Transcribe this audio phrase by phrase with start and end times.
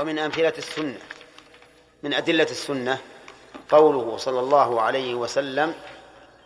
[0.00, 0.98] ومن أمثلة السنة
[2.02, 2.98] من أدلة السنة
[3.70, 5.74] قوله صلى الله عليه وسلم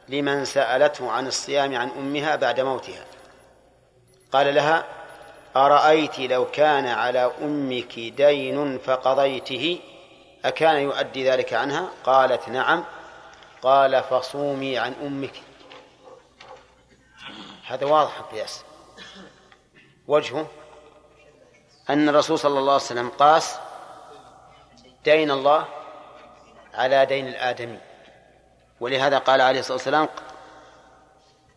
[0.09, 3.05] لمن سألته عن الصيام عن أمها بعد موتها
[4.33, 4.85] قال لها
[5.57, 9.81] أرأيت لو كان على أمك دين فقضيته
[10.45, 12.85] أكان يؤدي ذلك عنها قالت نعم
[13.63, 15.43] قال فصومي عن أمك
[17.67, 18.65] هذا واضح القياس
[20.09, 20.47] وجهه
[21.91, 23.57] أن الرسول صلى الله عليه وسلم قاس
[25.05, 25.65] دين الله
[26.75, 27.79] على دين الآدمي.
[28.81, 30.09] ولهذا قال عليه الصلاة والسلام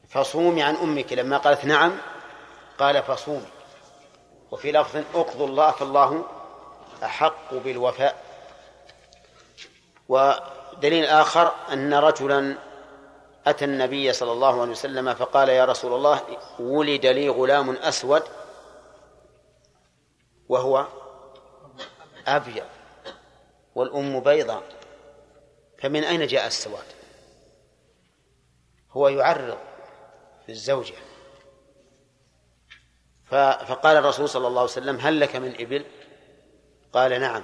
[0.09, 1.13] فصومي عن أمك.
[1.13, 1.97] لما قالت نعم
[2.79, 3.47] قال فصومي.
[4.51, 6.25] وفي لفظ أقضوا الله فالله
[7.03, 8.15] أحق بالوفاء.
[10.09, 12.55] ودليل آخر أن رجلا
[13.47, 16.21] أتى النبي صلى الله عليه وسلم فقال يا رسول الله
[16.59, 18.23] ولد لي غلام أسود
[20.49, 20.87] وهو
[22.27, 22.65] أبيض
[23.75, 24.63] والأم بيضاء.
[25.79, 26.85] فمن أين جاء السواد؟
[28.91, 29.57] هو يعرض
[30.49, 30.95] الزوجة.
[33.25, 35.85] فقال الرسول صلى الله عليه وسلم هل لك من إبل؟
[36.93, 37.43] قال نعم.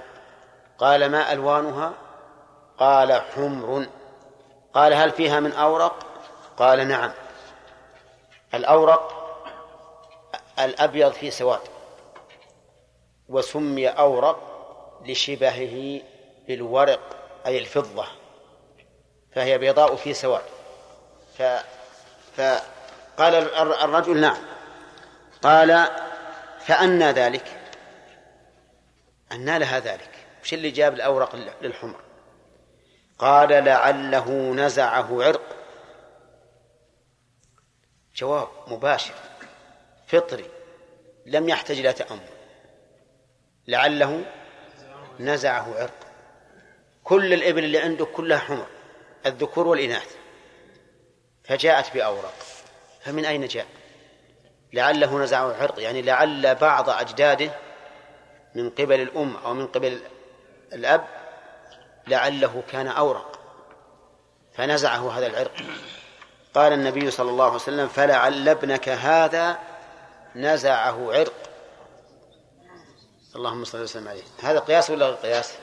[0.78, 1.94] قال ما ألوانها؟
[2.78, 3.86] قال حمر.
[4.74, 6.06] قال هل فيها من أورق؟
[6.56, 7.12] قال نعم.
[8.54, 9.14] الأورق
[10.58, 11.73] الأبيض فيه سواد.
[13.28, 14.54] وسمي أورق
[15.06, 16.00] لشبهه
[16.48, 17.00] بالورق
[17.46, 18.06] أي الفضة
[19.32, 20.42] فهي بيضاء في سواد.
[21.38, 21.42] ف
[22.36, 24.36] فقال الرجل نعم.
[25.42, 25.88] قال
[26.60, 27.60] فأنى ذلك.
[29.32, 30.10] أنى لها ذلك.
[30.42, 32.00] وش اللي جاب الأورق للحمر؟
[33.18, 35.56] قال لعله نزعه عرق.
[38.16, 39.14] جواب مباشر
[40.06, 40.50] فطري
[41.26, 42.33] لم يحتج إلى تأمل.
[43.68, 44.24] لعله
[45.20, 46.06] نزعه عرق.
[47.04, 48.66] كل الإبل اللي عنده كلها حمر
[49.26, 50.16] الذكور والإناث.
[51.44, 52.34] فجاءت بأوراق.
[53.00, 53.66] فمن أين جاء؟
[54.72, 57.50] لعله نزعه عرق يعني لعل بعض أجداده
[58.54, 60.00] من قبل الأم أو من قبل
[60.72, 61.04] الأب
[62.06, 63.40] لعله كان أورق
[64.54, 65.52] فنزعه هذا العرق.
[66.54, 69.58] قال النبي صلى الله عليه وسلم فلعل ابنك هذا
[70.36, 71.53] نزعه عرق.
[73.36, 74.22] اللهم صل وسلم عليه.
[74.42, 75.54] هذا قياس ولا قياس؟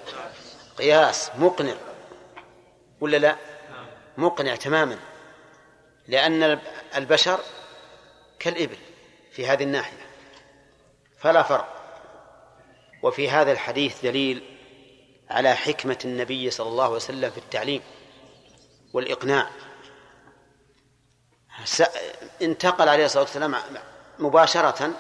[0.78, 1.32] قياس.
[1.38, 1.76] مقنع.
[3.02, 3.36] ولا لا؟
[4.18, 5.00] مقنع تماما.
[6.08, 6.60] لأن
[6.96, 7.40] البشر
[8.40, 8.78] كالإبل
[9.32, 10.06] في هذه الناحية.
[11.20, 11.78] فلا فرق.
[13.04, 14.58] وفي هذا الحديث دليل
[15.30, 17.82] على حكمة النبي صلى الله عليه وسلم في التعليم
[18.94, 19.50] والإقناع.
[22.42, 23.56] انتقل عليه الصلاة والسلام
[24.20, 24.92] مباشرة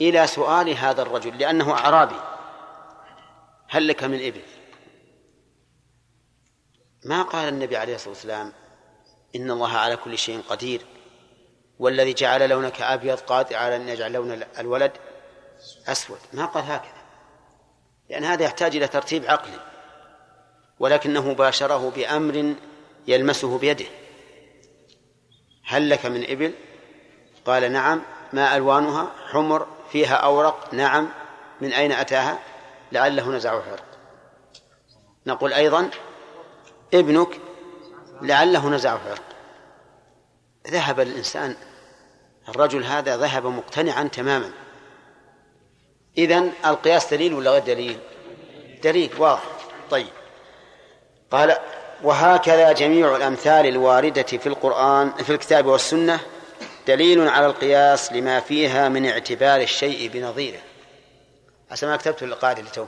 [0.00, 2.20] إلى سؤال هذا الرجل لأنه أعرابي.
[3.68, 4.42] هل لك من إبل؟
[7.04, 8.52] ما قال النبي عليه الصلاة والسلام
[9.36, 10.82] إن الله على كل شيء قدير
[11.78, 14.92] والذي جعل لونك أبيض قادر على أن يجعل لون الولد
[15.86, 16.18] أسود.
[16.32, 17.04] ما قال هكذا.
[18.10, 19.60] لأن هذا يحتاج إلى ترتيب عقلي
[20.78, 22.54] ولكنه باشره بأمر
[23.06, 23.86] يلمسه بيده.
[25.64, 26.54] هل لك من إبل؟
[27.44, 28.02] قال نعم.
[28.32, 29.66] ما ألوانها؟ حمر.
[29.94, 30.74] فيها أورق.
[30.74, 31.08] نعم.
[31.60, 32.38] من أين أتاها؟
[32.92, 33.84] لعله نزعه عرق
[35.26, 35.90] نقول أيضا
[36.94, 37.40] ابنك
[38.22, 39.22] لعله نزعه عرق
[40.70, 41.56] ذهب الإنسان
[42.48, 44.50] الرجل هذا ذهب مقتنعا تماما.
[46.18, 47.98] إذن القياس دليل ولا غير دليل؟
[48.82, 49.42] دليل واضح.
[49.90, 50.12] طيب.
[51.30, 51.56] قال
[52.02, 56.20] وهكذا جميع الأمثال الواردة في القرآن في الكتاب والسنة
[56.86, 60.60] دليل على القياس لما فيها من اعتبار الشيء بنظيره.
[61.70, 62.86] عسى ما كتبت القاعدة لتو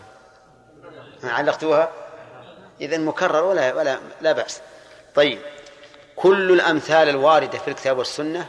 [1.24, 1.92] علقتوها؟
[2.80, 4.60] إذا مكرر ولا ولا لا بأس.
[5.14, 5.38] طيب.
[6.16, 8.46] كل الأمثال الواردة في الكتاب والسنة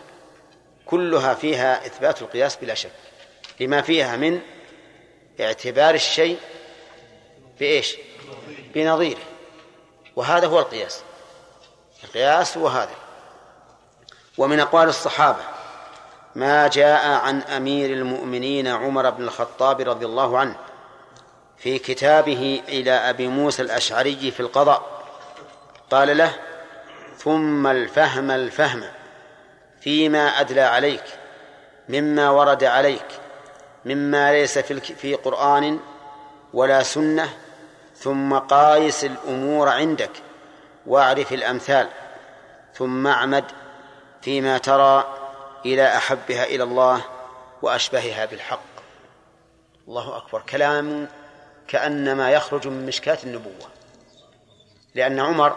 [0.85, 2.91] كلها فيها إثبات القياس بلا شك.
[3.59, 4.41] لما فيها من
[5.39, 6.37] اعتبار الشيء
[7.59, 7.97] بإيش؟
[8.75, 9.21] بنظيره.
[10.15, 11.01] وهذا هو القياس.
[12.03, 12.95] القياس هو هذا.
[14.37, 15.43] ومن أقوال الصحابة
[16.35, 20.55] ما جاء عن أمير المؤمنين عمر بن الخطاب رضي الله عنه
[21.57, 24.97] في كتابه إلى أبي موسى الأشعري في القضاء.
[25.91, 26.33] قال له
[27.17, 28.83] ثم الفهم الفهم
[29.81, 31.03] فيما أدلى عليك
[31.89, 33.05] مما ورد عليك
[33.85, 35.79] مما ليس في في قرآن
[36.53, 37.29] ولا سنة
[37.95, 40.11] ثم قايس الأمور عندك
[40.87, 41.87] واعرف الأمثال
[42.73, 43.45] ثم اعمد
[44.21, 45.17] فيما ترى
[45.65, 47.01] إلى أحبها إلى الله
[47.61, 48.59] وأشبهها بالحق.
[49.87, 50.41] الله أكبر.
[50.41, 51.07] كلام
[51.67, 53.67] كأنما يخرج من مشكاة النبوة
[54.95, 55.55] لأن عمر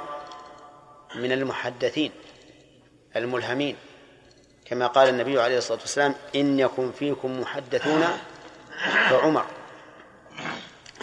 [1.14, 2.12] من المحدثين
[3.16, 3.76] الملهمين.
[4.64, 8.04] كما قال النبي عليه الصلاة والسلام إن يكن فيكم محدثون
[9.10, 9.44] فعمر.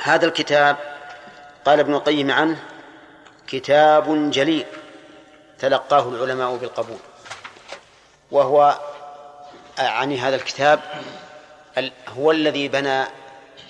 [0.03, 0.77] هذا الكتاب
[1.65, 2.63] قال ابن القيم عنه
[3.47, 4.65] كتاب جليل
[5.59, 6.99] تلقاه العلماء بالقبول.
[8.31, 8.79] وهو
[9.79, 10.79] عن هذا الكتاب
[12.07, 13.03] هو الذي بنى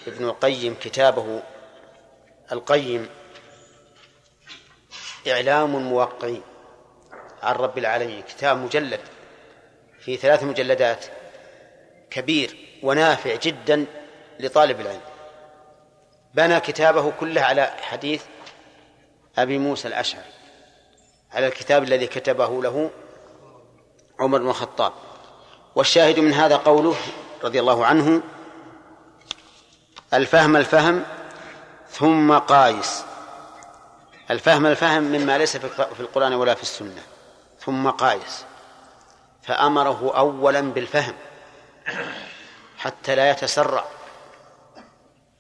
[0.07, 1.44] ابن القيم كتابه
[2.51, 3.09] القيم.
[5.27, 6.42] إعلام الموقعين
[7.44, 9.00] عن رب العالمين كتاب مجلد
[10.00, 11.06] في ثلاث مجلدات
[12.09, 13.86] كبير ونافع جدا
[14.39, 15.01] لطالب العلم.
[16.33, 18.24] بنى كتابه كله على حديث
[19.38, 20.31] أبي موسى الأشعري
[21.31, 22.92] على الكتاب الذي كتبه له
[24.19, 24.94] عمر بن الخطاب.
[25.75, 26.96] والشاهد من هذا قوله
[27.44, 28.22] رضي الله عنه
[30.14, 31.04] الفهم الفهم
[31.90, 33.04] ثم قايس.
[34.31, 37.02] الفهم الفهم مما ليس في القرآن ولا في السنة.
[37.60, 38.46] ثم قايس.
[39.44, 41.14] فأمره أولا بالفهم
[42.78, 43.86] حتى لا يتسرع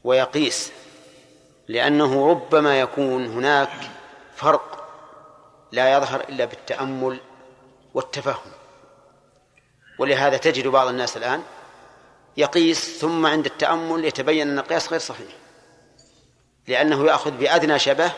[0.03, 0.71] ويقيس
[1.67, 3.69] لأنه ربما يكون هناك
[4.35, 4.89] فرق
[5.71, 7.19] لا يظهر إلا بالتأمل
[7.93, 8.51] والتفهم.
[9.97, 11.43] ولهذا تجد بعض الناس الآن
[12.37, 15.27] يقيس ثم عند التأمل يتبين أن القياس غير صحيح
[16.67, 18.11] لأنه يأخذ بأدنى شبه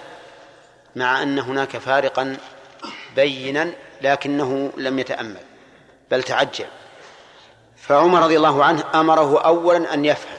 [0.96, 2.38] مع أن هناك فارقا
[3.16, 5.42] بينا لكنه لم يتأمل
[6.12, 6.66] بل تعجل.
[7.76, 10.38] فعمر رضي الله عنه أمره أولا أن يفهم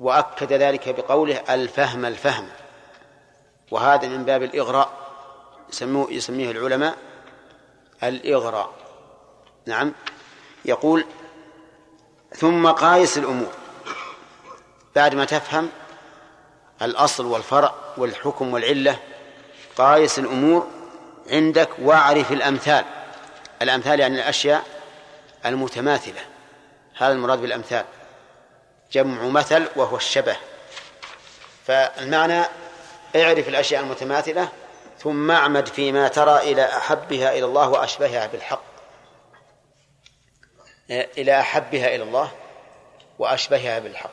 [0.00, 2.48] وأكد ذلك بقوله الفهم الفهم.
[3.70, 4.90] وهذا من باب الإغراء
[5.72, 6.96] يسموه يسميه العلماء
[8.02, 8.79] الإغراء.
[9.66, 9.92] نعم.
[10.64, 11.04] يقول
[12.36, 13.52] ثم قايس الأمور.
[14.96, 15.68] بعد ما تفهم
[16.82, 18.98] الأصل والفرع والحكم والعلة
[19.76, 20.68] قايس الأمور
[21.30, 22.84] عندك واعرف الأمثال.
[23.62, 24.62] الأمثال يعني الأشياء
[25.46, 26.20] المتماثلة.
[26.96, 27.84] هذا المراد بالأمثال.
[28.92, 30.36] جمع مثل وهو الشبه.
[31.66, 32.44] فالمعنى
[33.16, 34.48] اعرف الأشياء المتماثلة
[34.98, 38.69] ثم اعمد فيما ترى إلى أحبها إلى الله وأشبهها بالحق.
[40.90, 42.30] إلى أحبها إلى الله
[43.18, 44.10] وأشبهها بالحق.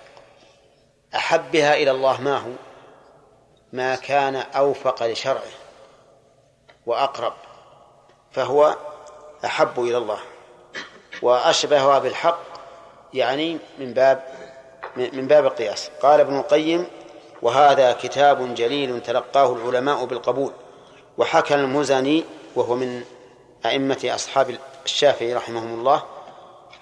[1.15, 2.51] أحبها إلى الله ما هو؟
[3.74, 5.41] ما كان أوفق لشرعه
[6.85, 7.33] وأقرب
[8.31, 8.75] فهو
[9.45, 10.19] أحب إلى الله
[11.21, 12.39] وأشبهها بالحق
[13.13, 14.24] يعني من باب
[14.95, 15.91] من باب القياس.
[16.01, 16.88] قال ابن القيم
[17.41, 20.51] وهذا كتاب جليل تلقاه العلماء بالقبول
[21.18, 22.24] وحكى المزني
[22.56, 23.03] وهو من
[23.65, 26.03] أئمة أصحاب الشافعي رحمهم الله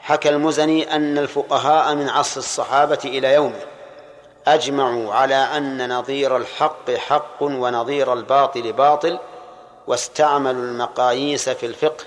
[0.06, 3.62] حكى المزني أن الفقهاء من عصر الصحابة إلى يومه
[4.48, 9.20] أجمعوا على أن نظير الحق حق ونظير الباطل باطل
[9.88, 12.06] واستعملوا المقاييس في الفقه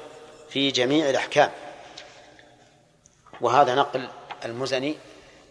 [0.48, 1.50] في جميع الأحكام.
[3.40, 4.08] وهذا نقل
[4.44, 4.98] المزني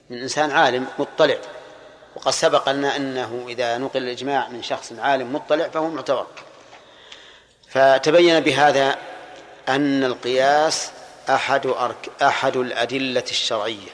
[0.10, 1.38] من إنسان عالم مطلع.
[2.16, 6.26] وقد سبق لنا أنه إذا نقل الإجماع من شخص عالم مطلع فهو معتبر
[7.70, 8.96] فتبين بهذا
[9.70, 10.92] أن القياس
[11.30, 13.90] أحد أرك أحد الأدلة الشرعية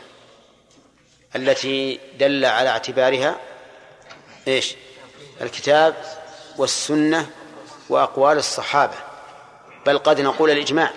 [1.36, 3.36] التي دل على اعتبارها
[4.48, 4.76] إيش؟
[5.42, 5.96] الكتاب
[6.58, 7.30] والسنة
[7.90, 8.96] وأقوال الصحابة.
[9.86, 10.90] بل قد نقول الإجماع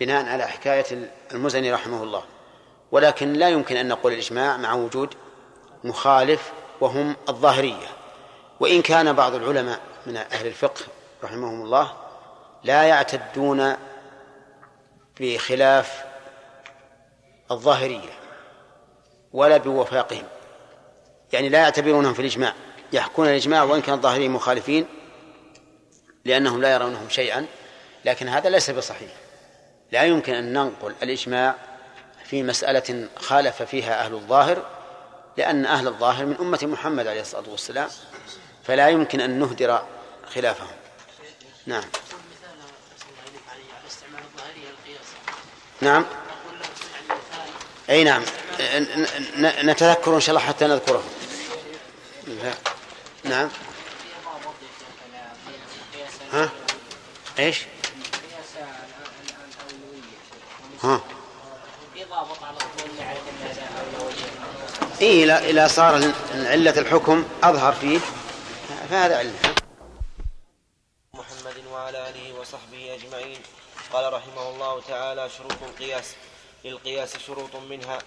[0.00, 2.22] بناء على حكاية المزني رحمه الله.
[2.92, 5.14] ولكن لا يمكن أن نقول الإجماع مع وجود
[5.84, 7.86] مخالف وهم الظاهرية.
[8.60, 10.80] وإن كان بعض العلماء من أهل الفقه
[11.24, 11.92] رحمهم الله
[12.64, 13.76] لا يعتدون
[15.20, 16.04] بخلاف
[17.50, 18.18] الظاهرية
[19.32, 20.24] ولا بوفاقهم.
[21.32, 22.54] يعني لا يعتبرونهم في الإجماع.
[22.92, 24.86] يحكون الإجماع وإن كان الظاهريين مخالفين
[26.24, 27.46] لأنهم لا يرونهم شيئا
[28.04, 29.10] لكن هذا ليس بصحيح.
[29.92, 31.54] لا يمكن أن ننقل الإجماع
[32.24, 34.62] في مسألة خالف فيها أهل الظاهر
[35.36, 37.88] لأن أهل الظاهر من أمة محمد عليه الصلاة والسلام
[38.64, 39.82] فلا يمكن أن نهدر
[40.34, 40.76] خلافهم.
[41.66, 41.84] نعم.
[45.80, 46.04] نعم.
[47.90, 48.22] أي نعم.
[49.38, 51.02] نتذكر إن شاء الله حتى نذكره.
[53.24, 53.48] نعم.
[56.32, 56.48] ها؟
[57.38, 57.58] إيش؟
[60.82, 61.00] ها؟
[65.00, 67.98] إيه إذا إذا صار علة الحكم أظهر فيه.
[68.90, 69.32] فهذا علة.
[71.14, 73.38] محمد وعلى آله وصحبه أجمعين.
[73.92, 76.14] قال رحمه الله تعالى شروط القياس
[76.64, 77.98] للقياس شروط منها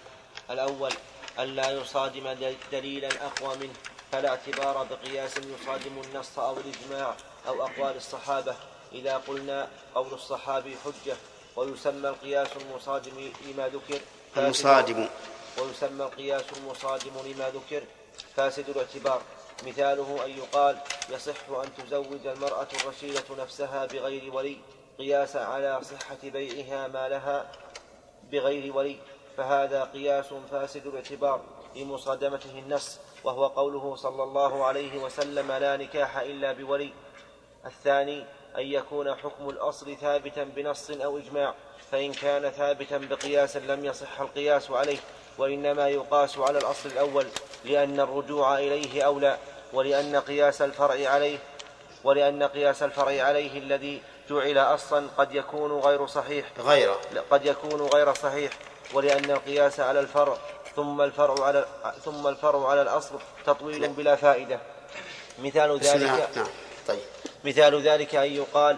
[0.50, 0.94] الأول
[1.40, 2.36] أن لا يصادم
[2.72, 3.74] دليلا أقوى منه
[4.12, 7.16] فلا اعتبار بقياس يصادم النص أو الإجماع
[7.48, 8.56] أو أقوال الصحابة.
[8.92, 11.16] إذا قلنا قول الصحابي حجة
[11.56, 14.02] ويسمى القياس المصادم لما ذكر
[14.38, 15.08] المصادم.
[15.58, 17.84] ويسمى القياس المصادم لما ذكر
[18.36, 19.22] فاسد الاعتبار.
[19.66, 20.78] مثاله أن يقال
[21.10, 24.58] يصح أن تزوج المرأة الرشيدة نفسها بغير ولي.
[25.00, 27.52] قياسا على صحة بيعها ما لها
[28.32, 28.98] بغير ولي
[29.38, 31.42] فهذا قياس فاسد الاعتبار
[31.76, 36.94] لمصادمته النص وهو قوله صلى الله عليه وسلم لا نكاح إلا بولي
[37.66, 38.26] الثاني
[38.58, 41.54] أن يكون حكم الأصل ثابتا بنص أو إجماع
[41.92, 44.98] فإن كان ثابتا بقياس لم يصح القياس عليه
[45.38, 47.26] وإنما يقاس على الأصل الأول
[47.66, 49.38] لأن الرجوع إليه أولى
[49.74, 51.38] ولأن قياس الفرع عليه
[52.04, 56.46] ولأن قياس الفرع عليه الذي جعل أصلا قد يكون غير صحيح.
[56.60, 56.92] غير
[57.32, 58.52] قد يكون غير صحيح
[58.94, 60.38] ولأن القياس على الفرع
[60.76, 61.66] ثم الفرع على
[62.06, 64.60] ثم الفرع على الأصل تطويل بلا فائدة.
[65.40, 66.48] مثال ذلك نعم.
[66.88, 67.00] طيب.
[67.44, 68.78] مثال ذلك أن يقال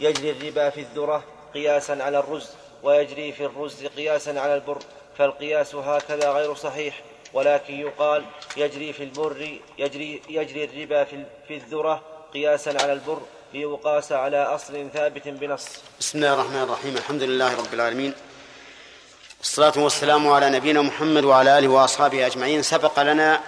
[0.00, 2.50] يجري الربا في الذرة قياسا على الرز
[2.82, 4.78] ويجري في الرز قياسا على البر
[5.18, 7.02] فالقياس هكذا غير صحيح.
[7.32, 8.24] ولكن يقال
[8.56, 12.02] يجري في البر يجري يجري الربا في في الذرة
[12.34, 13.20] قياسا على البر
[13.54, 15.66] ليقاس على أصل ثابت بنص.
[16.00, 16.96] بسم الله الرحمن الرحيم.
[16.96, 18.14] الحمد لله رب العالمين.
[19.40, 22.62] الصلاة والسلام على نبينا محمد وعلى آله وأصحابه أجمعين.
[22.62, 23.40] سبق لنا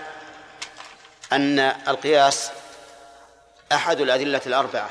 [1.32, 2.50] أن القياس
[3.72, 4.90] أحد الأدلة الأربعة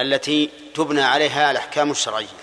[0.00, 2.40] التي تبنى عليها الأحكام الشرعية.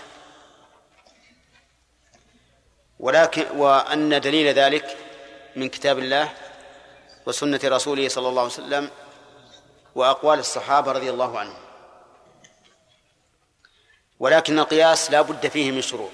[2.99, 4.97] ولكن وأن دليل ذلك
[5.55, 6.29] من كتاب الله
[7.25, 8.89] وسنة رسوله صلى الله عليه وسلم
[9.95, 11.63] وأقوال الصحابة رضي الله عنهم.
[14.19, 16.11] ولكن القياس لا بد فيه من شروط.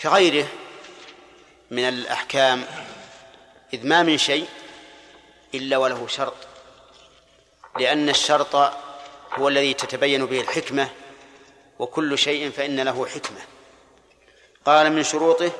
[0.00, 0.46] كغيره
[1.70, 2.64] من الأحكام
[3.74, 4.46] إذ ما من شيء
[5.54, 6.34] إلا وله شرط.
[7.78, 8.72] لأن الشرط
[9.32, 10.88] هو الذي تتبين به الحكمة
[11.78, 13.40] وكل شيء فإن له حكمة.
[14.64, 15.52] قال من شروطه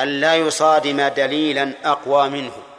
[0.00, 2.69] أن لا يصادم دليلا أقوى منه.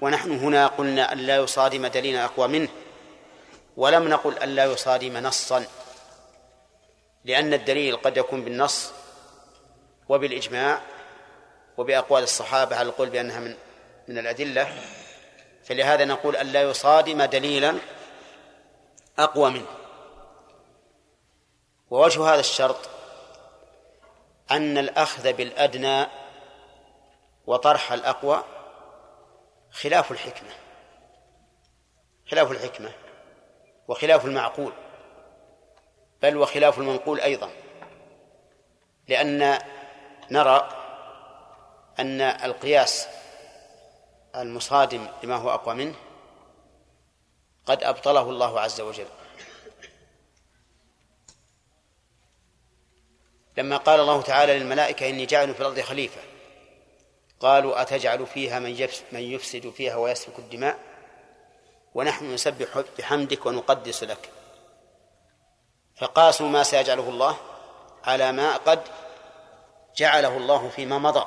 [0.00, 2.68] ونحن هنا قلنا أن لا يصادم دليلا أقوى منه
[3.76, 5.66] ولم نقل أن لا يصادم نصا
[7.24, 8.92] لأن الدليل قد يكون بالنص
[10.08, 10.80] وبالإجماع
[11.76, 13.54] وبأقوال الصحابة على القول بأنها من
[14.08, 14.82] من الأدلة
[15.64, 17.74] فلهذا نقول أن لا يصادم دليلا
[19.18, 19.66] أقوى منه.
[21.90, 22.88] ووجه هذا الشرط
[24.50, 26.06] أن الأخذ بالأدنى
[27.46, 28.44] وطرح الأقوى
[29.70, 30.50] خلاف الحكمة.
[32.30, 32.92] خلاف الحكمة
[33.88, 34.72] وخلاف المعقول.
[36.22, 37.50] بل وخلاف المنقول أيضا.
[39.08, 39.58] لأن
[40.30, 40.68] نرى
[41.98, 43.08] أن القياس
[44.36, 45.94] المصادم لما هو أقوى منه
[47.66, 49.08] قد أبطله الله عز وجل.
[53.56, 56.35] لما قال الله تعالى للملائكة إني جاعل في الأرض خليفة.
[57.40, 60.78] قالوا أتجعل فيها من من يفسد فيها ويسفك الدماء؟
[61.94, 64.30] ونحن نسبح بحمدك ونقدس لك.
[65.96, 67.36] فقاسوا ما سيجعله الله
[68.04, 68.80] على ما قد
[69.96, 71.26] جعله الله فيما مضى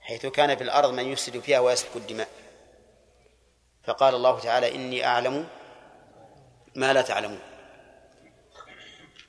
[0.00, 2.28] حيث كان في الأرض من يفسد فيها ويسفك الدماء.
[3.84, 5.48] فقال الله تعالى إني أعلم
[6.74, 7.40] ما لا تعلمون.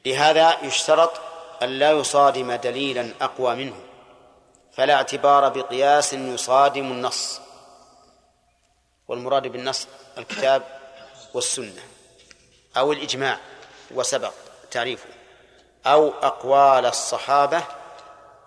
[0.06, 1.12] لهذا يشترط
[1.64, 3.89] أن لا يصادم دليلا أقوى منه.
[4.80, 7.42] فلا اعتبار بقياس يصادم النص.
[9.08, 10.64] والمراد بالنص الكتاب
[11.34, 11.82] والسنة
[12.78, 13.40] أو الإجماع
[13.92, 14.34] وسبق
[14.72, 15.10] تعريفه.
[15.86, 17.64] أو أقوال الصحابة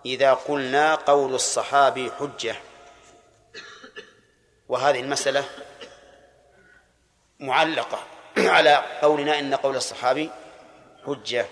[0.05, 2.55] إذا قلنا قول الصحابي حجة.
[4.69, 5.45] وهذه المسألة
[7.39, 7.99] معلقة
[8.37, 10.29] على قولنا إن قول الصحابي
[11.05, 11.45] حجة.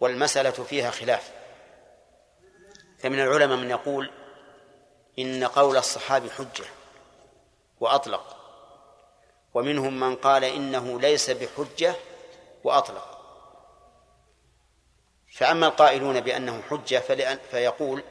[0.00, 1.37] والمسألة فيها خلاف.
[2.98, 4.10] فمن العلماء من يقول
[5.18, 6.64] إن قول الصحابي حجة
[7.80, 8.36] وأطلق
[9.54, 11.94] ومنهم من قال إنه ليس بحجة
[12.64, 13.18] وأطلق.
[15.32, 18.02] فأما القائلون بأنه حجة فلأن فيقول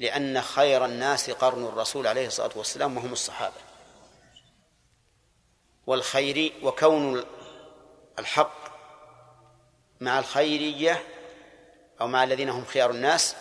[0.00, 3.54] لأن خير الناس قرن الرسول عليه الصلاة والسلام وهم الصحابة.
[5.86, 7.24] والخير وكون
[8.18, 8.66] الحق
[10.00, 11.02] مع الخيرية
[12.00, 13.36] أو مع الذين هم خيار الناس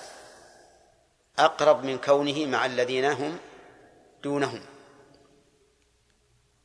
[1.40, 3.38] أقرب من كونه مع الذين هم
[4.24, 4.62] دونهم.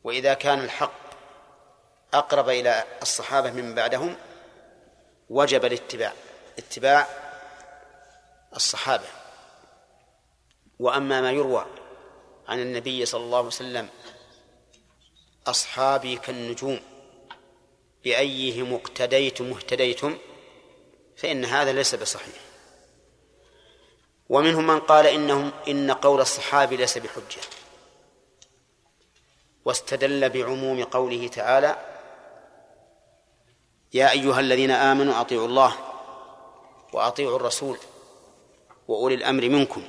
[0.04, 1.00] وإذا كان الحق
[2.14, 4.16] أقرب إلى الصحابة من بعدهم
[5.30, 6.12] وجب الاتباع
[6.58, 7.08] اتباع
[8.56, 9.06] الصحابة.
[10.78, 11.66] وأما ما يروى
[12.48, 13.88] عن النبي صلى الله عليه وسلم
[15.46, 16.80] أصحابي كالنجوم
[18.04, 20.18] بأيهم اقتديتم اهتديتم
[21.16, 22.49] فإن هذا ليس بصحيح.
[24.30, 27.40] ومنهم من قال إنهم إن قول الصحابي ليس بحجة.
[29.64, 31.76] واستدل بعموم قوله تعالى
[33.92, 35.76] يا أيها الذين آمنوا أطيعوا الله
[36.92, 37.78] وأطيعوا الرسول
[38.88, 39.82] وأولي الأمر منكم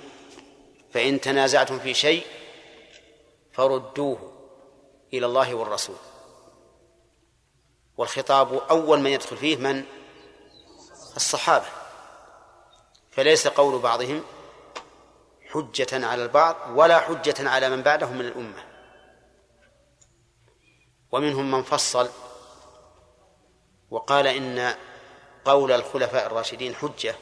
[0.93, 2.25] فإن تنازعتم في شيء
[3.53, 4.31] فردوه
[5.13, 5.95] إلى الله والرسول.
[7.97, 9.83] والخطاب أول من يدخل فيه من؟
[11.15, 11.80] الصحابة.
[13.11, 14.23] فليس قول بعضهم
[15.49, 18.63] حجة على البعض ولا حجة على من بعدهم من الأمة.
[21.11, 22.09] ومنهم من فصل
[23.89, 24.75] وقال إن
[25.45, 27.15] قول الخلفاء الراشدين حجة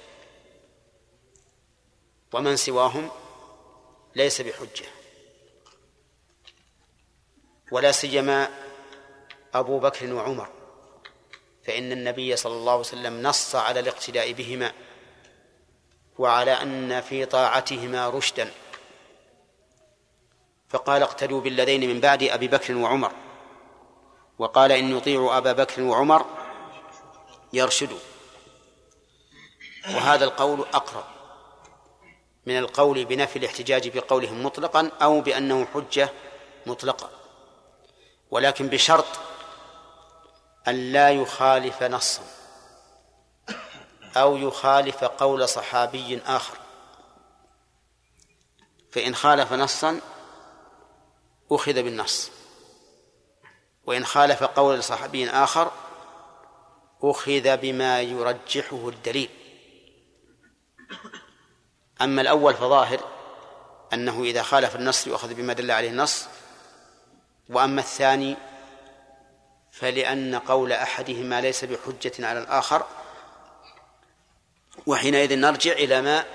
[2.34, 3.12] ومن سواهم
[4.16, 4.86] ليس بحجة.
[7.72, 8.50] ولا سيما
[9.54, 10.50] أبو بكر وعمر
[11.64, 14.74] فإن النبي صلى الله عليه وسلم نص على الاقتداء بهما.
[16.20, 18.52] وعلى أن في طاعتهما رشدا.
[20.70, 23.12] فقال اقتدوا بالذين من بعد أبي بكر وعمر.
[24.40, 26.26] وقال إن يطيعوا أبا بكر وعمر
[27.54, 28.00] يرشدوا
[29.96, 31.04] وهذا القول أقرب
[32.46, 36.10] من القول بنفي الاحتجاج بقولهم مطلقا أو بأنه حجة
[36.66, 37.10] مطلقة.
[38.32, 39.06] ولكن بشرط
[40.68, 42.39] أن لا يخالف نصا.
[44.18, 46.58] أو يخالف قول صحابي آخر.
[48.92, 50.00] فإن خالف نصا
[51.52, 52.32] أخذ بالنص.
[53.86, 55.72] وإن خالف قول صحابي آخر
[57.04, 59.30] أخذ بما يرجحه الدليل.
[62.02, 63.00] أما الأول فظاهر
[63.94, 66.26] أنه إذا خالف النص يؤخذ بما دل عليه النص.
[67.50, 68.38] وأما الثاني
[69.72, 72.86] فلأن قول أحدهما ليس بحجة على الآخر
[74.88, 76.26] وحينئذ نرجع إلى ما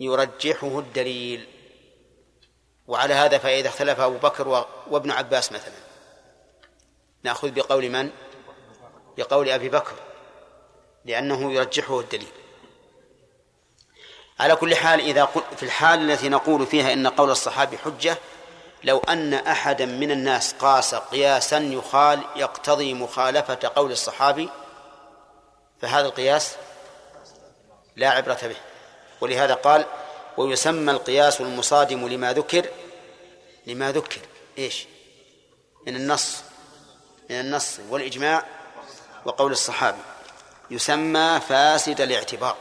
[0.00, 1.46] يرجحه الدليل.
[2.86, 5.74] وعلى هذا فإذا اختلف أبو بكر وابن عباس مثلا.
[7.22, 8.10] نأخذ بقول من؟
[9.18, 9.94] بقول أبي بكر.
[11.04, 12.32] لأنه يرجحه الدليل.
[14.40, 18.16] على كل حال إذا في الحال التي نقول فيها إن قول الصحابي حجة
[18.84, 24.48] لو أن أحدا من الناس قاس قياسا يخال يقتضي مخالفة قول الصحابي
[25.80, 26.56] فهذا القياس
[27.96, 28.56] لا عبرة به.
[29.20, 29.86] ولهذا قال
[30.36, 32.68] ويسمى القياس المصادم لما ذكر
[33.66, 34.20] لما ذكر.
[34.58, 34.86] إيش؟
[35.86, 36.42] من النص
[37.30, 38.46] من النص والإجماع
[39.24, 40.02] وقول الصحابي.
[40.70, 42.56] يسمى فاسد الاعتبار.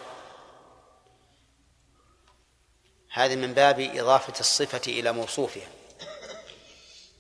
[3.12, 5.68] هذه من باب إضافة الصفة إلى موصوفها.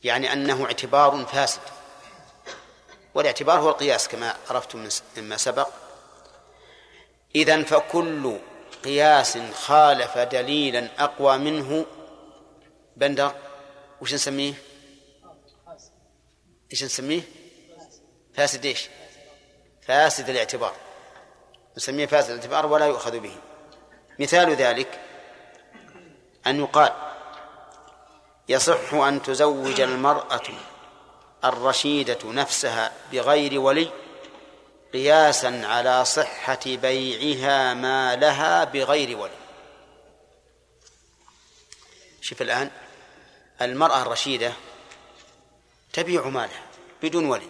[0.04, 1.62] يعني أنه اعتبار فاسد.
[3.14, 5.68] والاعتبار هو القياس كما عرفتم مما سبق.
[7.36, 8.38] إذن فكل
[8.84, 11.86] قياس خالف دليلا أقوى منه
[12.98, 13.36] بندر
[14.02, 14.54] وش نسميه؟
[16.72, 17.22] إيش نسميه؟
[18.34, 18.90] فاسد إيش؟
[19.82, 20.76] فاسد الاعتبار
[21.78, 23.36] نسميه فاسد الاعتبار ولا يؤخذ به
[24.20, 25.00] مثال ذلك
[26.48, 26.92] أن يقال
[28.50, 30.42] يصح أن تزوج المرأة
[31.46, 33.90] الرشيدة نفسها بغير ولي
[34.94, 39.34] قياسا على صحة بيعها ما لها بغير ولي.
[42.22, 42.72] شوف الآن
[43.62, 44.54] المرأة الرشيدة
[45.94, 46.66] تبيع مالها
[47.04, 47.50] بدون ولي.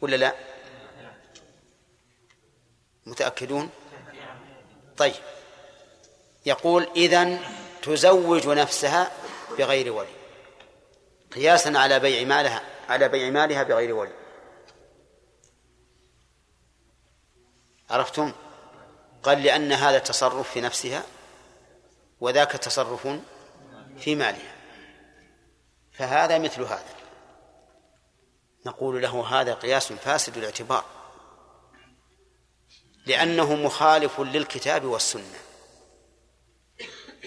[0.00, 0.34] ولا لا؟
[3.06, 3.70] متأكدون؟
[4.96, 5.14] طيب.
[6.46, 7.40] يقول إذن
[7.82, 9.12] تزوج نفسها
[9.58, 10.08] بغير ولي.
[11.34, 14.25] قياسا على بيع مالها على بيع مالها بغير ولي.
[17.90, 18.32] عرفتم؟
[19.22, 21.02] قال لأن هذا تصرف في نفسها
[22.20, 23.08] وذاك تصرف
[23.98, 24.56] في مالها.
[25.92, 26.96] فهذا مثل هذا.
[28.66, 30.84] نقول له هذا قياس فاسد الاعتبار.
[33.06, 35.38] لأنه مخالف للكتاب والسنة.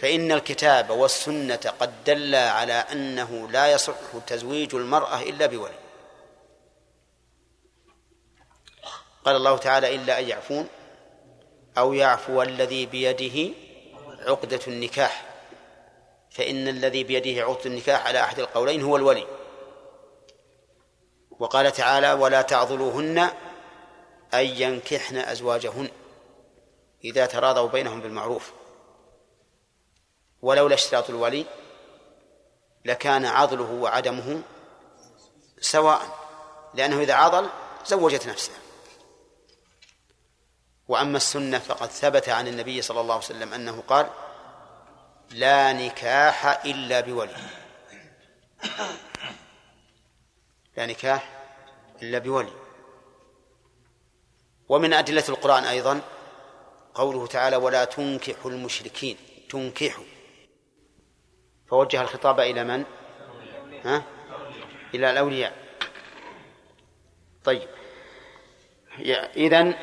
[0.02, 3.96] فإن الكتاب والسنة قد دلا على أنه لا يصح
[4.28, 5.89] تزويج المرأة إلا بولي.
[9.26, 10.68] قال الله تعالى إلا أن يعفون
[11.78, 13.54] أو يعفو الذي بيده
[14.28, 15.26] عقدة النكاح.
[16.32, 19.28] فإن الذي بيده عقدة النكاح على أحد القولين هو الولي.
[21.40, 23.18] وقال تعالى ولا تعضلوهن
[24.34, 25.90] أن ينكحن أزواجهن
[27.04, 28.52] إذا تراضوا بينهم بالمعروف.
[30.42, 31.46] ولولا اشتراط الولي
[32.86, 34.42] لكان عضله وعدمه
[35.62, 36.02] سواء
[36.74, 37.50] لأنه إذا عضل
[37.86, 38.52] زوجت نفسه.
[40.90, 44.10] وأما السنة فقد ثبت عن النبي صلى الله عليه وسلم أنه قال
[45.32, 47.36] لا نكاح إلا بولي.
[50.78, 51.42] لا نكاح
[52.02, 52.54] إلا بولي.
[54.70, 56.02] ومن أدلة القرآن أيضا
[56.94, 59.18] قوله تعالى ولا تنكحوا المشركين
[59.50, 60.06] تنكحوا.
[61.68, 62.86] فوجه الخطاب إلى من؟
[63.86, 64.04] ها؟
[64.94, 65.54] إلى الأولياء.
[67.44, 67.79] طيب.
[69.38, 69.74] إذن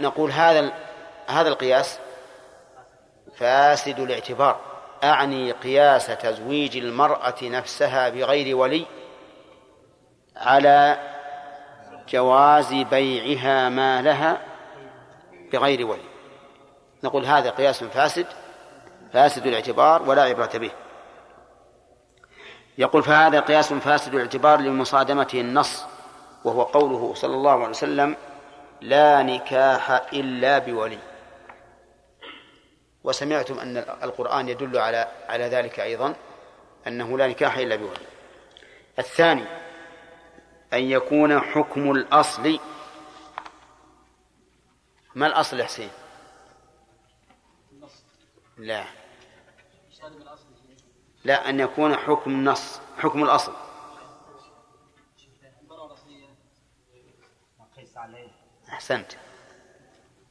[0.00, 0.72] نقول هذا
[1.26, 1.98] هذا القياس
[3.36, 4.60] فاسد الاعتبار
[5.04, 8.86] أعني قياس تزويج المرأة نفسها بغير ولي
[10.36, 10.98] على
[12.08, 14.40] جواز بيعها ما لها
[15.52, 16.14] بغير ولي.
[17.04, 18.26] نقول هذا قياس فاسد
[19.12, 20.70] فاسد الاعتبار ولا عبرة به.
[22.78, 25.84] يقول فهذا قياس فاسد الاعتبار لمصادمته النص
[26.44, 28.16] وهو قوله صلى الله عليه وسلم
[28.84, 30.98] لا نكاح إلا بولي.
[33.04, 36.14] وسمعتم أن القرآن يدل على على ذلك أيضا
[36.86, 38.06] أنه لا نكاح إلا بولي.
[38.98, 39.44] الثاني
[40.72, 42.60] أن يكون حكم الأصل.
[45.14, 45.90] ما الأصل يا حسين؟
[48.58, 48.84] لا.
[51.24, 53.63] لا أن يكون حكم النص حكم الأصل.
[58.74, 59.12] أحسنت.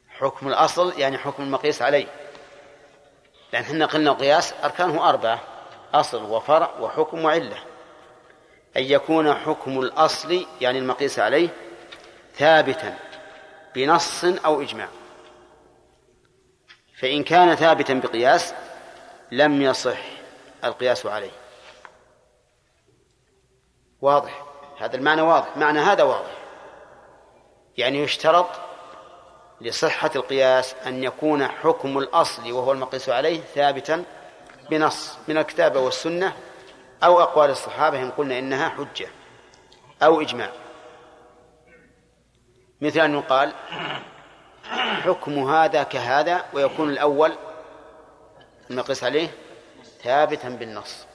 [0.10, 2.08] حكم الأصل يعني حكم المقيس عليه.
[3.54, 5.40] لأن إحنا قلنا القياس أركانه أربعة
[5.94, 7.58] أصل وفرع وحكم وعلة.
[8.78, 11.50] أن يكون حكم الأصل يعني المقيس عليه
[12.36, 12.98] ثابتا
[13.76, 14.88] بنص أو إجماع.
[17.00, 18.54] فإن كان ثابتا بقياس
[19.32, 20.02] لم يصح
[20.64, 21.32] القياس عليه.
[24.02, 24.44] واضح؟
[24.80, 25.58] هذا المعنى واضح.
[25.58, 26.43] معنى هذا واضح.
[27.78, 28.48] يعني يشترط
[29.62, 34.04] لصحة القياس أن يكون حكم الأصل وهو المقيس عليه ثابتا
[34.70, 36.34] بنص من الكتاب والسنة
[37.04, 39.08] أو أقوال الصحابة إن قلنا إنها حجة
[40.04, 40.50] أو إجماع.
[42.82, 43.54] مثل أن يقال
[45.04, 47.34] حكم هذا كهذا ويكون الأول
[48.70, 49.28] المقيس عليه
[50.04, 51.06] ثابتا بالنص.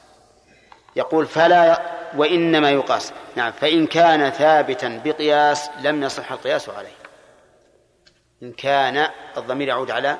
[0.96, 3.12] يقول فلا وإنما يقاس.
[3.36, 6.98] نعم فإن كان ثابتا بقياس لم يصح القياس عليه.
[8.42, 10.18] إن كان الضمير يعود على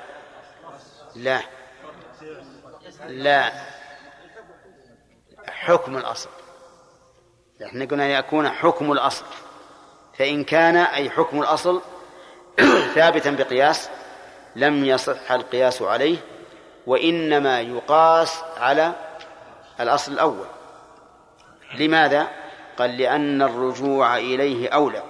[1.16, 1.40] لا
[3.07, 3.53] لا.
[5.48, 6.29] حكم الأصل.
[7.64, 9.24] إحنا قلنا يكون حكم الأصل.
[10.18, 11.83] فإن كان أي حكم الأصل
[12.94, 13.88] ثابتا بقياس
[14.57, 16.18] لم يصح القياس عليه
[16.87, 18.92] وإنما يقاس على
[19.81, 20.46] الأصل الأول.
[21.75, 22.29] لماذا؟
[22.79, 25.03] قال لأن الرجوع إليه أولى.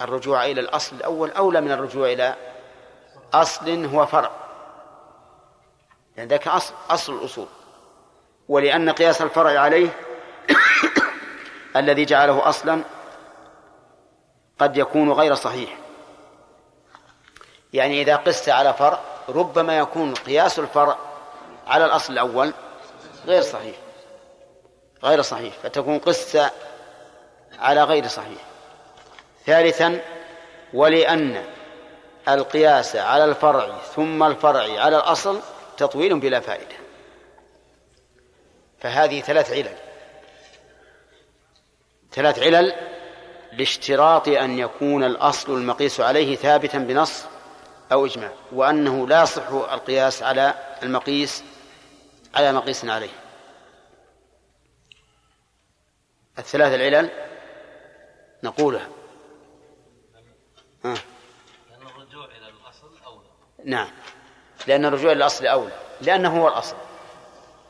[0.00, 2.34] الرجوع إلى الأصل الأول أولى من الرجوع إلى
[3.34, 4.30] أصل هو فرع.
[6.16, 7.46] لأن ذاك أصل أصل الأصول.
[8.48, 9.88] ولأن قياس الفرع عليه
[11.76, 12.82] الذي جعله أصلا
[14.58, 15.78] قد يكون غير صحيح.
[17.72, 20.96] يعني إذا قست على فرع ربما يكون قياس الفرع
[21.66, 22.52] على الأصل الأول
[23.26, 23.76] غير صحيح.
[25.04, 26.50] غير صحيح فتكون قصة
[27.58, 28.40] على غير صحيح.
[29.46, 30.00] ثالثا
[30.74, 31.44] ولأن
[32.28, 35.40] القياس على الفرع ثم الفرع على الأصل
[35.76, 36.76] تطويل بلا فائدة.
[38.80, 39.76] فهذه ثلاث علل.
[42.12, 42.74] ثلاث علل
[43.52, 47.24] لاشتراط أن يكون الأصل المقيس عليه ثابتا بنص
[47.92, 51.44] أو إجماع وأنه لا يصح القياس على المقيس
[52.34, 53.21] على مقيس عليه.
[56.38, 57.10] الثلاث العلل
[58.42, 58.88] نقولها.
[60.84, 60.96] آه.
[61.70, 63.26] لأن الرجوع إلى الأصل أولى.
[63.64, 63.88] نعم.
[64.66, 65.72] لأن الرجوع إلى الأصل أولى.
[66.00, 66.76] لأنه هو الأصل.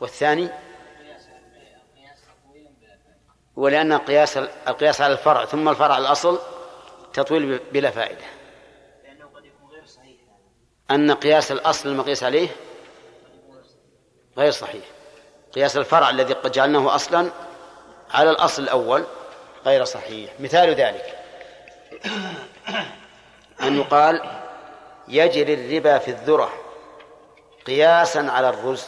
[0.01, 0.49] والثاني؟
[3.57, 4.37] ولأن قياس
[4.69, 6.39] القياس على الفرع ثم الفرع على الأصل
[7.13, 8.25] تطويل بلا فائدة.
[9.05, 10.17] لأنه قد يكون غير صحيح.
[10.91, 12.49] أن قياس الأصل المقيس عليه
[14.39, 14.85] غير صحيح.
[15.55, 17.31] قياس الفرع الذي قد جعلناه أصلا
[18.13, 19.05] على الأصل الأول
[19.67, 20.33] غير صحيح.
[20.41, 21.19] مثال ذلك.
[23.63, 24.23] أن يقال
[25.09, 26.53] يجري الربا في الذرة
[27.67, 28.87] قياسا على الرز.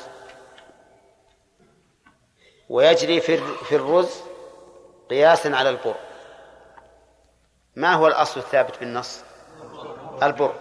[2.68, 4.20] ويجري في الرز
[5.10, 5.94] قياسا على البر.
[7.76, 9.20] ما هو الأصل الثابت بالنص؟
[10.22, 10.54] البر.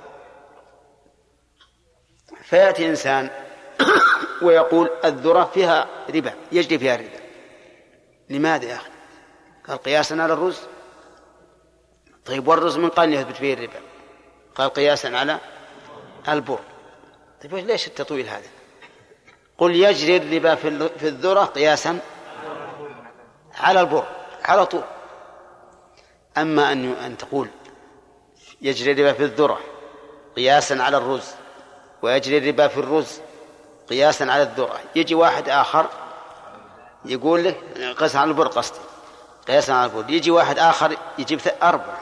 [2.43, 3.29] فيأتي إنسان
[4.43, 7.22] ويقول الذرة فيها ربا يجري فيها الربا
[8.29, 8.89] لماذا يا أخي؟
[9.67, 10.59] قال قياسا على الرز.
[12.25, 13.79] طيب والرز من قال يثبت فيه الربا؟
[14.55, 15.39] قال قياسا على
[16.27, 16.59] البر.
[17.41, 18.47] طيب ليش التطويل هذا؟
[19.57, 21.99] قل يجري الربا في الذرة قياسا
[23.55, 24.07] على البر
[24.43, 24.83] على طول.
[26.37, 27.49] أما أن أن تقول
[28.61, 29.59] يجري الربا في الذرة
[30.35, 31.31] قياسا على الرز
[32.01, 33.19] ويجري الربا في الرز
[33.89, 35.89] قياسا على الذرة يجي واحد آخر
[37.05, 37.57] يقول لك
[37.97, 38.79] قياسا على البر قصدي.
[39.47, 40.09] قياسا على البر.
[40.09, 41.99] يجي واحد آخر يجيب أربعة.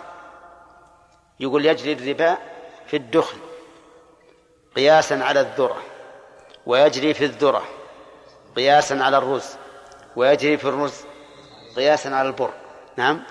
[1.40, 2.38] يقول يجري الربا
[2.88, 3.38] في الدخن
[4.76, 5.84] قياسا على الذرة
[6.66, 7.64] ويجري في الذرة
[8.56, 9.46] قياسا على الرز
[10.16, 10.94] ويجري في الرز
[11.76, 12.54] قياسا على البر.
[12.98, 13.24] نعم؟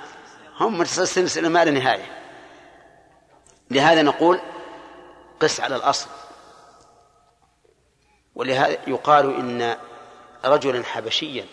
[0.60, 2.20] هم سلسلة ما لا نهاية.
[3.70, 4.40] لهذا نقول
[5.40, 6.08] قس على الأصل.
[8.34, 9.76] ولهذا يقال إن
[10.44, 11.46] رجلا حبشيا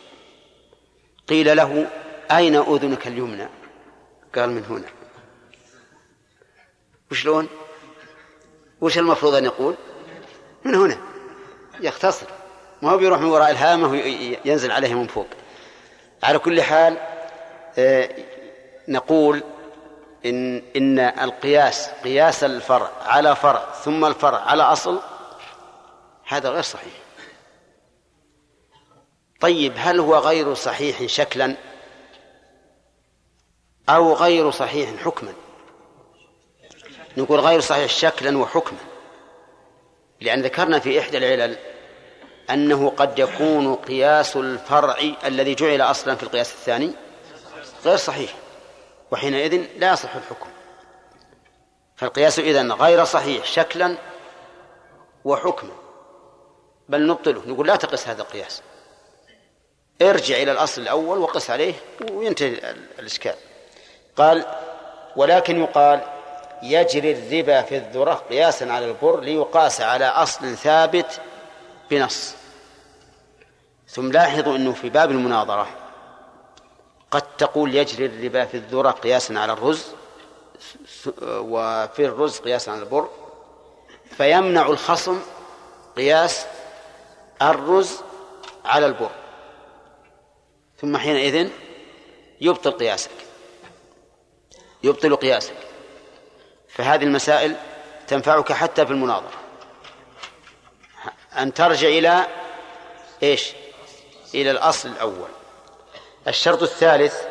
[1.30, 1.88] قيل له
[2.32, 3.48] أين أذنك اليمنى؟
[4.36, 4.88] قال من هنا.
[7.12, 7.48] وشلون؟
[8.82, 9.76] وش المفروض أن يقول؟
[10.64, 10.98] من هنا.
[11.80, 12.26] يختصر.
[12.82, 15.28] ما هو بيروح من وراء الهامة وينزل عليه من فوق.
[16.24, 16.98] على كل حال
[17.78, 18.10] آه،
[18.88, 19.44] نقول
[20.26, 25.00] إن إن القياس قياس الفرع على فرع ثم الفرع على أصل
[26.28, 26.94] هذا غير صحيح.
[29.42, 31.56] طيب هل هو غير صحيح شكلا؟
[33.90, 35.34] أو غير صحيح حكما؟
[37.18, 38.80] نقول غير صحيح شكلا وحكما.
[40.22, 41.58] لأن ذكرنا في إحدى العلل
[42.50, 46.92] أنه قد يكون قياس الفرع الذي جعل أصلا في القياس الثاني
[47.86, 48.36] غير صحيح
[49.12, 50.50] وحينئذ لا يصح الحكم.
[51.96, 53.98] فالقياس إذن غير صحيح شكلا
[55.26, 55.74] وحكما.
[56.90, 58.62] بل نبطله نقول لا تقس هذا القياس.
[60.02, 61.74] ارجع إلى الأصل الأول وقس عليه
[62.12, 63.36] وينتهي الإشكال.
[64.16, 64.46] قال
[65.16, 66.02] ولكن يقال
[66.64, 71.22] يجري الربا في الذرة قياسا على البر ليقاس على أصل ثابت
[71.92, 72.36] بنص.
[73.90, 75.68] ثم لاحظوا أنه في باب المناظرة
[77.12, 79.86] قد تقول يجري الربا في الذرة قياسا على الرز
[81.28, 83.10] وفي الرز قياسا على البر
[84.18, 85.20] فيمنع الخصم
[85.98, 86.46] قياس
[87.42, 87.98] الرز
[88.66, 89.12] على البر.
[90.82, 91.50] ثم حينئذ
[92.42, 93.12] يبطل قياسك.
[94.84, 95.56] يبطل قياسك.
[96.70, 97.56] فهذه المسائل
[98.08, 99.40] تنفعك حتى في المناظرة.
[101.38, 102.28] أن ترجع إلى
[103.24, 103.54] إيش؟
[104.34, 105.30] إلى الأصل الأول.
[106.28, 107.24] الشرط الثالث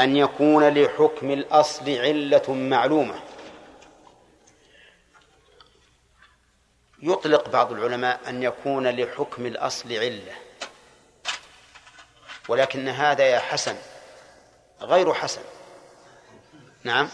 [0.00, 3.20] أن يكون لحكم الأصل علة معلومة.
[7.02, 10.45] يطلق بعض العلماء أن يكون لحكم الأصل علة.
[12.48, 13.76] ولكن هذا يا حسن
[14.80, 15.42] غير حسن.
[16.84, 17.08] نعم.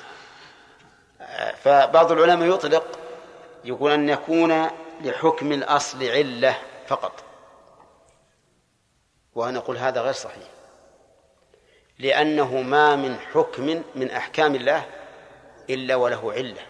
[1.65, 2.99] فبعض العلماء يطلق
[3.65, 7.25] يقول أن يكون لحكم الأصل علة فقط.
[9.35, 10.49] وأنا أقول هذا غير صحيح.
[11.99, 14.87] لأنه ما من حكم من أحكام الله
[15.71, 16.63] إلا وله علة.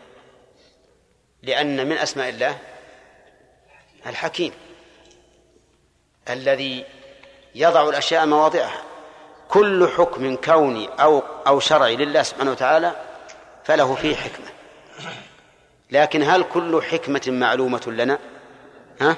[1.42, 2.58] لأن من أسماء الله
[4.06, 4.52] الحكيم
[6.30, 6.84] الذي
[7.54, 8.82] يضع الأشياء مواضعها.
[9.48, 12.92] كل حكم كوني أو أو شرعي لله سبحانه وتعالى
[13.64, 14.46] فله فيه حكمة.
[15.90, 18.18] لكن هل كل حكمة معلومة لنا؟
[19.00, 19.16] ها؟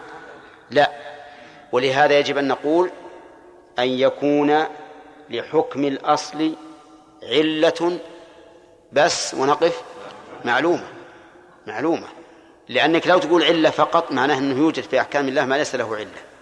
[0.71, 0.91] لا.
[1.73, 2.91] ولهذا يجب أن نقول
[3.79, 4.65] أن يكون
[5.31, 6.55] لحكم الأصل
[7.23, 7.99] علة
[8.93, 9.83] بس ونقف
[10.45, 10.87] معلومة.
[11.67, 12.07] معلومة.
[12.69, 16.34] لأنك لو تقول علة فقط معناه أنه يوجد في أحكام الله ما ليس له علة.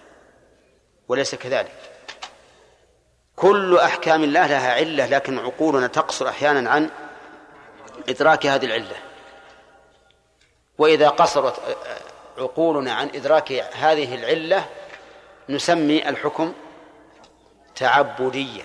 [1.12, 1.72] وليس كذلك.
[3.36, 6.90] كل أحكام الله لها علة لكن عقولنا تقصر أحيانا عن
[8.08, 8.96] إدراك هذه العلة.
[10.78, 11.76] وإذا قصرت
[12.38, 14.66] عقولنا عن إدراك هذه العلة
[15.48, 16.52] نسمي الحكم
[17.74, 18.62] تعبدية.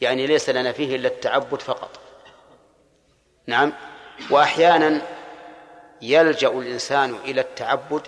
[0.00, 2.00] يعني ليس لنا فيه إلا التعبد فقط.
[3.46, 3.72] نعم؟
[4.30, 5.02] وأحيانا
[6.02, 8.06] يلجأ الإنسان إلى التعبد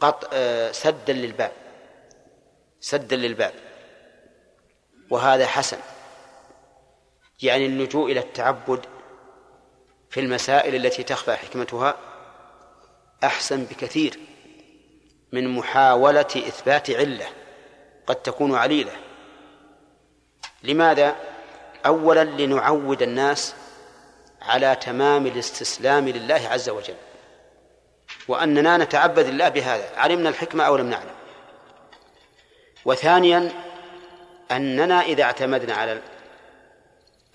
[0.00, 1.52] قط آه، سدا للباب.
[2.80, 3.54] سدا للباب.
[5.10, 5.78] وهذا حسن.
[7.42, 8.86] يعني اللجوء إلى التعبد
[10.10, 11.96] في المسائل التي تخفى حكمتها
[13.24, 14.18] أحسن بكثير
[15.32, 17.26] من محاولة إثبات علة
[18.06, 18.92] قد تكون عليلة.
[20.62, 21.16] لماذا؟
[21.86, 23.54] أولا لنعود الناس
[24.42, 26.96] على تمام الاستسلام لله عز وجل.
[28.28, 29.90] وأننا نتعبد الله بهذا.
[29.96, 31.10] علمنا الحكمة أو لم نعلم.
[32.84, 33.52] وثانيا
[34.50, 36.00] أننا إذا اعتمدنا على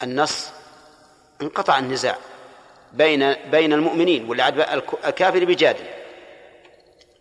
[0.03, 0.49] النص
[1.41, 2.17] انقطع النزاع
[2.93, 4.61] بين بين المؤمنين والعدل
[5.05, 5.85] الكافر بجادل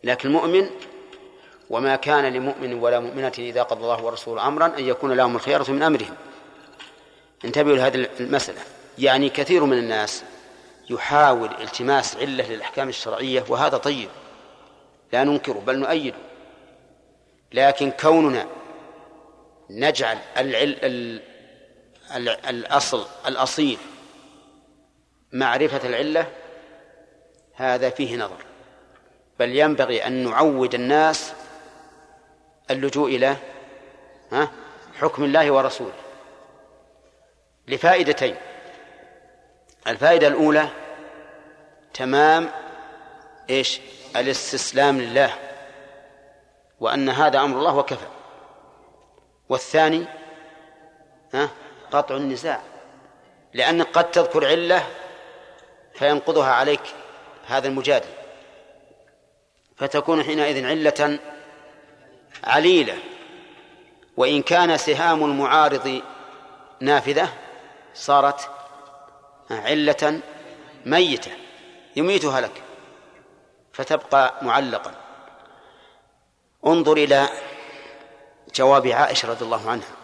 [0.04, 0.70] لكن المؤمن
[1.70, 5.82] وما كان لمؤمن ولا مؤمنة إذا قضى الله ورسوله أمرا أن يكون لهم الخيرة من
[5.82, 6.14] أمرهم.
[7.44, 8.61] انتبهوا لهذه المسألة.
[8.98, 10.24] يعني كثير من الناس
[10.90, 14.09] يحاول التماس علة للأحكام الشرعية وهذا طيب
[15.12, 16.16] لا ننكره بل نؤيده.
[17.53, 18.47] لكن كوننا
[19.71, 20.77] نجعل العل...
[20.83, 21.23] ال...
[22.49, 23.79] الأصل الأصيل
[25.33, 26.27] معرفة العلة
[27.55, 28.45] هذا فيه نظر.
[29.38, 31.33] بل ينبغي أن نعود الناس
[32.71, 33.37] اللجوء إلى
[35.01, 35.92] حكم الله ورسوله.
[37.68, 38.37] لفائدتين.
[39.87, 40.68] الفائدة الأولى
[41.95, 42.51] تمام
[43.51, 43.81] إيش؟
[44.16, 45.35] الاستسلام لله
[46.81, 48.07] وأن هذا أمر الله وكفى.
[49.49, 50.05] والثاني
[51.35, 51.49] ها
[51.90, 52.61] قطع النزاع.
[53.55, 54.87] لأنك قد تذكر علة
[55.95, 56.83] فينقضها عليك
[57.47, 58.09] هذا المجادل.
[59.77, 61.18] فتكون حينئذ علة
[62.45, 62.99] عليلة.
[64.16, 66.03] وإن كان سهام المعارض
[66.81, 67.29] نافذة
[67.95, 68.51] صارت
[69.53, 70.21] علة
[70.87, 71.33] ميتة
[71.97, 72.62] يميتها لك
[73.73, 74.95] فتبقى معلقا.
[76.67, 77.29] انظر إلى
[78.55, 79.95] جواب عائشة رضي الله عنها.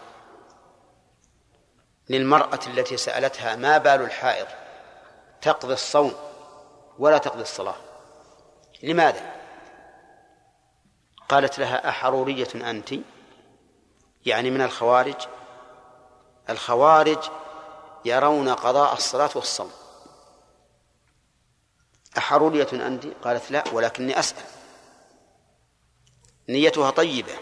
[2.09, 4.47] للمرأة التي سألتها ما بال الحائض؟
[5.41, 6.13] تقضي الصوم
[6.99, 7.75] ولا تقضي الصلاة؟
[8.83, 9.35] لماذا؟
[11.29, 12.93] قالت لها أحرورية أنت.
[14.25, 15.27] يعني من الخوارج
[16.49, 17.29] الخوارج
[18.05, 19.71] يرون قضاء الصلاة والصوم.
[22.17, 24.43] أحرورية أنت؟ قالت لا ولكني أسأل.
[26.49, 27.33] نيتها طيبة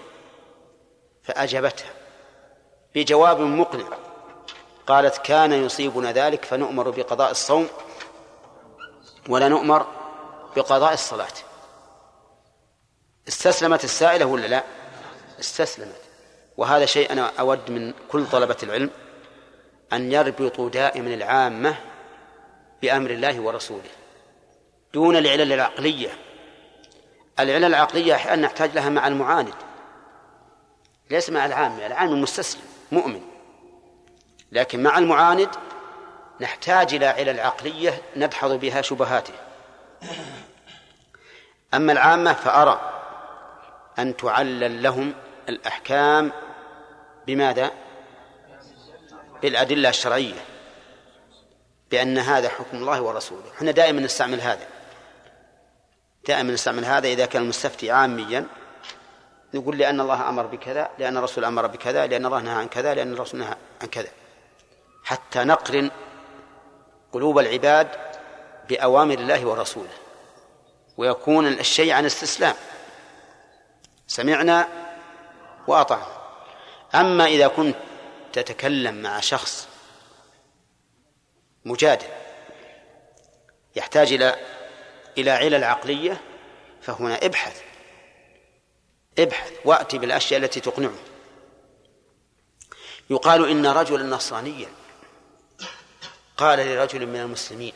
[1.24, 1.94] فأجابتها
[2.96, 3.98] بجواب مقنع.
[4.88, 7.68] قالت كان يصيبنا ذلك فنؤمر بقضاء الصوم
[9.30, 9.88] ولا نؤمر
[10.56, 11.34] بقضاء الصلاة.
[13.28, 14.64] استسلمت السائلة ولا لا؟
[15.40, 16.02] استسلمت.
[16.58, 18.90] وهذا شيء أنا أود من كل طلبة العلم.
[19.94, 21.76] أن يربطوا دائما العامة
[22.82, 23.90] بأمر الله ورسوله
[24.94, 26.10] دون العلل العقلية.
[27.40, 29.54] العلل العقلية أحيانا نحتاج لها مع المعاند.
[31.12, 33.22] ليس مع العامة العام المستسلم مؤمن.
[34.52, 35.50] لكن مع المعاند
[36.42, 39.34] نحتاج إلى علل عقلية ندحض بها شبهاته.
[41.74, 43.04] أما العامة فأرى
[44.00, 45.14] أن تعلل لهم
[45.50, 46.32] الأحكام.
[47.28, 47.72] بماذا؟
[49.42, 50.46] بالأدلة الشرعية
[51.92, 53.52] بأن هذا حكم الله ورسوله.
[53.58, 54.68] إحنا دائما نستعمل هذا.
[56.28, 58.46] دائما نستعمل هذا إذا كان المستفتي عاميا
[59.54, 63.14] نقول لأن الله أمر بكذا لأن الرسول أمر بكذا لأن الله نهى عن كذا لأن
[63.14, 64.10] الرسول نهى عن كذا.
[65.04, 65.92] حتى نقرن
[67.14, 67.88] قلوب العباد
[68.70, 69.94] بأوامر الله ورسوله.
[70.98, 72.56] ويكون الشيء عن استسلام.
[74.08, 74.68] سمعنا
[75.68, 76.08] وأطعنا.
[76.96, 77.76] أما إذا كنت
[78.42, 79.68] تتكلم مع شخص
[81.66, 82.08] مجادل
[83.76, 84.36] يحتاج إلى
[85.18, 86.22] إلى علل عقلية
[86.82, 87.62] فهنا ابحث
[89.20, 90.98] ابحث وأتي بالأشياء التي تقنعه.
[93.10, 94.70] يقال إن رجلا نصرانيا.
[96.38, 97.74] قال لرجل من المسلمين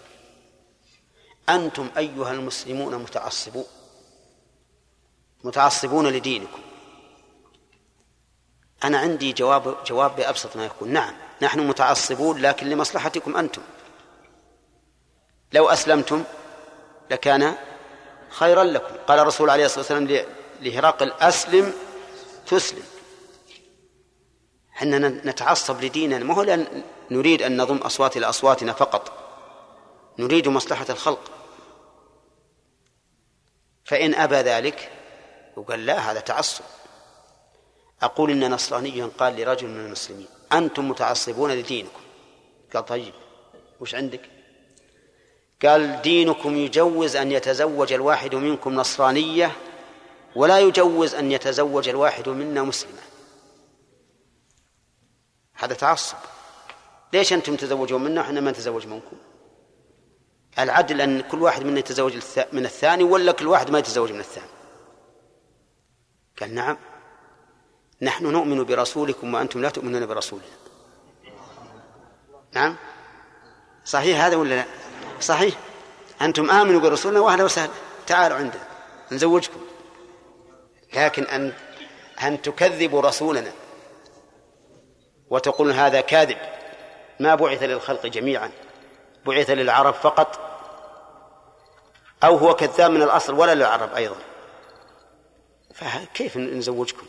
[1.50, 3.66] أنتم أيها المسلمون متعصبون
[5.44, 6.62] متعصبون لدينكم.
[8.84, 10.90] أنا عندي جواب جواب بأبسط ما يكون.
[10.90, 13.62] نعم نحن متعصبون لكن لمصلحتكم أنتم.
[15.54, 16.24] لو أسلمتم
[17.12, 17.56] لكان
[18.30, 18.96] خيرا لكم.
[19.08, 20.26] قال الرسول عليه الصلاة والسلام
[20.62, 21.74] لهرقل أسلم
[22.48, 22.84] تسلم.
[24.72, 26.26] حنا نتعصب لديننا.
[26.26, 29.12] ما هو لأن نريد أن نضم أصوات إلى أصواتنا فقط.
[30.20, 31.32] نريد مصلحة الخلق.
[33.86, 34.92] فإن أبى ذلك
[35.56, 36.64] وقال لا هذا تعصب.
[38.02, 42.02] أقول إن نصرانيا قال لرجل من المسلمين أنتم متعصبون لدينكم.
[42.74, 43.14] قال طيب
[43.80, 44.22] وش عندك؟
[45.66, 49.52] قال دينكم يجوز أن يتزوج الواحد منكم نصرانية
[50.36, 53.02] ولا يجوز أن يتزوج الواحد منا مسلمة
[55.54, 56.18] هذا تعصب.
[57.14, 59.18] ليش أنتم تزوجون منا وحنا ما نتزوج منكم؟
[60.60, 62.18] العدل أن كل واحد منا يتزوج
[62.52, 64.48] من الثاني ولا كل واحد ما يتزوج من الثاني؟
[66.40, 66.78] قال نعم.
[68.02, 70.46] نحن نؤمن برسولكم وأنتم لا تؤمنون برسولنا.
[72.54, 72.76] نعم؟
[73.86, 74.66] صحيح هذا ولا لا؟
[75.20, 75.56] صحيح.
[76.22, 77.72] أنتم آمنوا برسولنا وأهلا وسهلا
[78.08, 78.68] تعالوا عندنا.
[79.12, 79.60] نزوجكم.
[80.94, 81.54] لكن أن
[82.24, 83.52] أن تكذبوا رسولنا.
[85.30, 86.38] وتقول هذا كاذب.
[87.20, 88.52] ما بعث للخلق جميعا.
[89.26, 90.40] بعث للعرب فقط.
[92.24, 94.18] أو هو كذاب من الأصل ولا للعرب أيضا.
[95.74, 97.06] فكيف نزوجكم؟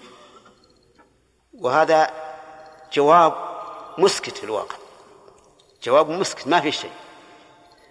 [1.63, 2.11] وهذا
[2.93, 3.35] جواب
[3.99, 4.77] مسكت في الواقع.
[5.83, 6.91] جواب مسكت ما في شيء.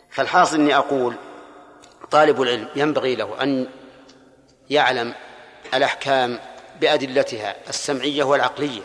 [0.10, 1.16] فالحاصل إني أقول
[2.12, 3.68] طالب العلم ينبغي له أن
[4.70, 5.14] يعلم
[5.74, 6.40] الأحكام
[6.82, 8.82] بأدلتها السمعية والعقلية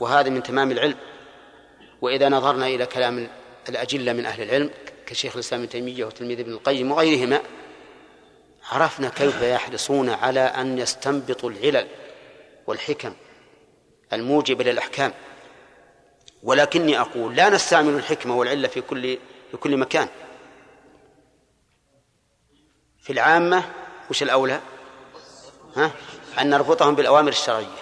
[0.00, 0.96] وهذا من تمام العلم.
[2.00, 3.28] وإذا نظرنا إلى كلام
[3.68, 4.70] الأجلة من أهل العلم
[5.06, 7.40] كشيخ الإسلام ابن تيمية وتلميذ ابن القيم وغيرهما
[8.70, 11.86] عرفنا كيف يحرصون على أن يستنبطوا العلل
[12.66, 13.14] والحكم
[14.12, 15.12] الموجبه للاحكام
[16.42, 19.18] ولكني أقول لا نستعمل الحكمة والعلة في كل
[19.50, 20.08] في كل مكان.
[23.00, 23.64] في العامة
[24.10, 24.60] وش الأولى؟
[25.76, 25.90] ها؟
[26.40, 27.78] أن نربطهم بالأوامر الشرعية.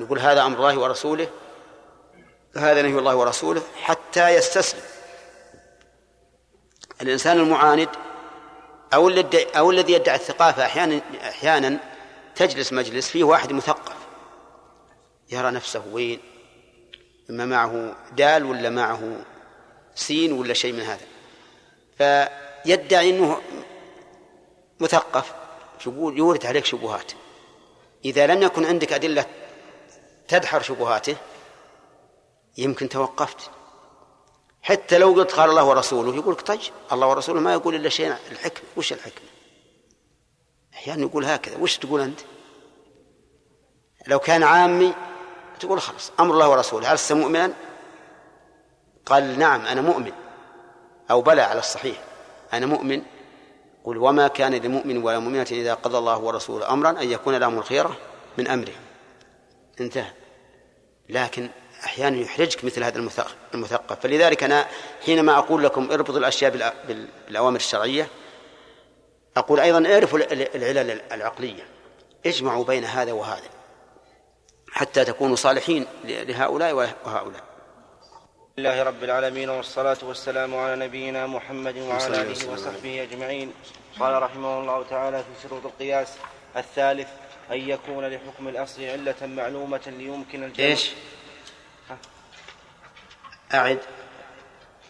[0.00, 1.28] نقول هذا أمر الله ورسوله
[2.56, 4.82] هذا نهي الله ورسوله حتى يستسلم.
[7.02, 7.88] الإنسان المعاند
[8.94, 11.78] أو الذي أو الذي يدعي الثقافة أحيانا أحيانا
[12.34, 13.99] تجلس مجلس فيه واحد مثقف.
[15.32, 16.20] يرى نفسه وين؟
[17.30, 19.24] إما معه دال ولا معه
[19.94, 21.06] سين ولا شيء من هذا.
[21.98, 23.40] فيدعي أنه
[24.80, 25.34] مثقف
[25.86, 27.12] يقول يورد عليك شبهات.
[28.04, 29.26] إذا لم يكن عندك أدلة
[30.28, 31.16] تدحر شبهاته
[32.58, 33.50] يمكن توقفت.
[34.62, 36.60] حتى لو قلت قال الله ورسوله يقول لك طيب
[36.92, 39.28] الله ورسوله ما يقول إلا شيء الحكمة وش الحكمة؟
[40.74, 42.20] أحيانا يقول هكذا وش تقول أنت؟
[44.06, 44.94] لو كان عامي
[45.60, 46.92] تقول خلاص أمر الله ورسوله.
[46.92, 47.52] ألست مؤمنا؟
[49.06, 50.12] قال نعم أنا مؤمن.
[51.10, 51.96] أو بلى على الصحيح.
[52.52, 53.02] أنا مؤمن.
[53.84, 57.96] قل وما كان لمؤمن ولا مؤمنة إذا قضى الله ورسوله أمرا أن يكون لهم الخيرة
[58.38, 58.72] من أمره.
[59.80, 60.12] انتهى.
[61.08, 61.50] لكن
[61.84, 62.98] أحيانا يحرجك مثل هذا
[63.54, 64.00] المثقف.
[64.02, 64.66] فلذلك أنا
[65.06, 66.74] حينما أقول لكم اربطوا الأشياء
[67.28, 68.08] بالأوامر الشرعية
[69.36, 70.18] أقول أيضا اعرفوا
[70.54, 71.62] العلل العقلية.
[72.26, 73.59] اجمعوا بين هذا وهذا.
[74.72, 77.42] حتى تكونوا صالحين لهؤلاء وهؤلاء.
[78.58, 83.52] لله رب العالمين والصلاة والسلام على نبينا محمد وعلى آله وصحبه أجمعين.
[84.00, 86.16] قال رحمه الله تعالى في شروط القياس
[86.56, 87.08] الثالث
[87.50, 90.66] أن يكون لحكم الأصل علة معلومة ليمكن الجمع.
[90.66, 90.92] إيش؟
[93.54, 93.78] أعد.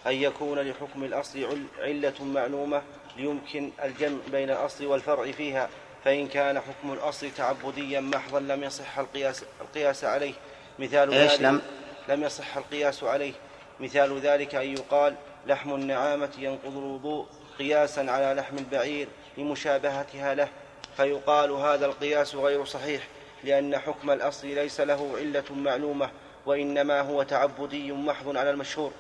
[0.07, 2.83] أن يكون لحكم الأصل علة معلومة
[3.17, 5.69] ليمكن الجمع بين الأصل والفرع فيها.
[6.05, 10.35] فإن كان حكم الأصل تعبديا محضا لم يصح القياس القياس عليه.
[10.79, 11.63] مثال إيش ذلك لم؟
[12.09, 13.33] لم يصح القياس عليه.
[13.81, 15.15] مثال ذلك أن يقال
[15.47, 17.27] لحم النعامة ينقض الوضوء
[17.59, 20.49] قياسا على لحم البعير لمشابهتها له.
[20.97, 23.09] فيقال هذا القياس غير صحيح
[23.45, 26.11] لأن حكم الأصل ليس له علة معلومة
[26.47, 28.93] وإنما هو تعبدي محض على المشهور.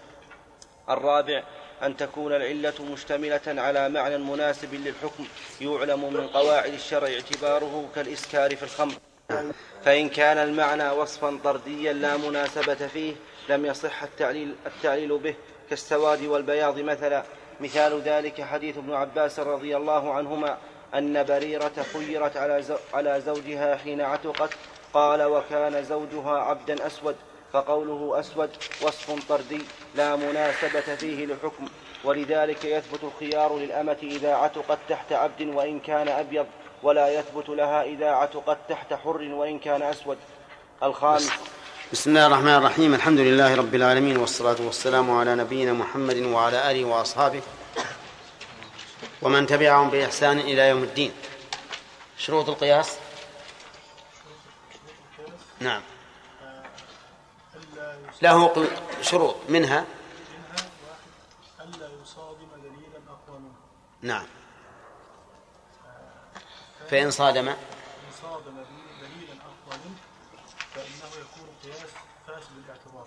[0.90, 1.42] الرابع
[1.82, 5.24] أن تكون العلة مشتملة على معنى مناسب للحكم
[5.60, 8.94] يعلم من قواعد الشرع اعتباره كالإسكار في الخمر.
[9.84, 13.14] فإن كان المعنى وصفا طرديا لا مناسبة فيه
[13.48, 15.34] لم يصح التعليل, التعليل به.
[15.70, 17.24] كالسواد والبياض مثلا.
[17.60, 20.58] مثال ذلك حديث ابن عباس رضي الله عنهما
[20.94, 22.36] أن بريرة خيرت
[22.94, 24.50] على, زوجها حين عتقت
[24.94, 27.16] قال وكان زوجها عبدا أسود.
[27.52, 28.50] فقوله أسود
[28.82, 29.62] وصف طردي
[29.94, 31.68] لا مناسبة فيه لحكم
[32.04, 36.46] ولذلك يثبت الخيار للأمة إذا عتقت تحت عبد وإن كان أبيض
[36.82, 40.18] ولا يثبت لها إذا عتقت تحت حر وإن كان أسود.
[40.82, 41.30] الخامس.
[41.92, 42.94] بسم الله الرحمن الرحيم.
[42.94, 47.42] الحمد لله رب العالمين والصلاة والسلام على نبينا محمد وعلى آله وأصحابه
[49.22, 51.12] ومن تبعهم بإحسان إلى يوم الدين.
[52.18, 52.96] شروط القياس؟
[55.60, 55.82] نعم.
[58.22, 58.68] له
[59.02, 59.86] شروط منها.
[61.60, 63.54] ألا يصادم دليلا أقوى منه
[64.02, 64.26] نعم.
[66.90, 67.48] فإن صادم.
[67.48, 67.56] إن
[68.22, 68.64] صادم
[69.00, 69.98] دليلا أقوى منه
[70.74, 71.90] فإنه يكون قياس
[72.26, 73.06] فاسد الاعتبار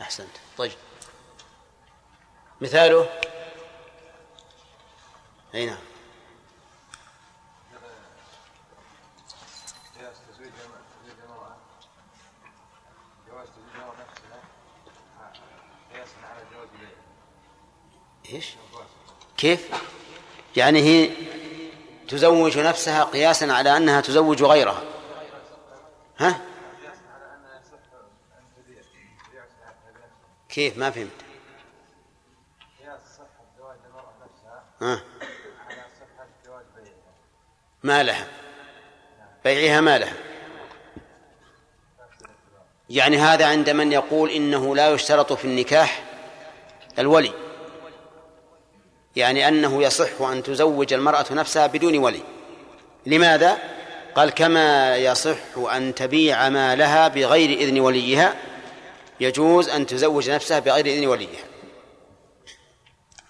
[0.00, 0.36] أحسنت.
[0.58, 0.72] طيب.
[2.60, 3.08] مثاله.
[5.54, 5.95] أي نعم.
[18.32, 18.54] إيش؟
[19.36, 19.68] كيف؟
[20.56, 21.10] يعني هي
[22.08, 24.82] تزوج نفسها قياسا على أنها تزوج غيرها
[26.18, 26.40] ها؟
[30.48, 31.10] كيف ما فهمت؟
[34.80, 35.02] ها
[37.82, 38.26] ما لها
[39.44, 40.16] بيعها ما لها
[42.90, 46.04] يعني هذا عند من يقول إنه لا يشترط في النكاح
[46.98, 47.45] الولي
[49.16, 52.22] يعني أنه يصح أن تزوج المرأة نفسها بدون ولي.
[53.06, 53.58] لماذا؟
[54.14, 58.34] قال كما يصح أن تبيع ما لها بغير إذن وليها
[59.20, 61.44] يجوز أن تزوج نفسها بغير إذن وليها.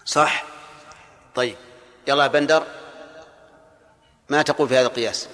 [0.05, 0.45] صح؟
[1.35, 1.55] طيب
[2.07, 2.63] يلا بندر
[4.29, 5.27] ما تقول في هذا القياس؟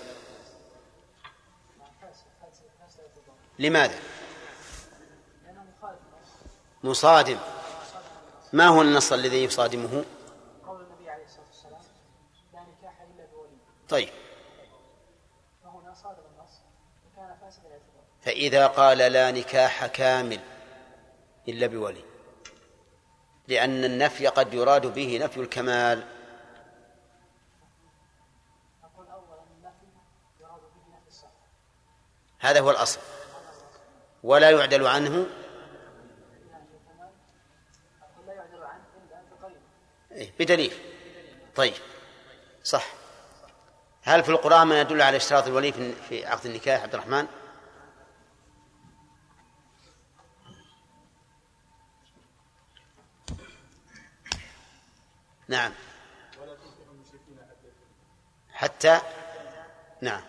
[3.59, 3.99] لماذا؟
[6.83, 7.37] مصادم.
[8.53, 10.05] ما هو النص الذي يصادمه
[10.67, 11.81] قول النبي عليه الصلاه والسلام
[12.53, 13.57] لا نكاح الا بولي
[13.89, 14.09] طيب.
[18.21, 20.39] فإذا قال لا نكاح كامل
[21.47, 22.03] إلا بولي
[23.47, 26.07] لأن النفي قد يراد به نفي الكمال.
[32.39, 32.99] هذا هو الأصل.
[34.23, 35.27] ولا يعدل عنه.
[40.11, 40.73] إيه، بدليل.
[41.55, 41.73] طيب
[42.63, 43.02] صح.
[44.03, 45.71] هل في القرآن ما يدل على اشتراط الولي
[46.09, 47.27] في- عقد النكاح عبد الرحمن؟
[55.47, 55.71] نعم.
[58.51, 58.99] حتى
[60.01, 60.21] نعم.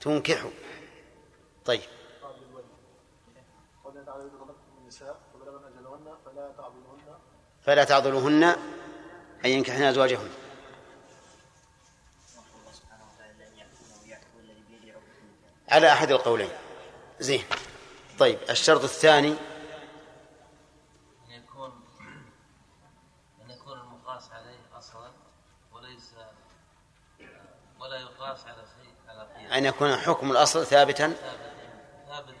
[0.00, 0.50] تنكحوا.
[1.64, 1.80] طيب.
[7.62, 8.44] فلا تعضلوهن
[9.44, 10.30] أن ينكحن أزواجهن.
[15.74, 16.50] على أحد القولين.
[17.20, 17.44] زين.
[18.18, 19.34] طيب الشرط الثاني.
[21.26, 21.84] أن يكون
[23.40, 25.10] أن يكون المقاس عليه أصلا
[25.72, 26.10] وليس
[27.80, 29.52] ولا يقاس على شيء على قياس.
[29.52, 31.08] أن يكون حكم الأصل ثابتا.
[31.08, 31.52] ثابتا.
[32.08, 32.34] ثابتا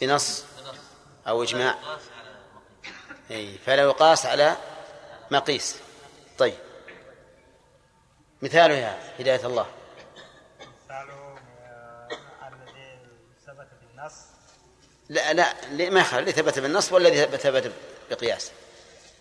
[0.00, 0.78] بنص بنص.
[1.28, 1.74] أو إجماع.
[3.30, 4.56] أي فلا يقاس على
[5.30, 5.80] مقيس.
[6.38, 6.58] طيب.
[8.42, 9.66] مثاله يا هداية الله.
[10.60, 11.21] مثاله
[15.08, 17.72] لا لا ما يخالف الذي ثبت بالنص والذي ثبت
[18.10, 18.52] بقياس.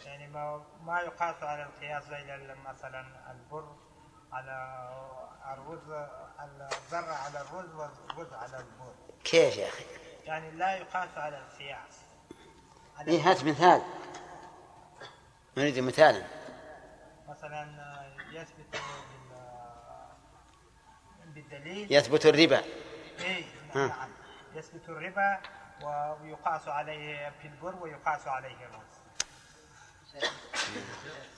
[0.05, 3.75] يعني ما ما يقاس على القياس زي مثلا البر
[4.31, 4.89] على
[5.53, 5.91] الرز
[6.41, 8.93] الذرة على الرز والرز على البر.
[9.23, 9.85] كيف يا أخي؟
[10.25, 12.01] يعني لا يقاس على القياس.
[13.07, 13.81] إيه هات مثال.
[15.57, 16.23] نريد مثالا.
[17.27, 17.67] مثلا
[18.31, 18.81] يثبت بال-
[21.33, 21.93] بالدليل.
[21.93, 22.61] يثبت الربا.
[23.19, 23.87] إيه ها.
[23.87, 24.09] نعم.
[24.55, 25.41] يثبت الربا
[25.83, 29.01] ويقاس عليه في البر ويقاس عليه الرز.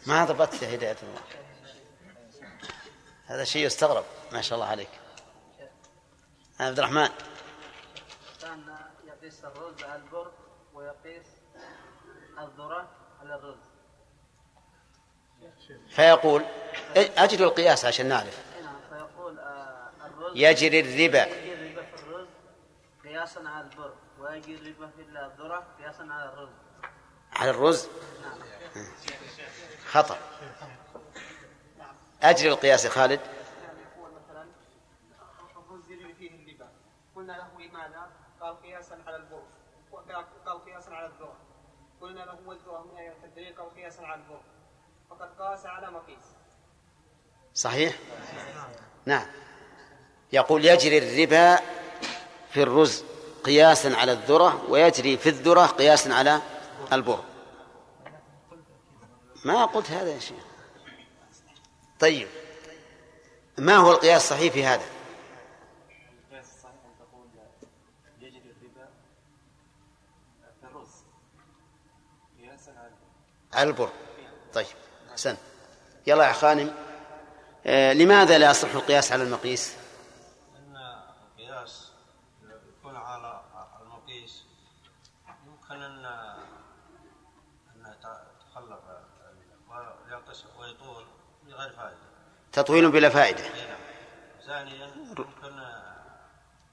[0.07, 1.21] ما ضبطت يا هداية الله
[3.25, 4.89] هذا شيء يستغرب ما شاء الله عليك.
[6.59, 7.09] عبد الرحمن.
[8.41, 8.77] كان
[9.07, 10.31] يقيس الرز على البر
[10.73, 11.27] ويقيس
[12.39, 12.89] الذرة
[13.21, 13.63] على الرز.
[15.89, 16.45] فيقول
[16.95, 18.39] إيه، أجد القياس عشان نعرف.
[18.59, 21.25] هنا فيقول آه، الرز يجري الربا.
[21.25, 22.27] يجي الربا في الرز
[23.03, 23.93] قياسا على البر.
[24.23, 26.49] ويجي الربا في الذرة قياسا على الرز
[27.33, 27.87] على الرز
[29.91, 30.17] خطأ.
[32.21, 33.19] أجري القياس يا خالد؟
[33.99, 34.47] هو مثلا
[35.57, 36.67] الرز يجري فيه الربا
[37.15, 38.09] قلنا له لماذا؟
[38.41, 39.43] قال قياسا على البر
[40.45, 41.37] قال قياسا على الذرة.
[42.01, 44.41] قلنا له والذرة من آيات الدليل قال قياسا على البر
[45.09, 46.25] فقد قاس على مقيس.
[47.53, 47.95] صحيح؟
[49.05, 49.27] نعم.
[50.33, 51.55] يقول يجري الربا
[52.49, 53.03] في الرز
[53.43, 56.41] قياسا على الذرة ويجري في الذرة قياسا على
[56.93, 57.23] البر.
[59.45, 60.43] ما قلت هذا يا شيخ.
[61.99, 62.27] طيب
[63.57, 64.85] ما هو القياس الصحيح في هذا؟
[66.25, 67.27] القياس الصحيح أن تقول
[68.21, 68.89] يجري الربا
[70.61, 71.03] في الرز.
[72.39, 72.89] قياسا
[73.53, 73.89] على البر.
[74.53, 74.65] طيب
[75.11, 75.37] أحسن
[76.07, 76.75] يلا يا خانم
[77.65, 79.75] آه لماذا لا يصح القياس على المقيس
[80.57, 80.77] أن
[81.39, 81.91] القياس
[82.79, 83.41] يكون على
[83.81, 84.43] المقيس
[85.47, 86.05] يمكن أن
[87.75, 87.95] أن
[88.51, 88.79] تخلف
[89.69, 91.05] وينقص ويطول
[91.45, 91.97] بغير فائدة
[92.53, 93.43] تطويل بلا فائدة.
[94.45, 94.93] ثانيا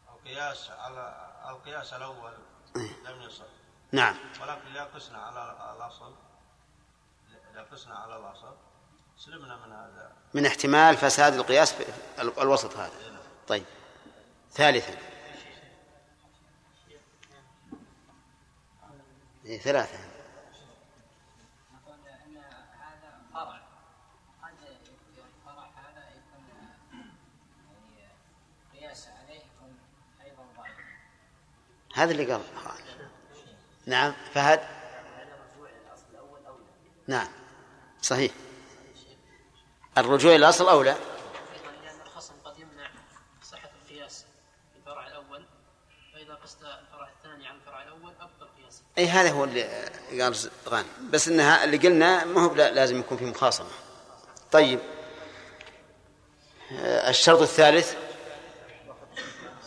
[0.09, 2.33] القياس على القياس الأول
[2.77, 3.45] لم يصل
[3.93, 4.15] نعم.
[4.43, 6.15] ولكن إذا قسنا على الأصل
[7.53, 8.55] إذا قسنا على الأصل
[9.19, 11.75] سلمنا من هذا من احتمال فساد القياس
[12.19, 12.93] الوسط هذا.
[13.49, 13.65] طيب.
[14.53, 14.99] ثالثا.
[19.47, 20.10] إيه ثلاثة
[32.01, 32.41] هذا اللي قال.
[33.87, 34.61] نعم فهد؟
[37.07, 37.29] نعم
[38.03, 38.33] صحيح.
[39.99, 42.91] الرجوع إلى الأصل أولى؟ لأن الخصم قد يمنع
[43.43, 44.25] صحة القياس
[44.87, 45.45] الأول
[46.15, 49.63] فإذا قست الفرع الثاني عن الفرع الأول أبطل قياسه أي هذا هو اللي
[50.23, 50.37] قال
[50.69, 51.11] غانم.
[51.11, 53.71] بس إنها اللي قلنا ما هو لازم يكون في مخاصمة.
[54.53, 54.81] طيب.
[56.73, 57.95] آه، الشرط الثالث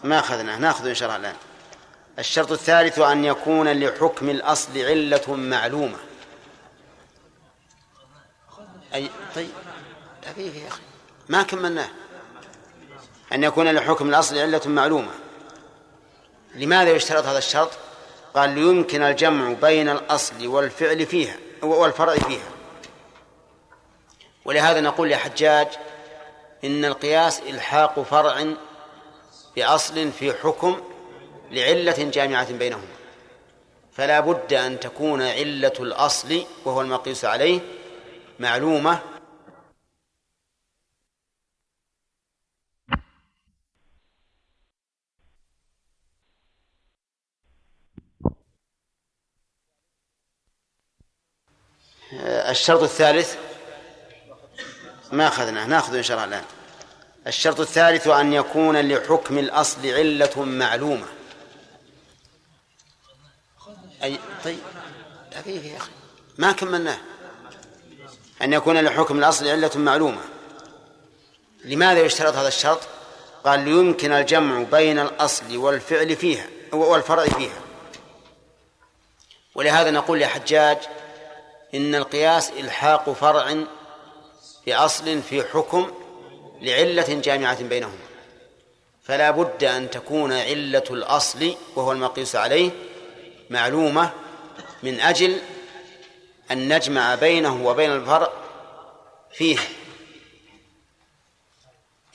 [0.03, 0.57] ما أخذناه.
[0.57, 1.53] نأخذه إن شاء الله الآن.
[2.20, 5.97] الشرط الثالث أن يكون لحكم الأصل علة معلومة.
[8.93, 9.49] اي طيب.
[10.24, 10.82] دقيقه يا أخي.
[11.30, 11.89] ما كملناه.
[13.34, 15.11] أن يكون لحكم الأصل علة معلومة.
[16.55, 17.72] لماذا يشترط هذا الشرط؟
[18.36, 22.49] قال ليمكن الجمع بين الأصل والفعل فيها والفرع فيها.
[24.45, 25.68] ولهذا نقول يا حجاج
[26.64, 28.45] إن القياس إلحاق فرع
[29.55, 30.82] بأصل في حكم
[31.54, 32.88] لعلة جامعة بينهما
[33.91, 37.60] فلا بد أن تكون علة الأصل وهو المقيس عليه
[38.39, 38.99] معلومة.
[52.24, 53.36] الشرط الثالث
[55.12, 56.45] ما أخذناه ناخذه إن شاء الله الآن.
[57.28, 61.22] الشرط الثالث أن يكون لحكم الأصل علة معلومة.
[64.04, 64.60] أي طيب.
[65.45, 65.91] يا أخي.
[66.38, 66.97] ما كملناه.
[68.41, 70.22] أن يكون لحكم الأصل علة معلومة.
[71.66, 72.80] لماذا يشترط هذا الشرط؟
[73.43, 77.62] قال ليمكن الجمع بين الأصل والفعل فيها والفرع فيها.
[79.56, 80.78] ولهذا نقول يا حجاج
[81.76, 83.66] إن القياس إلحاق فرع
[84.66, 85.91] بأصل في حكم
[86.62, 87.97] لعلة جامعة بينهما.
[89.04, 92.72] فلا بد أن تكون علة الأصل وهو المقيس عليه
[93.54, 94.10] معلومة
[94.84, 95.41] من أجل
[96.51, 98.32] أن نجمع بينه وبين الفرع
[99.32, 99.58] فيه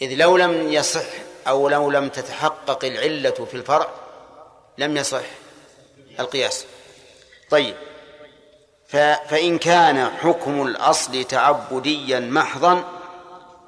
[0.03, 1.07] إذ لو لم يصح
[1.49, 3.89] أو لو لم تتحقق العلة في الفرع
[4.78, 5.24] لم يصح
[6.20, 6.66] القياس.
[7.51, 7.76] طيب.
[9.28, 12.84] فإن كان حكم الأصل تعبديا محضا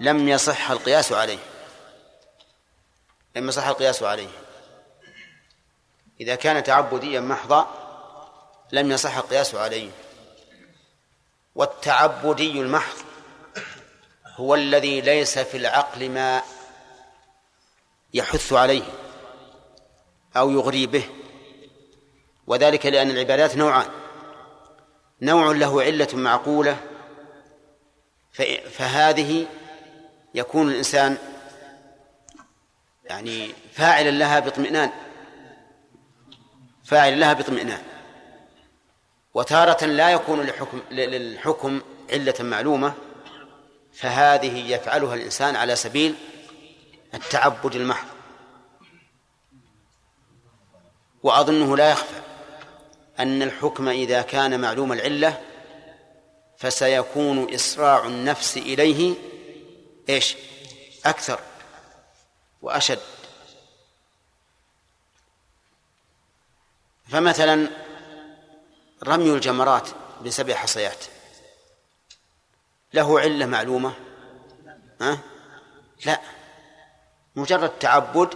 [0.00, 1.38] لم يصح القياس عليه.
[3.36, 4.28] لم يصح القياس عليه.
[6.20, 7.68] إذا كان تعبديا محضا
[8.72, 9.90] لم يصح القياس عليه.
[11.54, 12.96] والتعبدي المحض
[14.36, 16.42] هو الذي ليس في العقل ما
[18.14, 18.82] يحث عليه
[20.36, 21.04] أو يغري به.
[22.46, 23.88] وذلك لأن العبادات نوعان.
[25.22, 26.76] نوع له علة معقولة
[28.70, 29.46] فهذه
[30.34, 31.18] يكون الإنسان
[33.04, 34.90] يعني فاعلا لها باطمئنان.
[36.90, 37.82] فاعلا لها باطمئنان.
[39.34, 41.80] وتارة لا يكون للحكم للحكم
[42.12, 42.94] علة معلومة
[43.92, 46.14] فهذه يفعلها الإنسان على سبيل
[47.14, 48.06] التعبد المحض.
[51.22, 52.20] وأظنه لا يخفى
[53.18, 55.40] أن الحكم إذا كان معلوم العلة
[56.58, 59.14] فسيكون إسراع النفس إليه
[60.08, 60.36] إيش؟
[61.06, 61.40] أكثر
[62.62, 62.98] وأشد.
[67.10, 67.68] فمثلا
[69.06, 69.88] رمي الجمرات
[70.24, 71.04] بسبع حصيات.
[72.94, 73.92] له علة معلومة؟
[75.00, 75.18] ها؟
[76.06, 76.20] لا.
[77.36, 78.34] مجرد تعبد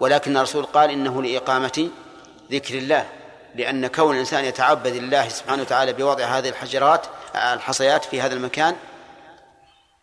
[0.00, 1.90] ولكن الرسول قال إنه لإقامة
[2.50, 3.08] ذكر الله
[3.54, 8.76] لأن كون الإنسان يتعبد الله سبحانه وتعالى بوضع هذه الحجرات الحصيات في هذا المكان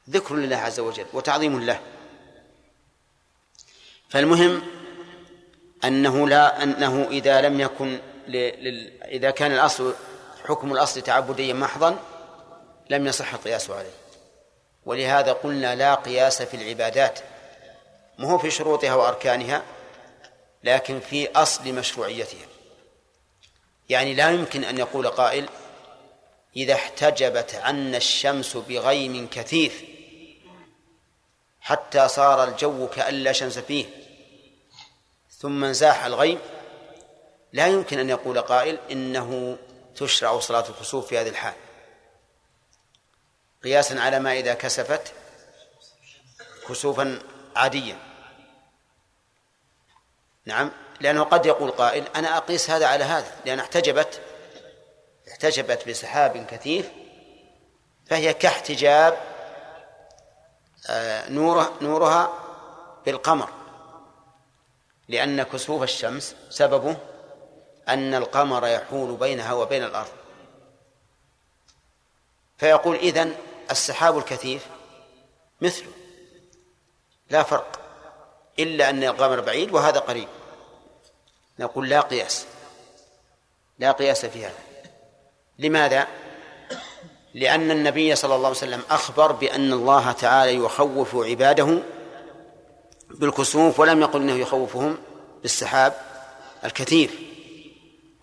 [0.09, 1.79] ذكر لله عز وجل وتعظيم له.
[4.09, 4.61] فالمهم
[5.87, 7.99] أنه لا أنه إذا لم يكن
[9.05, 9.93] إذا كان الأصل
[10.45, 11.97] حكم الأصل تعبديا محضا
[12.89, 13.93] لم يصح القياس عليه.
[14.85, 17.19] ولهذا قلنا لا قياس في العبادات.
[18.17, 19.63] ما هو في شروطها وأركانها
[20.63, 22.47] لكن في أصل مشروعيتها.
[23.89, 25.49] يعني لا يمكن أن يقول قائل
[26.55, 29.83] إذا احتجبت عنا الشمس بغيم كثيف
[31.61, 33.85] حتى صار الجو كأن لا شمس فيه.
[35.39, 36.39] ثم انزاح الغيم
[37.53, 39.57] لا يمكن أن يقول قائل إنه
[39.95, 41.53] تشرع صلاة الكسوف في هذه الحال.
[43.63, 45.13] قياسا على ما إذا كسفت
[46.69, 47.19] كسوفا
[47.55, 47.97] عاديا.
[50.45, 50.71] نعم
[51.01, 54.21] لأنه قد يقول قائل أنا أقيس هذا على هذا لأن احتجبت
[55.27, 56.89] احتجبت بسحاب كثيف
[58.05, 59.17] فهي كاحتجاب
[60.89, 62.33] آه، نوره نورها
[63.05, 63.64] بالقمر.
[65.09, 66.97] لأن كسوف الشمس سببه
[67.89, 70.11] أن القمر يحول بينها وبين الأرض.
[72.57, 73.35] فيقول إذن
[73.71, 74.67] السحاب الكثيف
[75.61, 75.91] مثله
[77.29, 77.79] لا فرق
[78.59, 80.27] إلا أن القمر بعيد وهذا قريب.
[81.59, 82.45] نقول لا قياس
[83.79, 84.59] لا قياس في هذا.
[85.59, 86.07] لماذا؟
[87.33, 91.79] لأن النبي صلى الله عليه وسلم أخبر بأن الله تعالى يخوف عباده
[93.19, 94.97] بالكسوف ولم يقل إنه يخوفهم
[95.41, 95.93] بالسحاب
[96.63, 97.09] الكثير.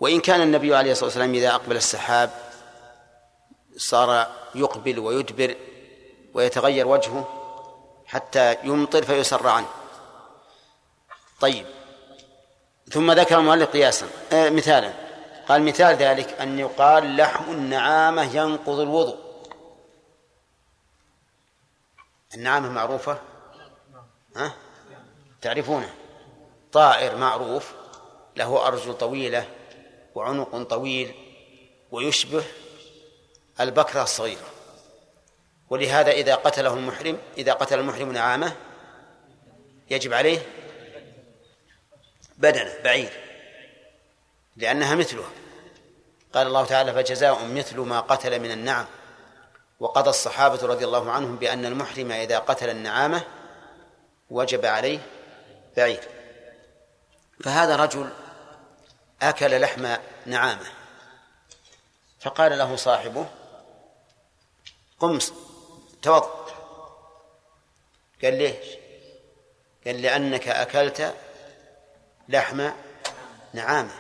[0.01, 2.31] وإن كان النبي عليه الصلاة والسلام إذا أقبل السحاب
[3.77, 5.57] صار يقبل ويدبر
[6.35, 7.29] ويتغير وجهه
[8.07, 9.69] حتى يمطر فيسر عنه.
[11.41, 11.67] طيب.
[12.93, 14.07] ثم ذكر المؤلف قياسا.
[14.33, 14.93] آه مثالا.
[15.49, 19.19] قال مثال ذلك أن يقال لحم النعامة ينقض الوضوء.
[22.35, 23.19] النعامة معروفة؟
[24.37, 24.53] ها؟
[25.43, 25.95] تعرفونه؟
[26.73, 27.73] طائر معروف
[28.37, 29.49] له أرجل طويلة
[30.15, 31.15] وعنق طويل
[31.91, 32.45] ويشبه
[33.61, 34.53] البكرة الصغيرة.
[35.71, 38.57] ولهذا إذا قتله المحرم إذا قتل المحرم نعامة
[39.91, 40.39] يجب عليه
[42.39, 43.11] بدنه بعير
[44.57, 45.31] لأنها مثلها
[46.35, 48.87] قال الله تعالى فجزاء مثل ما قتل من النعم
[49.81, 53.23] وقضى الصحابة رضي الله عنهم بأن المحرم إذا قتل النعامة
[54.31, 54.99] وجب عليه
[55.77, 56.09] بعير.
[57.45, 58.11] فهذا رجل
[59.23, 59.97] أكل لحم
[60.27, 60.67] نعامة.
[62.21, 63.27] فقال له صاحبه
[65.01, 65.19] قم
[66.03, 66.47] توضأ
[68.23, 68.67] قال ليش؟
[69.87, 71.15] قال لأنك أكلت
[72.29, 72.71] لحم
[73.53, 73.93] نعامة.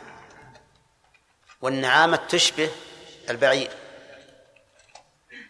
[1.62, 2.70] والنعامة تشبه
[3.30, 3.70] البعير.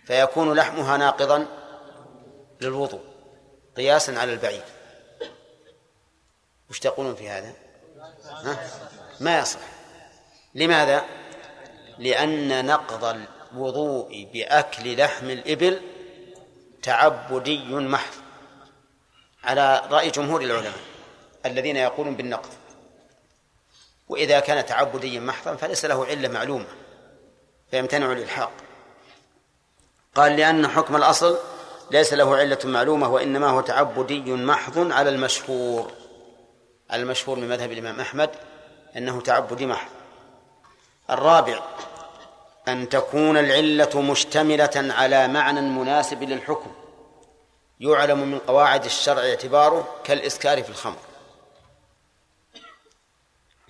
[0.07, 1.47] فيكون لحمها ناقضا
[2.61, 3.05] للوضوء
[3.77, 4.64] قياسا على البعير.
[6.73, 7.53] وش تقولون في هذا؟
[8.25, 8.70] ها؟
[9.20, 9.59] ما يصح.
[10.55, 11.05] لماذا؟
[11.99, 13.16] لأن نقض
[13.53, 15.81] الوضوء بأكل لحم الإبل
[16.83, 18.14] تعبدي محض.
[19.45, 20.81] على رأي جمهور العلماء
[21.47, 22.51] الذين يقولون بالنقض.
[24.09, 26.66] وإذا كان تعبديا محضا فليس له علة معلومة
[27.70, 28.53] فيمتنع الإلحاق.
[30.14, 31.39] قال لأن حكم الأصل
[31.91, 36.02] ليس له علة معلومة وإنما هو تعبدي محض على المشهور.
[36.93, 38.30] المشهور من مذهب الإمام أحمد
[38.97, 39.88] أنه تعبدي محض
[41.11, 41.62] الرابع
[42.68, 46.74] أن تكون العلة مشتملة على معنى مناسب للحكم.
[47.80, 50.99] يعلم من قواعد الشرع اعتباره كالإسكار في الخمر.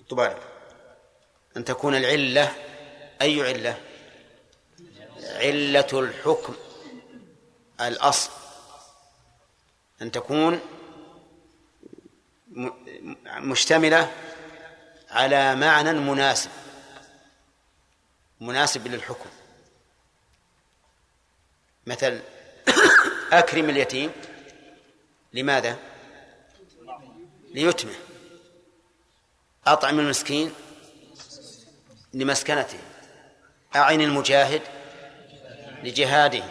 [0.09, 0.35] طبعا
[1.57, 2.51] أن تكون العلة
[3.21, 3.77] أي علة؟
[5.23, 6.53] علة الحكم
[7.81, 8.31] الأصل.
[10.01, 10.59] أن تكون
[13.25, 14.11] مشتملة
[15.09, 16.49] على معنى مناسب
[18.41, 19.29] مناسب للحكم.
[21.85, 22.21] مثل
[23.31, 24.11] أكرم اليتيم
[25.33, 25.77] لماذا؟
[27.53, 27.95] ليتمه.
[29.67, 30.53] أطعم المسكين
[32.13, 32.79] لمسكنته.
[33.75, 34.61] أعن المجاهد
[35.83, 36.43] لجهاده.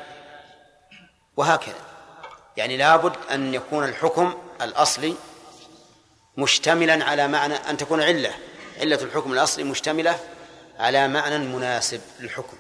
[1.37, 1.87] وهكذا.
[2.57, 5.15] يعني لابد أن يكون الحكم الأصلي
[6.37, 8.35] مشتملا على معنى أن تكون علة.
[8.79, 10.21] علة الحكم الأصلي مشتملة
[10.79, 12.57] على معنى مناسب للحكم.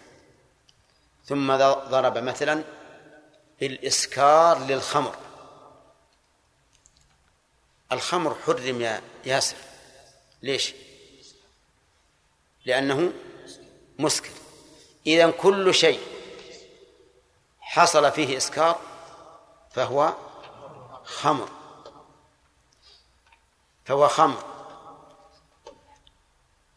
[1.24, 1.56] ثم
[1.90, 2.64] ضرب مثلا
[3.60, 5.16] بالإسكار للخمر.
[7.92, 9.56] الخمر حرم يا ياسر.
[10.42, 10.74] ليش؟
[12.64, 13.12] لأنه
[13.98, 14.30] مسكر
[15.06, 16.00] إذا كل شيء
[17.60, 18.80] حصل فيه إسكار
[19.70, 20.14] فهو
[21.04, 21.61] خمر.
[23.84, 24.44] فهو خمر.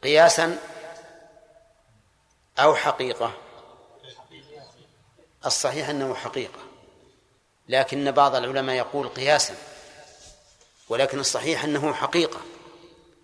[0.04, 0.60] قياسا
[2.60, 3.32] أو حقيقة.
[5.46, 6.60] الصحيح أنه حقيقة
[7.70, 9.56] لكن بعض العلماء يقول قياسا
[10.90, 12.40] ولكن الصحيح أنه حقيقة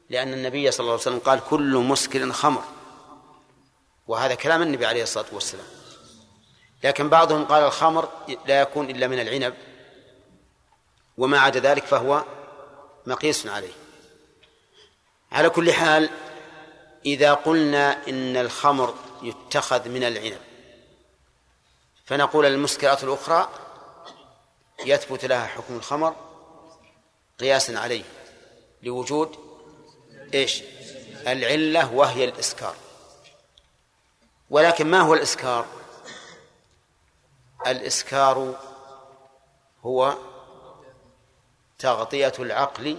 [0.09, 2.63] لأن النبي صلى الله عليه وسلم قال كل مسكر خمر
[4.07, 5.65] وهذا كلام النبي عليه الصلاة والسلام.
[6.83, 8.09] لكن بعضهم قال الخمر
[8.45, 9.53] لا يكون إلا من العنب
[11.17, 12.23] وما عدا ذلك فهو
[13.05, 13.73] مقيس عليه.
[15.31, 16.09] على كل حال
[17.05, 20.41] إذا قلنا إن الخمر يتخذ من العنب
[22.05, 23.49] فنقول المسكرات الأخرى
[24.85, 26.15] يثبت لها حكم الخمر
[27.39, 28.03] قياسا عليه
[28.83, 29.35] لوجود
[30.33, 30.63] إيش؟
[31.27, 32.75] العلة وهي الإسكار.
[34.49, 35.65] ولكن ما هو الإسكار؟
[37.67, 38.59] الإسكار
[39.85, 40.17] هو
[41.81, 42.97] تغطية العقل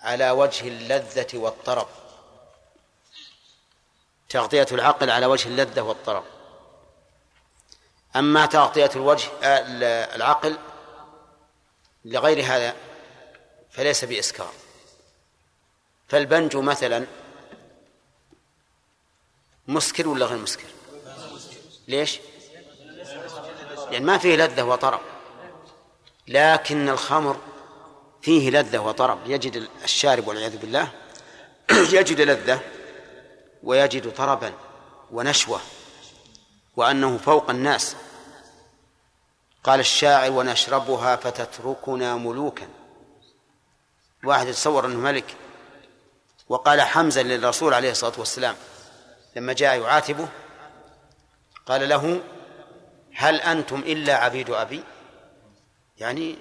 [0.00, 1.88] على وجه اللذة والطرب.
[4.28, 6.24] تغطية العقل على وجه اللذة والطرب.
[8.16, 10.58] أما تغطية الوجه آه، العقل
[12.04, 12.76] لغير هذا
[13.70, 14.52] فليس بإسكار.
[16.08, 17.06] فالبنج مثلا
[19.68, 20.68] مسكر ولا غير مسكر؟
[21.88, 22.20] ليش؟
[23.90, 25.13] لأن ما فيه لذة وطرب.
[26.28, 27.36] لكن الخمر
[28.22, 29.18] فيه لذة وطرب.
[29.26, 30.88] يجد الشارب والعياذ بالله.
[31.98, 32.60] يجد لذة
[33.62, 34.52] ويجد طربا
[35.10, 35.60] ونشوة
[36.76, 37.96] وأنه فوق الناس.
[39.64, 42.68] قال الشاعر ونشربها فتتركنا ملوكا.
[44.24, 45.36] واحد يتصور أنه ملك
[46.48, 48.56] وقال حمزة للرسول عليه الصلاة والسلام
[49.36, 50.28] لما جاء يعاتبه
[51.66, 52.20] قال له
[53.14, 54.84] هل أنتم إلا عبيد أبي؟
[55.98, 56.38] يعني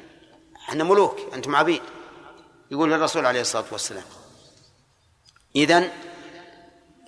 [0.56, 1.82] إحنا ملوك أنتم عبيد.
[2.72, 4.06] يقول للرسول عليه الصلاة والسلام.
[5.56, 5.92] إذن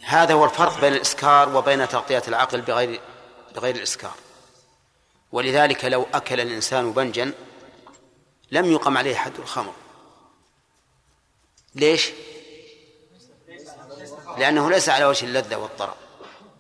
[0.04, 3.02] هذا هو الفرق بين الإسكار وبين تغطية العقل بغير
[3.56, 4.14] بغير الإسكار.
[5.32, 7.34] ولذلك لو أكل الإنسان بنجا
[8.52, 9.74] لم يقم عليه حد الخمر.
[11.76, 12.12] ليش؟
[14.38, 15.96] لأنه ليس على وجه اللذة والطرب.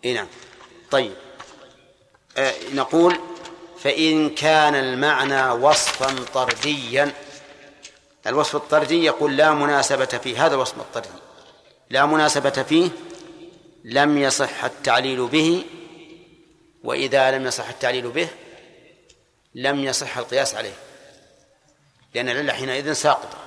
[0.03, 0.27] إيه نعم.
[0.91, 1.15] طيب.
[2.37, 3.19] آه نقول
[3.79, 7.13] فإن كان المعنى وصفا طرديا.
[8.27, 11.09] الوصف الطردي يقول لا مناسبة فيه هذا الوصف الطردي.
[11.89, 12.89] لا مناسبة فيه
[13.83, 15.65] لم يصح التعليل به
[16.83, 18.27] وإذا لم يصح التعليل به
[19.55, 20.73] لم يصح القياس عليه.
[22.13, 23.37] لأن العلة حينئذ ساقطة.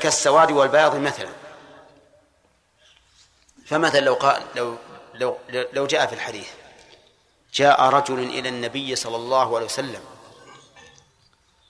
[0.00, 1.28] كالسواد والبياض مثلا.
[3.66, 4.76] فمثلا لو قال لو
[5.14, 5.38] لو
[5.72, 6.48] لو جاء في الحديث
[7.52, 10.04] جاء رجل إلى النبي صلى الله عليه وسلم.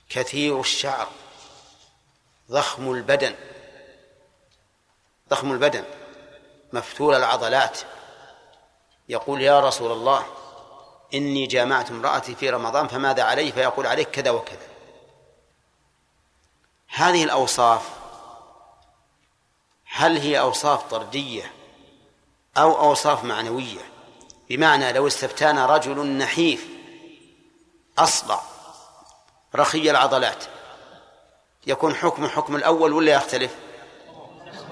[0.09, 1.09] كثير الشعر.
[2.51, 3.35] ضخم البدن.
[5.30, 5.85] ضخم البدن.
[6.72, 7.80] مفتول العضلات.
[9.09, 10.26] يقول يا رسول الله
[11.14, 14.68] إني جامعت امرأتي في رمضان فماذا علي؟ فيقول عليك كذا وكذا.
[16.89, 17.91] هذه الأوصاف
[19.85, 21.53] هل هي أوصاف طردية
[22.57, 23.91] أو أوصاف معنوية؟
[24.53, 26.66] بمعنى لو استفتانا رجل نحيف
[27.98, 28.42] أصلع
[29.55, 30.44] رخي العضلات
[31.66, 33.55] يكون حكم حكم الأول ولا يختلف؟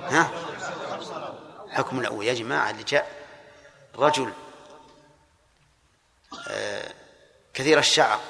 [0.03, 0.31] ها؟
[1.71, 2.25] حكم الأول.
[2.25, 3.11] يا جماعة اللي جاء
[3.97, 4.33] رجل
[6.49, 6.95] آه،
[7.55, 8.21] كثير الشعر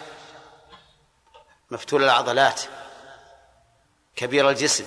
[1.70, 2.62] مفتول العضلات
[4.16, 4.86] كبير الجسم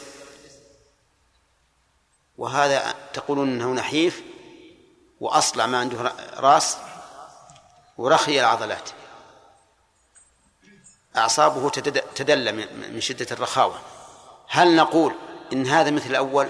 [2.37, 4.32] وهذا تقولون إنه نحيف؟
[5.23, 6.77] وأصلع ما عنده راس
[7.97, 8.89] ورخي العضلات.
[11.17, 11.69] أعصابه
[12.15, 12.51] تدلى
[12.91, 13.79] من شدة الرخاوة.
[14.49, 15.13] هل نقول
[15.53, 16.47] إن هذا مثل الأول؟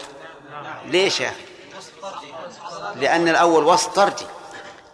[0.86, 1.43] ليش يا أخي؟
[2.95, 4.26] لأن الأول وصف طردي.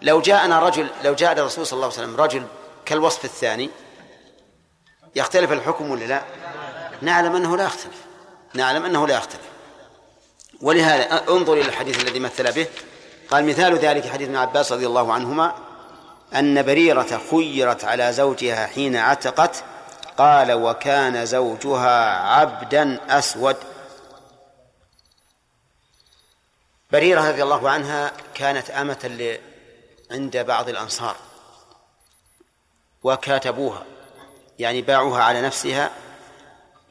[0.02, 2.48] لو جاءنا رجل لو جاء الرسول صلى الله عليه وسلم رجل
[2.86, 3.70] كالوصف الثاني
[5.16, 6.24] يختلف الحكم ولا لا؟
[7.02, 8.06] نعلم أنه لا يختلف.
[8.54, 9.50] نعلم أنه لا يختلف.
[10.62, 12.68] ولهذا انظر إلى الحديث الذي مثل به.
[13.32, 15.56] قال مثال ذلك حديث ابن عباس رضي الله عنهما
[16.36, 19.64] أن بريرة خيرت على زوجها حين عتقت
[20.18, 23.56] قال وكان زوجها عبدا أسود.
[26.92, 29.38] بريرة رضي الله عنها كانت آمة
[30.12, 31.16] عند بعض الأنصار
[33.04, 33.86] وكاتبوها
[34.60, 35.92] يعني باعوها على نفسها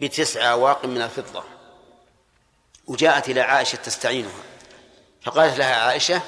[0.01, 1.45] بتسع أواق من الفضة
[2.87, 4.48] وجاءت إلى عائشة تستعينها.
[5.23, 6.23] فقالت لها عائشة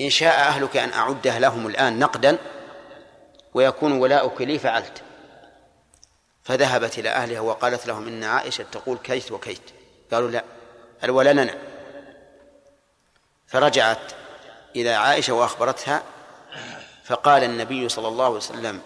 [0.00, 2.38] إن شاء أهلك أن أعده لهم الآن نقدا
[3.54, 5.02] ويكون ولاؤك لي فعلت.
[6.42, 9.70] فذهبت إلى أهلها وقالت لهم إن عائشة تقول كيت وكيت.
[10.12, 10.44] قالوا لا
[11.04, 11.54] الولا لنا
[13.46, 14.12] فرجعت
[14.76, 16.02] إلى عائشة وأخبرتها
[17.04, 18.80] فقال النبي صلى الله عليه وسلم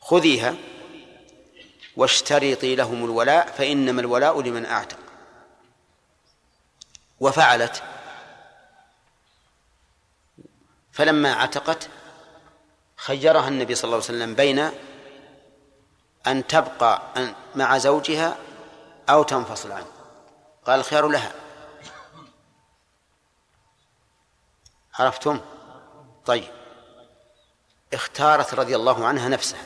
[0.00, 0.54] خذيها
[1.96, 4.98] واشترطي لهم الولاء فإنما الولاء لمن أعتق.
[7.20, 7.82] وفعلت.
[10.92, 11.88] فلما عتقت
[12.96, 14.70] خيرها النبي صلى الله عليه وسلم بين
[16.26, 17.02] أن تبقى
[17.54, 18.36] مع زوجها
[19.08, 19.86] أو تنفصل عنه.
[20.66, 21.32] قال الخيار لها.
[24.94, 25.40] عرفتم؟
[26.26, 26.52] طيب.
[27.92, 29.62] اختارت رضي الله عنها نفسها.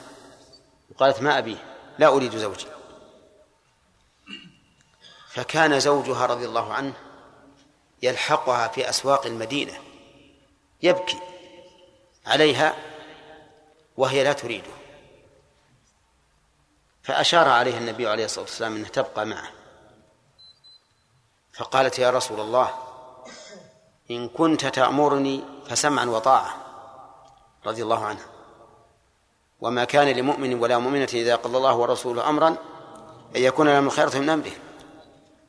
[0.90, 1.64] وقالت ما أبيه
[1.98, 2.66] لا أريد زوجي.
[5.28, 7.09] فكان زوجها رضي الله عنه
[8.02, 9.72] يلحقها في أسواق المدينة.
[10.82, 11.18] يبكي
[12.26, 12.74] عليها
[13.96, 14.70] وهي لا تريده.
[17.02, 19.50] فأشار عليها النبي عليه الصلاة والسلام أنها تبقى معه.
[21.52, 22.74] فقالت يا رسول الله
[24.10, 26.56] إن كنت تأمرني فسمعا وطاعة
[27.66, 28.26] رضي الله عنها.
[29.60, 32.48] وما كان لمؤمن ولا مؤمنة إذا قضى الله ورسوله أمرا
[33.36, 34.52] أن يكون لهم الخيرة من أمره.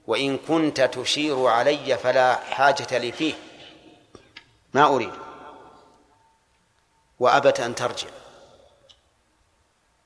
[0.07, 3.33] وإن كنت تشير علي فلا حاجة لي فيه.
[4.73, 5.13] ما أريد.
[7.19, 8.07] وأبت أن ترجع.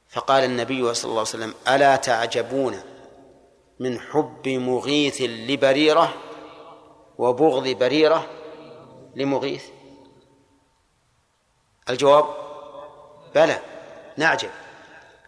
[0.09, 2.79] فقال النبي صلى الله عليه وسلم ألا تعجبون
[3.79, 6.13] من حب مغيث لبريرة
[7.17, 8.29] وبغض بريرة
[9.15, 9.65] لمغيث؟
[11.89, 12.25] الجواب
[13.35, 13.59] بلى
[14.17, 14.49] نعجب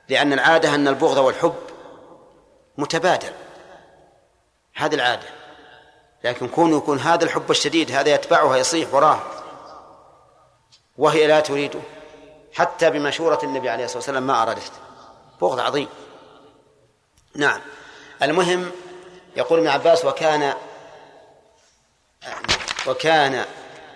[0.09, 1.55] لأن العادة أن البغض والحب
[2.77, 3.46] متبادل.
[4.77, 5.27] هذه العادة.
[6.23, 9.19] لكن كون يكون هذا الحب الشديد هذا يتبعها يصيح وراه.
[10.97, 11.79] وهي لا تريده.
[12.53, 14.71] حتى بمشورة النبي عليه الصلاة والسلام ما أرادت
[15.41, 15.87] بغض عظيم.
[17.35, 17.61] نعم.
[18.21, 18.71] المهم
[19.35, 20.53] يقول ابن عباس وكان
[22.87, 23.45] وكان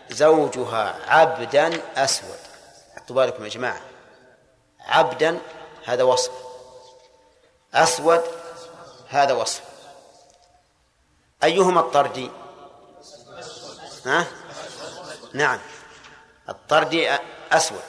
[0.09, 2.39] زوجها عبدا أسود.
[2.95, 3.81] حطوا بالكم يا جماعة.
[4.79, 5.39] عبدا
[5.85, 6.31] هذا وصف.
[7.73, 8.21] أسود
[9.09, 9.70] هذا وصف.
[11.43, 12.31] أيهما الطردي؟
[14.05, 14.27] ها؟
[15.33, 15.59] نعم.
[16.49, 17.17] الطردي
[17.51, 17.81] أسود.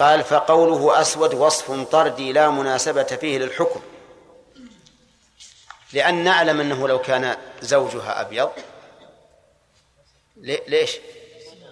[0.00, 3.80] قال فقوله أسود وصف طردي لا مناسبة فيه للحكم.
[5.92, 8.50] لأن نعلم أنه لو كان زوجها أبيض
[10.36, 10.98] ليش؟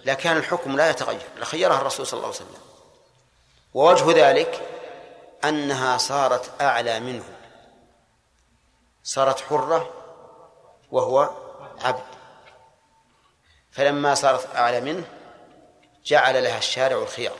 [0.05, 1.27] لكان الحكم لا يتغير.
[1.37, 2.61] لخيرها الرسول صلى الله عليه وسلم.
[3.73, 4.61] ووجه ذلك
[5.43, 7.23] أنها صارت أعلى منه.
[9.03, 10.04] صارت حرة
[10.91, 11.29] وهو
[11.81, 12.03] عبد.
[13.71, 15.03] فلما صارت أعلى منه
[16.05, 17.37] جعل لها الشارع الخيار.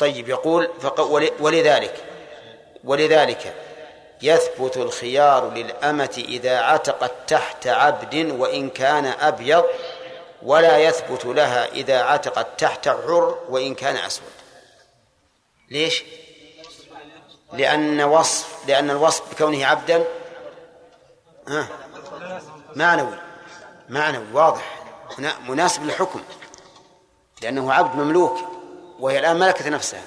[0.00, 0.70] طيب يقول
[1.40, 2.04] ولذلك
[2.84, 3.54] ولذلك
[4.22, 9.64] يثبت الخيار للأمة إذا عتقت تحت عبد وإن كان أبيض
[10.42, 14.32] ولا يثبت لها إذا عتقت تحت حر وإن كان أسود.
[15.70, 16.04] ليش؟
[17.52, 20.04] لأن وصف لأن الوصف بكونه عبدا
[21.48, 21.68] ها.
[22.76, 23.18] معنوي.
[23.88, 24.82] معنوي واضح.
[25.48, 26.22] مناسب للحكم.
[27.42, 28.38] لأنه عبد مملوك
[28.98, 30.02] وهي الآن ملكت نفسها.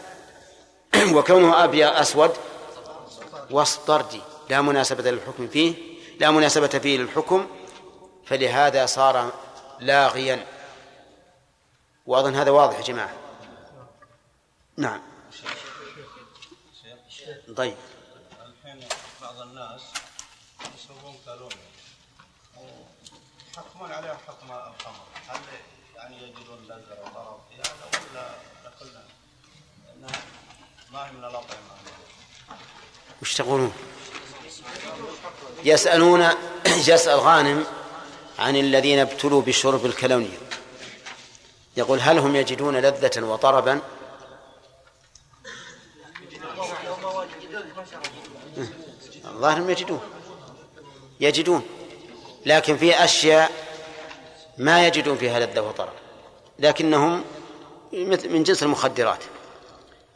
[1.15, 2.31] وكونه أبيض أسود
[3.87, 5.75] طردي لا مناسبة للحكم فيه
[6.19, 7.47] لا مناسبة فيه للحكم.
[8.25, 9.31] فلهذا صار
[9.79, 10.45] لاغيا.
[12.05, 13.13] وأظن هذا واضح يا جماعة؟
[14.77, 15.01] نعم.
[17.57, 17.75] طيب
[18.41, 18.89] الحين
[19.21, 19.81] بعض الناس
[20.75, 21.71] يسوون كالونيا
[23.57, 25.41] يحكمون عليها حكم الخمر هل
[25.95, 29.03] يعني يجدون لذة وضرر في هذا ولا قلنا
[29.95, 30.80] انها ما هي من الاطعمه
[33.21, 33.73] وش تقولون
[35.63, 36.29] يسألون
[36.87, 37.65] يسأل غانم
[38.39, 40.37] عن الذين ابتلوا بشرب الكلونيا
[41.77, 43.81] يقول هل هم يجدون لذة وطربا؟
[49.25, 50.01] الظاهر يجدون.
[51.19, 51.63] يجدون.
[52.45, 53.51] لكن في أشياء
[54.57, 55.93] ما يجدون فيها لذة وطرب.
[56.59, 57.23] لكنهم
[58.23, 59.23] من جنس المخدرات.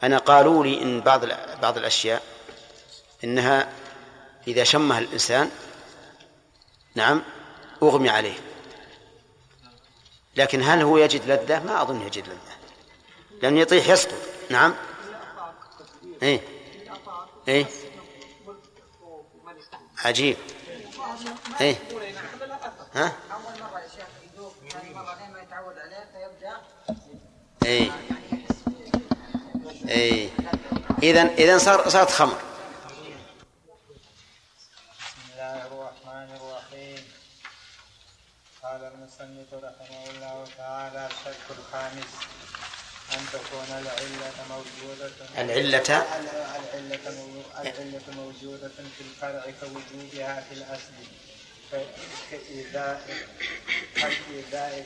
[0.02, 1.24] أنا قالوا لي إن بعض
[1.62, 2.22] بعض الأشياء
[3.24, 3.72] إنها
[4.48, 5.50] إذا شمها الإنسان
[6.94, 7.22] نعم
[7.82, 8.34] أغمي عليه.
[10.36, 12.56] لكن هل هو يجد لذة؟ ما أظن يجد لذة.
[13.42, 14.18] لأنه يطيح يسقط.
[14.50, 14.74] نعم.
[16.22, 16.40] إيه.
[17.48, 17.66] إيه.
[20.04, 20.36] عجيب.
[21.60, 21.76] إيه.
[22.94, 23.12] ها؟
[27.66, 27.90] إيه.
[29.88, 30.30] إيه
[31.02, 32.38] إذا إذا صار صارت خمر.
[38.62, 42.10] قال المصنف رحمه الله تعالى الشرط الخامس
[43.12, 46.06] أن تكون العلة موجودة العلة؟
[47.64, 50.92] العلة موجودة في الفرع كوجودها في الأصل.
[52.30, 53.00] كإيذاء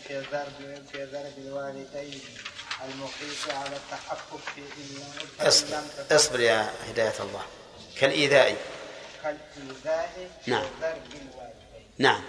[0.09, 0.59] في ضرب
[0.93, 2.21] في ضرب الوالدين.
[2.89, 4.63] المقيس على التحقق في
[5.49, 5.79] اصبر.
[6.11, 7.43] اصبر يا هداية الله.
[7.99, 8.57] كالإيذاء.
[9.23, 10.63] كالإيذاء في نعم.
[10.81, 11.91] ضرب الوالدين.
[11.99, 12.23] نعم.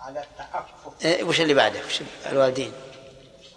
[0.00, 0.94] على التحقق.
[1.04, 2.72] إيه وش اللي بعده؟ وش الوالدين؟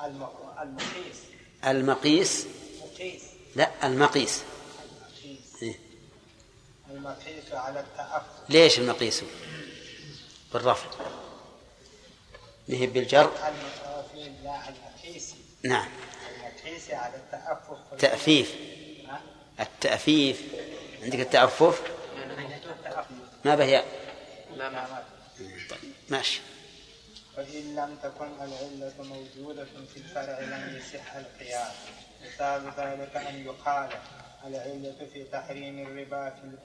[0.03, 0.27] الم-
[0.61, 1.17] المقيس.
[1.65, 2.45] المقيس.
[2.81, 3.21] مقيس
[3.55, 4.43] لا المقيس.
[4.83, 5.39] المقيس.
[5.63, 5.79] إيه.
[6.89, 9.23] المقيس على التأفف ليش المقيس؟
[10.53, 10.89] بالرفع.
[12.67, 15.33] نهي بالجر المتوفي لا المقيس.
[15.63, 15.87] نعم.
[16.35, 17.77] المقيس على التأفف.
[17.99, 18.55] تأفيف؟
[19.59, 20.41] التأفيف.
[21.03, 21.81] عندك التأفف؟
[22.69, 23.07] التأفف.
[23.45, 23.83] ما به
[24.55, 25.03] لا ما
[26.09, 26.41] ماشي.
[27.37, 31.75] وإن لم تكن العلة موجودة في الفرع لم يصح القياس
[32.25, 33.89] مثال ذلك أن يقال
[34.47, 36.57] العلة في تحريم الربا في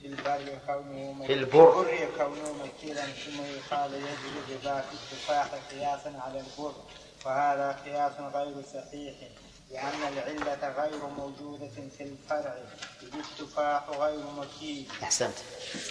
[0.00, 2.08] في البر كونه في البر.
[2.18, 6.74] كونه مكيلا ثم يقال يجري الربا في التفاح قياسا على البر.
[7.26, 9.14] وهذا قياس غير صحيح
[9.70, 12.58] لأن العلة غير موجودة في الفرع
[13.02, 14.88] إذ التفاح غير مكيل.
[15.02, 15.34] أحسنت.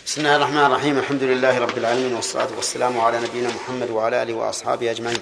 [0.05, 0.97] بسم الله الرحمن الرحيم.
[0.97, 5.21] الحمد لله رب العالمين والصلاة والسلام على نبينا محمد وعلى آله وأصحابه أجمعين.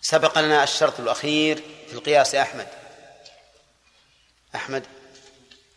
[0.00, 1.56] سبق لنا الشرط الأخير
[1.86, 2.68] في القياس يا أحمد.
[4.54, 4.86] أحمد.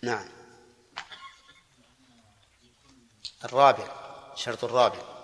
[0.01, 0.26] نعم.
[3.45, 3.88] الرابع
[4.34, 5.16] الشرط الرابع.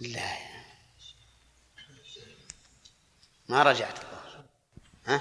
[0.00, 0.36] لا.
[3.48, 3.98] ما رجعت
[5.06, 5.20] ها؟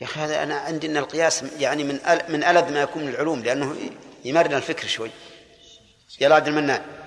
[0.00, 3.08] يا أخي هذا أنا عندي إن القياس يعني من أل من الد ما يكون من
[3.08, 3.90] العلوم لأنه
[4.24, 5.10] يمرن الفكر شوي.
[6.20, 7.04] يا عبد المنان.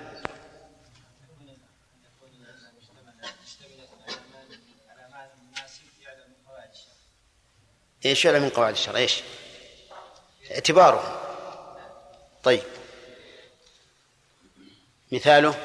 [8.06, 9.22] إيش يعلم من قواعد الشرع؟ إيش؟
[10.52, 11.22] اعتباره.
[12.44, 12.64] طيب.
[15.12, 15.56] مثاله؟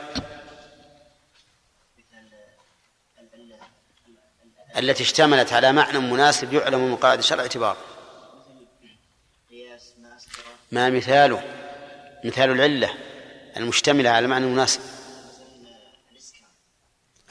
[4.82, 7.76] التي اشتملت على معنى مناسب يعلم من قواعد الشرع اعتبار.
[10.72, 11.42] ما مثاله؟
[12.24, 12.94] مثال العلة
[13.56, 14.80] المشتملة على معنى مناسب.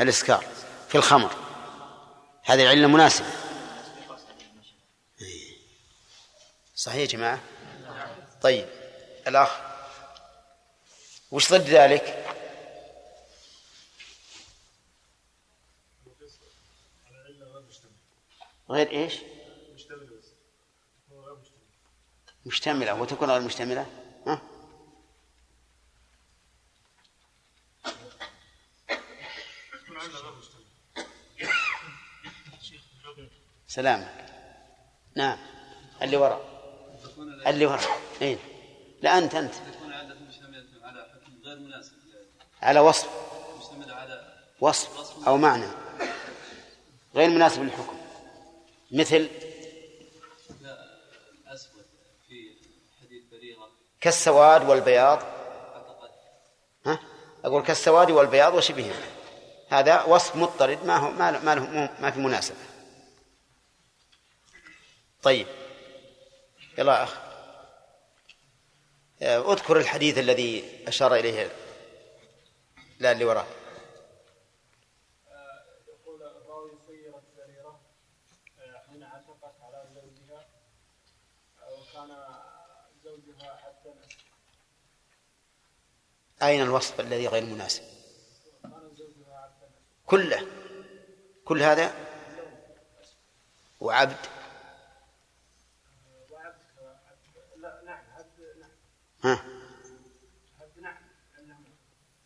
[0.01, 0.45] الإسكار
[0.89, 1.35] في الخمر.
[2.43, 3.27] هذه العلة مناسبة.
[6.75, 7.39] صحيح يا جماعة؟
[8.41, 8.65] طيب.
[9.27, 9.49] الأخ
[11.31, 12.30] وش ضد ذلك؟
[18.71, 19.15] غير إيش؟
[22.45, 23.01] مشتملة.
[23.01, 23.85] وتكون غير مشتملة؟
[24.27, 24.41] ها؟
[33.67, 34.25] سلامك.
[35.15, 35.37] نعم.
[36.01, 36.41] اللي وراء.
[37.47, 38.01] اللي وراء.
[38.21, 38.37] اين
[39.01, 39.53] لا أنت أنت.
[39.53, 41.93] تكون عادة مشتملة على حكم غير مناسب
[42.61, 43.09] على وصف.
[43.59, 45.67] مشتملة على وصف أو معنى.
[47.15, 48.00] غير مناسب للحكم.
[48.91, 49.29] مثل
[50.61, 50.77] لا
[51.47, 51.85] الأسود
[52.27, 52.55] في
[53.01, 53.69] حديث بريرة.
[54.01, 55.23] كالسواد والبياض.
[56.85, 56.99] ها؟
[57.45, 59.05] أقول كالسواد والبياض وشبههما
[59.69, 62.57] هذا وصف مضطرد ما هو ما له ما, له ما في مناسبة.
[65.23, 65.47] طيب.
[66.77, 67.17] يلا أخ.
[69.21, 71.51] آه، أذكر الحديث الذي أشار إليه
[72.99, 73.45] لا اللي وراه
[75.87, 77.81] يقول الراوي سيرت سريرة
[78.89, 80.47] حين عشقت على زوجها
[81.71, 82.09] وكان
[83.03, 83.93] زوجها عبدا
[86.43, 87.83] أين الوصف الذي غير مناسب؟
[90.05, 90.47] كله.
[91.45, 91.93] كل هذا؟
[93.79, 94.15] وعبد.
[99.23, 99.43] ها.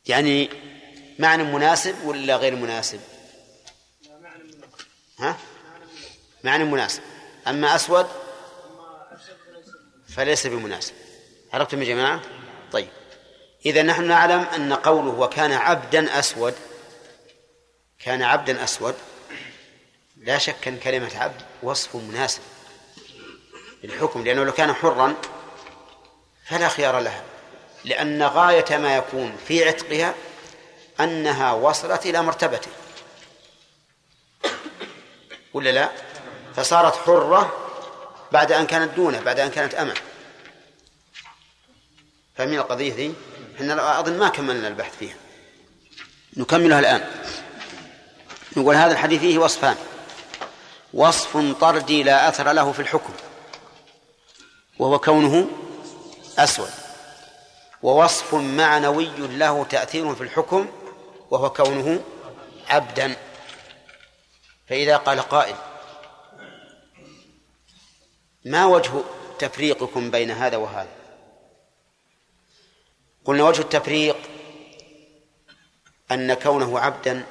[0.05, 0.49] يعني
[1.19, 2.99] معنى مناسب ولا غير مناسب؟
[5.19, 5.37] ها؟
[6.43, 7.01] معنى مناسب.
[7.47, 8.07] أما أسود؟
[10.07, 10.93] فليس بمناسب.
[11.53, 12.21] عرفتم يا جماعة؟
[13.65, 16.55] إذا نحن نعلم أن قوله وكان عبدا أسود
[17.99, 18.95] كان عبدا أسود
[20.17, 22.41] لا شك أن كلمة عبد وصف مناسب
[23.83, 25.15] للحكم لأنه لو كان حرا
[26.45, 27.23] فلا خيار لها
[27.85, 30.13] لأن غاية ما يكون في عتقها
[30.99, 32.71] أنها وصلت إلى مرتبته.
[35.53, 35.91] ولا لا؟
[36.55, 37.53] فصارت حرة
[38.31, 39.95] بعد أن كانت دونة بعد أن كانت أمة.
[42.35, 43.15] فاهمين القضية ذي؟
[43.55, 45.15] إحنا أظن ما كملنا البحث فيها.
[46.37, 47.09] نكملها الآن.
[48.57, 49.75] نقول هذا الحديث فيه وصفان.
[50.93, 53.13] وصف طردي لا أثر له في الحكم.
[54.79, 55.47] وهو كونه
[56.37, 56.69] أسود.
[57.83, 60.67] ووصف معنوي له تأثير في الحكم.
[61.31, 62.03] وهو كونه
[62.69, 63.15] عبدا.
[64.69, 65.55] فإذا قال قائل
[68.45, 68.91] ما وجه
[69.39, 71.04] تفريقكم بين هذا وهذا؟
[73.25, 74.17] قلنا وجه التفريق
[76.11, 77.23] أن كونه عبدا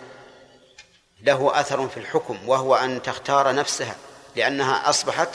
[1.22, 3.96] له أثر في الحكم وهو أن تختار نفسها
[4.36, 5.28] لأنها أصبحت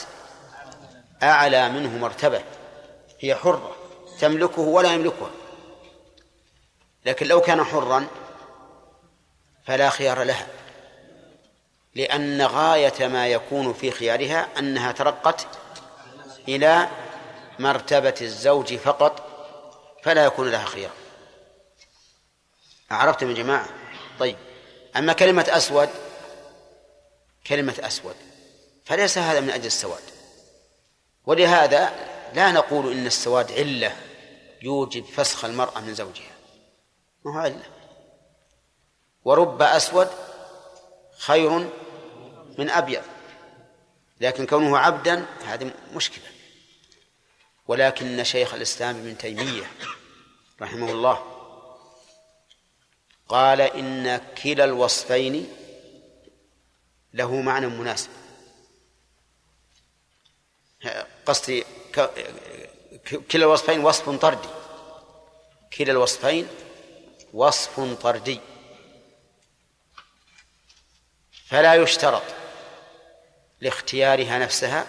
[1.22, 2.42] أعلى منه مرتبة
[3.20, 3.76] هي حرة
[4.20, 5.30] تملكه ولا يملكها.
[7.06, 8.06] لكن لو كان حرا
[9.66, 10.46] فلا خيار لها
[11.94, 15.46] لأن غاية ما يكون في خيارها أنها ترقت
[16.48, 16.88] إلى
[17.58, 19.29] مرتبة الزوج فقط
[20.02, 20.92] فلا يكون لها خيار.
[22.90, 23.68] عرفتم يا جماعة؟
[24.18, 24.36] طيب.
[24.96, 25.88] أما كلمة أسود
[27.46, 28.16] كلمة أسود
[28.84, 30.02] فليس هذا من أجل السواد.
[31.26, 31.92] ولهذا
[32.34, 33.96] لا نقول إن السواد علة
[34.62, 36.32] يوجب فسخ المرأة من زوجها.
[37.24, 37.62] ما هو علة.
[39.24, 40.08] ورب أسود
[41.18, 41.50] خير
[42.58, 43.02] من أبيض
[44.20, 46.24] لكن كونه عبدا هذه مشكلة.
[47.70, 49.70] ولكن شيخ الإسلام ابن تيمية
[50.60, 51.24] رحمه الله
[53.28, 55.52] قال إن كلا الوصفين
[57.14, 58.10] له معنى مناسب.
[61.26, 61.64] قصدي
[63.30, 64.48] كلا الوصفين وصف طردي.
[65.72, 66.48] كلا الوصفين
[67.32, 68.40] وصف طردي.
[71.46, 72.22] فلا يشترط
[73.60, 74.86] لاختيارها نفسها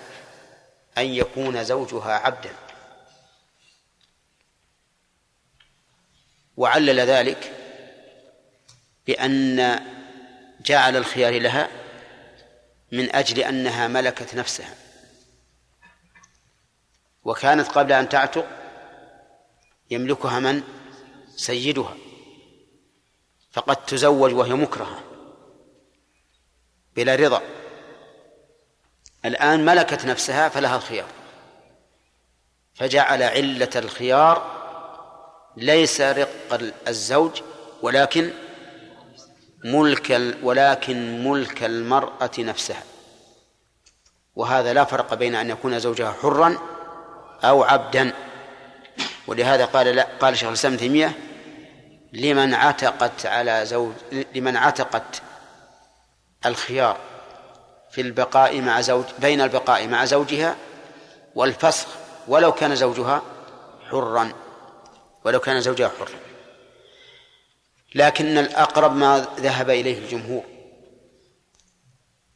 [0.97, 2.60] أن يكون زوجها عبدا.
[6.61, 7.53] وعلل ذلك
[9.07, 9.79] بأن
[10.65, 11.69] جعل الخيار لها
[12.91, 14.75] من أجل أنها ملكت نفسها.
[17.23, 18.47] وكانت قبل أن تعتق
[19.91, 20.63] يملكها من؟
[21.35, 21.97] سيدها.
[23.51, 25.03] فقد تزوج وهي مكرهة
[26.95, 27.41] بلا رضا.
[29.25, 31.09] الآن ملكت نفسها فلها الخيار.
[32.73, 34.60] فجعل علة الخيار
[35.57, 36.29] ليس رق
[36.87, 37.41] الزوج
[37.81, 38.29] ولكن
[39.65, 42.83] ملك ولكن ملك المرأة نفسها.
[44.35, 46.57] وهذا لا فرق بين أن يكون زوجها حرا
[47.43, 48.13] أو عبدا.
[49.27, 51.17] ولهذا قال لا قال شيخ الإسلام تيمية
[52.13, 53.93] لمن عتقت على زوج
[54.35, 55.21] لمن عتقت
[56.45, 56.97] الخيار
[57.91, 60.55] في البقاء مع زوج بين البقاء مع زوجها
[61.35, 61.87] والفسخ
[62.27, 63.21] ولو كان زوجها
[63.89, 64.31] حرا.
[65.25, 66.19] ولو كان زوجها حرا
[67.95, 70.43] لكن الأقرب ما ذهب إليه الجمهور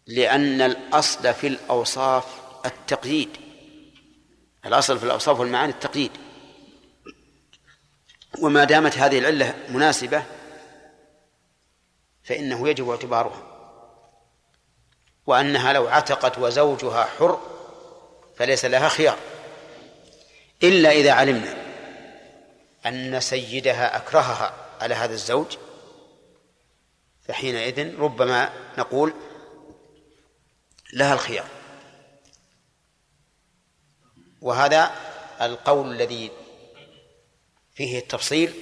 [0.07, 2.25] لأن الأصل في الأوصاف
[2.65, 3.29] التقييد.
[4.65, 6.11] الأصل في الأوصاف والمعاني التقييد.
[8.41, 10.23] وما دامت هذه العلة مناسبة
[12.23, 13.43] فإنه يجب اعتبارها.
[15.25, 17.39] وأنها لو عتقت وزوجها حر
[18.37, 19.17] فليس لها خيار.
[20.63, 21.64] إلا إذا علمنا
[22.85, 25.57] أن سيدها أكرهها على هذا الزوج
[27.21, 29.13] فحينئذ ربما نقول
[30.93, 31.47] لها الخيار.
[34.41, 34.91] وهذا
[35.41, 36.31] القول الذي
[37.73, 38.53] فيه التفصيل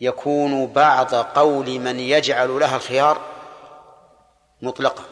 [0.00, 3.30] يكون بعض قول من يجعل لها الخيار
[4.62, 5.04] مطلقا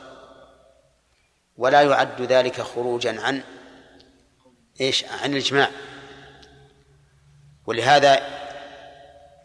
[1.56, 3.42] ولا يعد ذلك خروجا عن
[4.80, 5.70] إيش؟ عن الإجماع.
[7.68, 8.22] ولهذا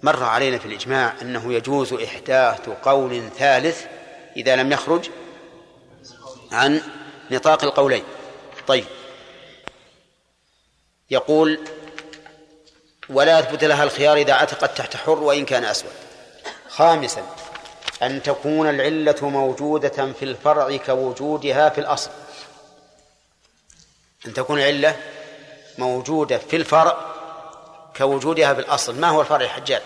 [0.04, 3.86] مر علينا في الإجماع أنه يجوز إحداث قول ثالث
[4.38, 5.10] إذا لم يخرج
[6.52, 6.82] عن
[7.32, 8.04] نطاق القولين.
[8.68, 8.86] طيب.
[11.10, 11.60] يقول
[13.10, 15.92] ولا يثبت لها الخيار إذا عتقت تحت حر وإن كان أسود.
[16.70, 17.26] خامسا
[18.04, 22.12] أن تكون العلة موجودة في الفرع كوجودها في الأصل.
[24.26, 25.00] أن تكون العلة
[25.78, 27.13] موجودة في الفرع
[27.98, 29.00] كوجودها في الأصل.
[29.00, 29.82] ما هو الفرع يا حجاج؟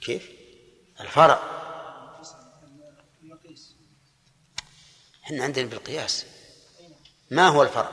[0.00, 0.30] كيف؟
[1.00, 1.42] الفرع.
[5.24, 6.26] إحنا عندنا بالقياس.
[7.30, 7.90] ما هو الفرع؟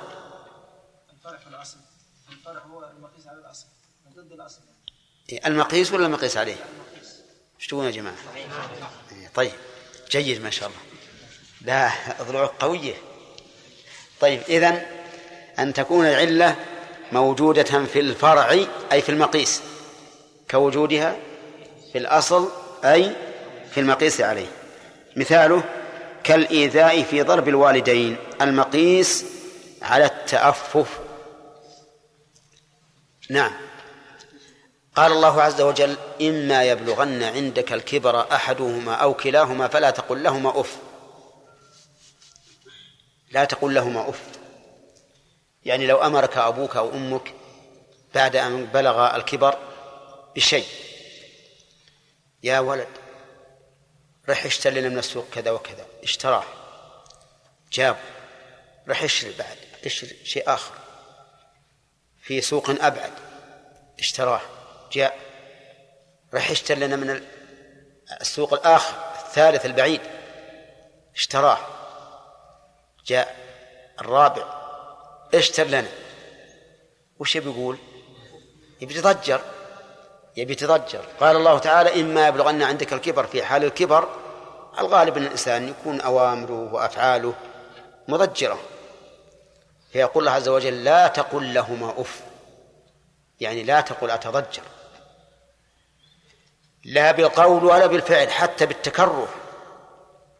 [5.45, 6.57] المقيس ولا المقيس عليه؟
[7.60, 8.15] إيش تقولون يا جماعة؟
[9.35, 9.51] طيب.
[10.11, 10.80] جيد ما شاء الله.
[11.61, 11.91] لا
[12.23, 12.95] ضلوعك قوية.
[14.19, 14.85] طيب إذن
[15.60, 16.65] أن تكون العلة
[17.11, 18.52] موجودة في الفرع
[18.91, 19.61] أي في المقيس
[20.52, 21.15] كوجودها
[21.91, 22.49] في الأصل
[22.86, 23.15] أي
[23.72, 24.48] في المقيس عليه.
[25.15, 25.64] مثاله
[26.23, 29.26] كالإيذاء في ضرب الوالدين المقيس
[29.81, 30.99] على التأفف.
[33.30, 33.52] نعم.
[34.95, 40.77] قال الله عز وجل إما يبلغن عندك الكبر أحدهما أو كلاهما فلا تقل لهما أف.
[43.31, 44.39] لا تقل لهما أف.
[45.70, 47.34] يعني لو أمرك أبوك أو أمك
[48.16, 49.58] بعد أن بلغ الكبر
[50.36, 50.68] بشيء.
[52.44, 52.88] يا ولد
[54.30, 55.86] رح اشتري لنا من السوق كذا وكذا.
[56.04, 56.44] اشتراه.
[57.72, 57.98] جاب.
[58.88, 59.58] رح اشتري بعد.
[59.86, 60.74] اشتري شيء آخر.
[62.22, 63.14] في سوق أبعد.
[64.00, 64.41] اشتراه.
[64.91, 65.18] جاء.
[66.34, 67.24] راح يشتري لنا من
[68.22, 70.02] السوق الآخر الثالث البعيد.
[71.16, 71.60] اشتراه.
[73.06, 73.36] جاء.
[74.02, 74.59] الرابع.
[75.34, 75.89] اشتر لنا.
[77.19, 77.77] وش يبي يقول؟
[78.81, 79.41] يبي يتضجر.
[80.38, 81.06] يبي يتضجر.
[81.19, 84.10] قال الله تعالى إما يبلغن عندك الكبر في حال الكبر.
[84.80, 87.34] الغالب أن الإنسان يكون أوامره وأفعاله
[88.07, 88.60] مضجرة.
[89.91, 92.22] فيقول الله عز وجل لا تقل لهما أف.
[93.39, 94.64] يعني لا تقل أتضجر.
[96.85, 99.27] لا بالقول ولا بالفعل حتى بالتكرر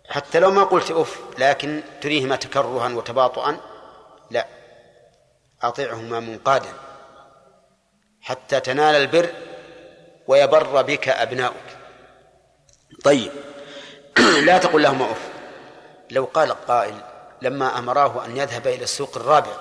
[0.10, 3.57] حتى لو ما قلت أف لكن تريهما تكرها وتباطؤا.
[5.61, 6.73] أطيعهما منقادا
[8.22, 9.30] حتى تنال البر
[10.27, 11.77] ويبر بك أبناؤك.
[13.03, 13.31] طيب.
[14.45, 15.30] لا تقل لهما أف.
[16.11, 17.02] لو قال قائل
[17.41, 19.52] لما أمراه أن يذهب إلى السوق الرابع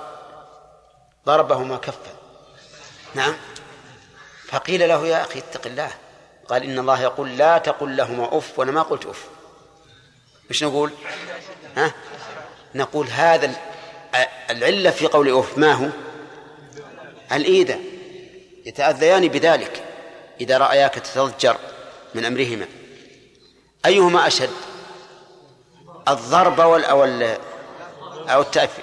[1.26, 2.16] ضربهما كفا.
[3.14, 3.34] نعم.
[4.48, 5.90] فقيل له يا أخي اتق الله.
[6.48, 9.28] قال إن الله يقول لا تقل لهما أف وأنا ما قلت أف.
[10.50, 10.92] مش نقول؟
[11.76, 11.92] ها؟
[12.74, 13.54] نقول هذا
[14.50, 15.88] العلة في قول أف ما هو؟
[17.32, 17.80] الإيذاء
[18.66, 19.84] يتأذيان بذلك
[20.40, 21.56] إذا رأياك تتضجر
[22.14, 22.66] من أمرهما.
[23.86, 24.50] أيهما أشد؟
[26.08, 26.76] الضرب أو
[28.28, 28.42] أو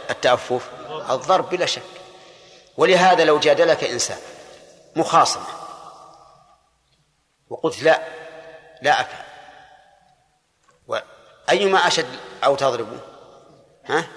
[0.10, 0.70] التأفف
[1.10, 1.82] الضرب بلا شك.
[2.78, 4.18] ولهذا لو جادلك إنسان
[4.96, 5.46] مخاصمة
[7.50, 8.02] وقلت لا
[8.82, 9.26] لا أفعل.
[11.50, 13.00] أيما أشد أو تضربه
[13.86, 14.08] ها؟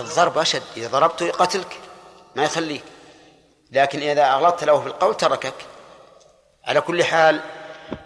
[0.00, 1.80] الضرب أشد إذا ضربته قتلك
[2.36, 2.82] ما يخليك.
[3.72, 5.54] لكن إذا أغلطت له في القول تركك.
[6.64, 7.40] على كل حال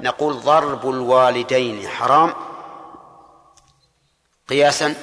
[0.00, 2.34] نقول ضرب الوالدين حرام.
[4.48, 4.94] قياسا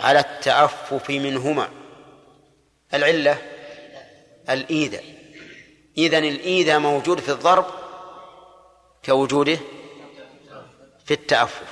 [0.00, 1.68] على التعفف منهما.
[2.94, 3.38] العلة
[4.50, 5.04] الإيذاء.
[5.98, 7.66] إذن الإيذاء موجود في الضرب
[9.04, 9.58] كوجوده
[11.04, 11.62] في التعفف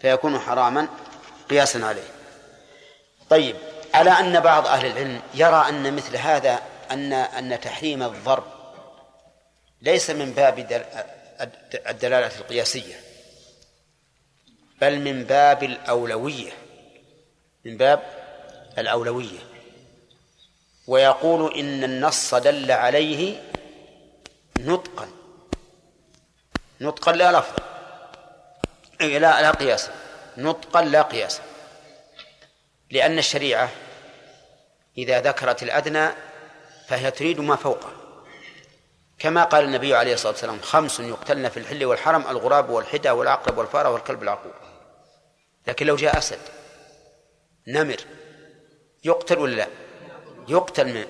[0.00, 0.88] فيكون حراما
[1.50, 2.17] قياسا عليه.
[3.30, 3.56] طيب
[3.94, 8.44] على أن بعض أهل العلم يرى أن مثل هذا أن أن تحريم الضرب
[9.82, 10.58] ليس من باب
[11.88, 13.00] الدلالة القياسية
[14.80, 16.52] بل من باب الأولوية
[17.64, 18.02] من باب
[18.78, 19.38] الأولوية.
[20.86, 23.40] ويقول إن النص دل عليه
[24.58, 25.08] نطقا
[26.80, 27.62] نطقا لا لفظا
[29.00, 29.92] لا لا قياسا
[30.36, 31.42] نطقا لا قياسا
[32.90, 33.68] لأن الشريعة
[34.98, 36.08] إذا ذكرت الأدنى
[36.88, 37.90] فهي تريد ما فوقه.
[39.18, 43.90] كما قال النبي عليه الصلاة والسلام خمس يقتلن في الحل والحرم الغراب والحدى والعقرب والفارة
[43.90, 44.54] والكلب العقور.
[45.66, 46.38] لكن لو جاء أسد
[47.66, 47.96] نمر
[49.04, 49.66] يقتل ولا لا؟
[50.48, 51.04] يقتل من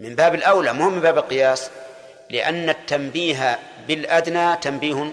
[0.00, 1.70] من باب الأولى مو من باب القياس
[2.30, 3.58] لأن التنبيه
[3.88, 5.12] بالأدنى تنبيه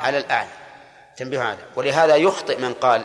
[0.00, 0.48] على الأعلى
[1.16, 3.04] تنبيه على ولهذا يخطئ من قال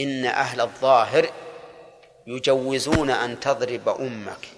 [0.00, 1.26] إن أهل الظاهر
[2.26, 4.48] يجوزون أن تضرب أمك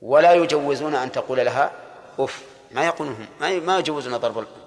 [0.00, 1.72] ولا يجوزون أن تقول لها
[2.18, 4.62] أف ما يقولون ما يجوزون ضرب الأم.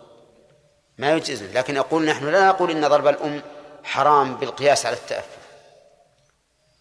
[0.97, 3.41] ما يجوزون لكن يقول نحن لا نقول إن ضرب الأم
[3.83, 5.37] حرام بالقياس على التأفف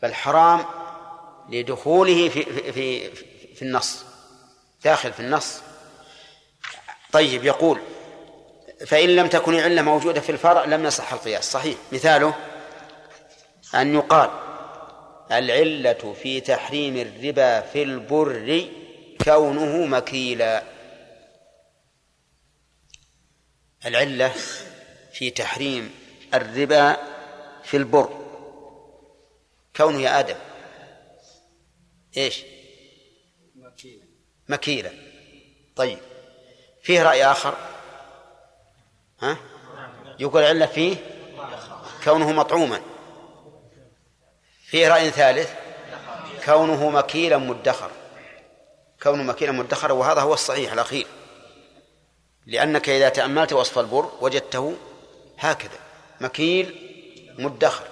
[0.03, 0.65] بل حرام
[1.49, 3.11] لدخوله في في في,
[3.55, 4.05] في النص
[4.85, 5.61] داخل في النص.
[7.13, 7.81] طيب يقول
[8.87, 11.53] فإن لم تكن العلة موجودة في الفرع لم يصح القياس.
[11.53, 12.35] صحيح مثاله
[13.75, 14.31] أن يقال
[15.33, 18.69] العلة في تحريم الربا في البر
[19.25, 20.63] كونه مكيلا.
[23.87, 24.33] العلة
[25.13, 25.95] في تحريم
[26.35, 26.97] الربا
[27.65, 28.25] في البر
[29.77, 30.37] كونه يا آدم.
[32.17, 32.43] إيش؟
[33.57, 34.05] مكيلا.
[34.49, 34.91] مكيلا.
[35.77, 35.99] طيب.
[36.83, 37.57] فيه رأي آخر؟
[39.21, 39.37] ها؟
[40.19, 40.97] يقول العلة فيه
[42.05, 42.94] كونه مطعوما.
[44.75, 45.51] فيه رأي ثالث.
[46.45, 47.91] كونه مكيلا مدخر.
[49.03, 51.07] كونه مكيلا مدخر وهذا هو الصحيح الأخير.
[52.47, 54.75] لأنك إذا تأملت وصف البر وجدته
[55.39, 55.79] هكذا
[56.21, 56.91] مكيل
[57.39, 57.85] مدخر.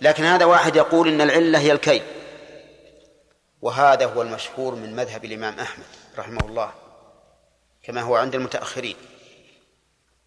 [0.00, 2.02] لكن هذا واحد يقول إن العلة هي الكيل.
[3.62, 5.86] وهذا هو المشهور من مذهب الإمام أحمد
[6.18, 6.72] رحمه الله
[7.82, 8.96] كما هو عند المتأخرين.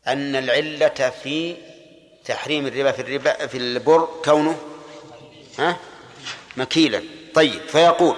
[0.07, 1.57] أن العلة في
[2.25, 4.70] تحريم الربا في الربا في البر كونه
[5.59, 5.77] ها؟
[6.57, 7.03] مكيلا.
[7.33, 8.15] طيب فيقول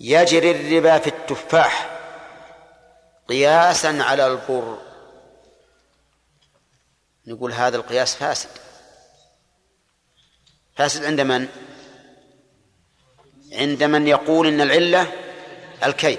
[0.00, 2.00] يجري الربا في التفاح
[3.28, 4.78] قياسا على البر.
[7.26, 8.48] نقول هذا القياس فاسد.
[10.76, 11.48] فاسد عند من؟
[13.52, 15.12] عند من يقول إن العلة
[15.84, 16.18] الكيل.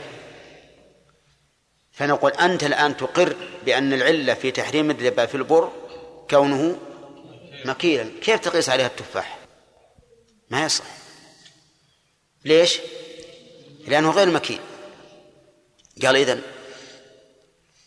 [1.92, 3.36] فنقول أنت الآن تقر
[3.66, 5.72] بأن العلة في تحريم الربا في البر
[6.30, 6.80] كونه
[7.66, 8.12] مكيلا.
[8.22, 9.45] كيف تقيس عليها التفاح؟
[10.56, 10.84] ما يصح.
[12.46, 12.80] ليش؟
[13.88, 14.60] لأنه غير مكيل
[16.02, 16.42] قال إذن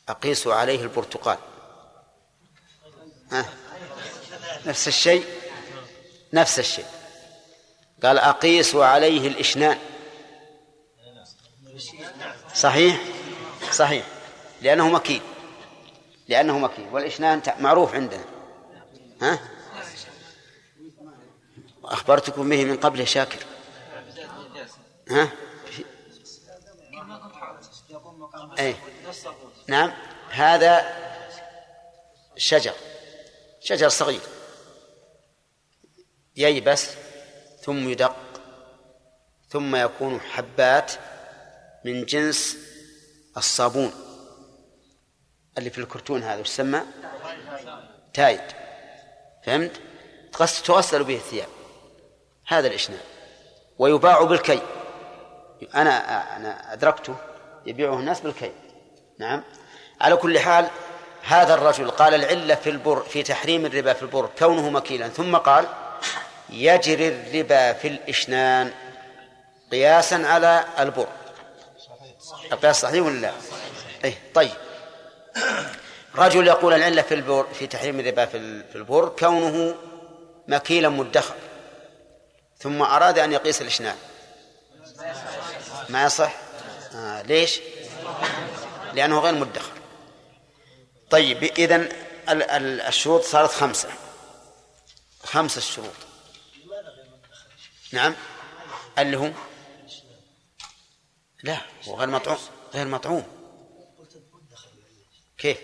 [0.08, 1.38] أقيس عليه البرتقال.
[3.32, 3.52] ها؟
[4.66, 5.24] نفس الشيء؟
[6.32, 6.86] نفس الشيء.
[8.02, 9.78] قال أقيس عليه الإشنان.
[12.54, 13.00] صحيح؟
[13.72, 14.06] صحيح.
[14.62, 15.22] لأنه مكيل
[16.28, 18.24] لأنه مكيل والإشنان معروف عندنا.
[19.22, 19.57] ها؟
[21.88, 23.38] أخبرتكم به من قبل شاكر.
[25.10, 25.28] ها؟
[28.58, 28.76] أي
[29.68, 29.92] نعم.
[30.30, 30.96] هذا
[32.36, 32.74] شجر.
[33.60, 34.20] شجر صغير.
[36.36, 36.90] ييبس
[37.62, 38.16] ثم يدق
[39.48, 40.92] ثم يكون حبات
[41.84, 42.56] من جنس
[43.36, 43.92] الصابون.
[45.58, 46.82] اللي في الكرتون هذا يسمى؟
[48.14, 48.40] تايد.
[49.44, 49.80] فهمت؟
[50.64, 51.57] تغسل به الثياب.
[52.48, 53.00] هذا الإشنان
[53.78, 54.60] ويباع بالكي
[55.74, 57.14] أنا أنا أدركته
[57.66, 58.52] يبيعه الناس بالكي
[59.18, 59.42] نعم.
[60.00, 60.68] على كل حال
[61.22, 65.08] هذا الرجل قال العلة في البر في تحريم الربا في البر كونه مكيلا.
[65.08, 65.66] ثم قال
[66.50, 68.72] يجري الربا في الإشنان
[69.72, 71.08] قياسا على البر.
[72.52, 73.32] القياس صحيح ولا لا؟
[74.04, 74.50] أي طيب.
[76.16, 78.36] رجل يقول العلة في البر في تحريم الربا في
[78.74, 79.74] البر كونه
[80.48, 81.34] مكيلا مدخر.
[82.58, 83.96] ثم أراد أن يقيس الإشنان
[85.88, 86.34] ما يصح؟
[86.94, 87.60] آه ليش؟
[88.94, 89.72] لأنه غير مدخر.
[91.10, 91.88] طيب إذن
[92.88, 93.88] الشروط صارت خمسة.
[95.24, 95.94] خمسة الشروط.
[97.92, 98.14] نعم.
[98.98, 99.30] اللي هو؟
[101.42, 101.58] لا
[101.88, 102.38] هو غير مطعوم.
[102.74, 103.26] غير مطعوم.
[105.38, 105.58] كيف؟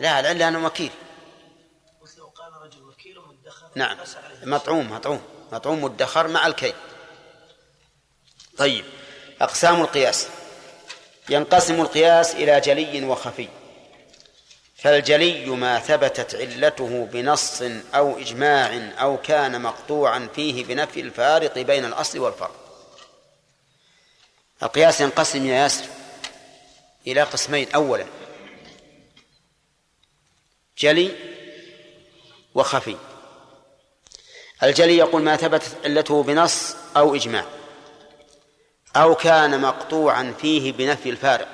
[0.00, 0.90] لا العلة أنه وكيل.
[3.74, 3.98] نعم.
[4.42, 5.41] مطعوم مطعوم.
[5.52, 6.74] مطعوم مدخر مع الكي
[8.56, 8.84] طيب
[9.40, 10.28] أقسام القياس.
[11.28, 13.48] ينقسم القياس إلى جلي وخفي.
[14.76, 17.62] فالجلي ما ثبتت علته بنص
[17.94, 22.50] أو إجماع أو كان مقطوعا فيه بنفي الفارق بين الأصل والفرع
[24.62, 25.84] القياس ينقسم يا ياسر
[27.06, 27.72] إلى قسمين.
[27.74, 28.06] أولا
[30.78, 31.16] جلي
[32.54, 32.96] وخفي.
[34.62, 37.44] الجلي يقول ما ثبتت علته بنص أو إجماع
[38.96, 41.48] أو كان مقطوعا فيه بنفي الفارق.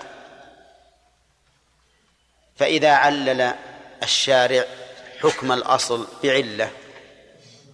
[2.57, 3.55] فإذا علل
[4.03, 4.65] الشارع
[5.21, 6.71] حكم الأصل بعلة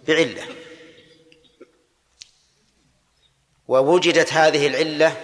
[0.09, 0.47] بعلة.
[3.69, 5.17] ووجدت هذه العلة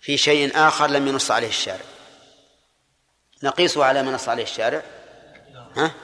[0.00, 1.84] في شيء آخر لم ينص عليه الشارع.
[3.42, 4.82] نقيس على ما نص عليه الشارع؟
[5.76, 5.94] ها؟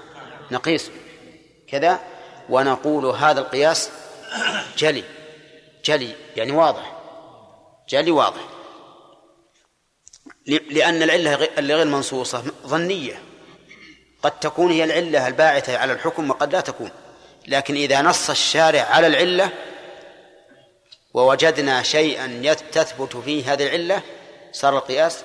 [0.50, 0.90] نقيس.
[1.68, 2.15] كذا؟
[2.48, 3.90] ونقول هذا القياس
[4.78, 5.04] جلي
[5.84, 6.96] جلي يعني واضح
[7.88, 8.40] جلي واضح.
[10.46, 13.22] لأن العلة اللي غير منصوصة ظنية.
[14.22, 16.90] قد تكون هي العلة الباعثة على الحكم وقد لا تكون.
[17.46, 19.50] لكن إذا نص الشارع على العلة
[21.14, 24.02] ووجدنا شيئا تثبت فيه هذه العلة
[24.52, 25.24] صار القياس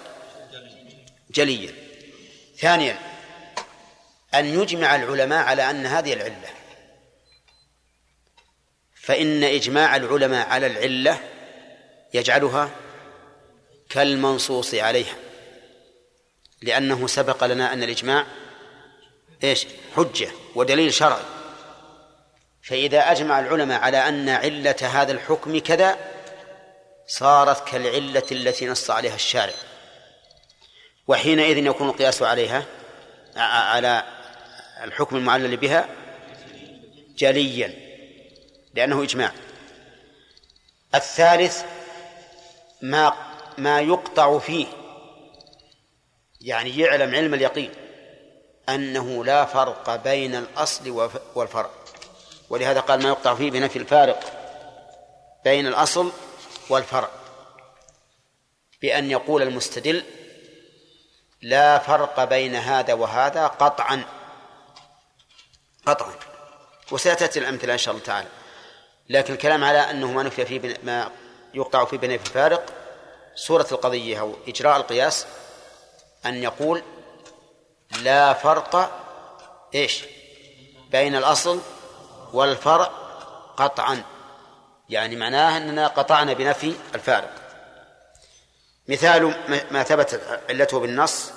[1.31, 1.73] جليا.
[2.57, 2.99] ثانيا
[4.33, 6.60] أن يجمع العلماء على أن هذه العلة
[9.11, 11.19] فإن إجماع العلماء على العلة
[12.13, 12.69] يجعلها
[13.89, 15.15] كالمنصوص عليها
[16.61, 18.25] لأنه سبق لنا أن الإجماع
[19.43, 21.23] إيش؟ حجة ودليل شرعي.
[22.63, 25.97] فإذا أجمع العلماء على أن علة هذا الحكم كذا
[27.07, 29.53] صارت كالعلة التي نص عليها الشارع.
[31.07, 32.65] وحينئذ يكون القياس عليها
[33.35, 34.03] على
[34.83, 35.89] الحكم المعلل بها
[37.17, 37.90] جليا.
[38.73, 39.31] لأنه إجماع.
[40.95, 41.63] الثالث
[42.81, 43.13] ما
[43.57, 44.67] ما يقطع فيه
[46.41, 47.71] يعني يعلم علم اليقين
[48.69, 51.69] أنه لا فرق بين الأصل والفرع
[52.49, 54.41] ولهذا قال ما يقطع فيه بنفي الفارق
[55.43, 56.11] بين الأصل
[56.69, 57.09] والفرع
[58.81, 60.03] بأن يقول المستدل
[61.41, 64.03] لا فرق بين هذا وهذا قطعا.
[65.85, 66.13] قطعا.
[66.91, 68.27] وسيأتي الأمثلة إن شاء الله تعالى.
[69.11, 71.11] لكن الكلام على أنه ما نفي فيه ما
[71.53, 72.65] يقطع في بناء الفارق
[73.35, 75.25] صورة القضية أو إجراء القياس
[76.25, 76.83] أن يقول
[78.03, 78.91] لا فرق
[79.75, 80.03] إيش
[80.91, 81.59] بين الأصل
[82.33, 82.85] والفرع
[83.57, 84.03] قطعا
[84.89, 87.29] يعني معناه أننا قطعنا بنفي الفارق
[88.87, 89.35] مثال
[89.71, 91.31] ما- ثبت علته بالنص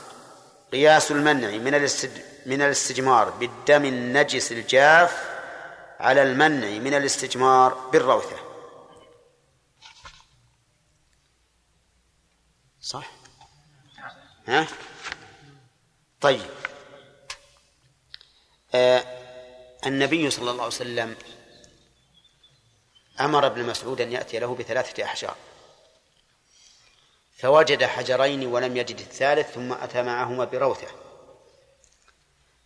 [0.72, 1.74] قياس المنع من.
[2.46, 5.33] من الاستجمار بالدم النجس الجاف
[6.00, 8.36] على المنع من الاستجمار بالروثة.
[12.80, 13.10] صح؟
[14.46, 14.66] ها؟
[16.20, 16.50] طيب.
[18.74, 19.04] آه
[19.86, 21.16] النبي صلى الله عليه وسلم
[23.20, 25.36] أمر ابن مسعود أن يأتي له بثلاثة أحجار.
[27.36, 30.88] فوجد حجرين ولم يجد الثالث ثم أتى معهما بروثة.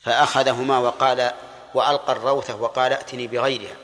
[0.01, 1.33] فأخذهما وقال
[1.75, 3.77] وألقى الروثة وقال ائتني بغيرها.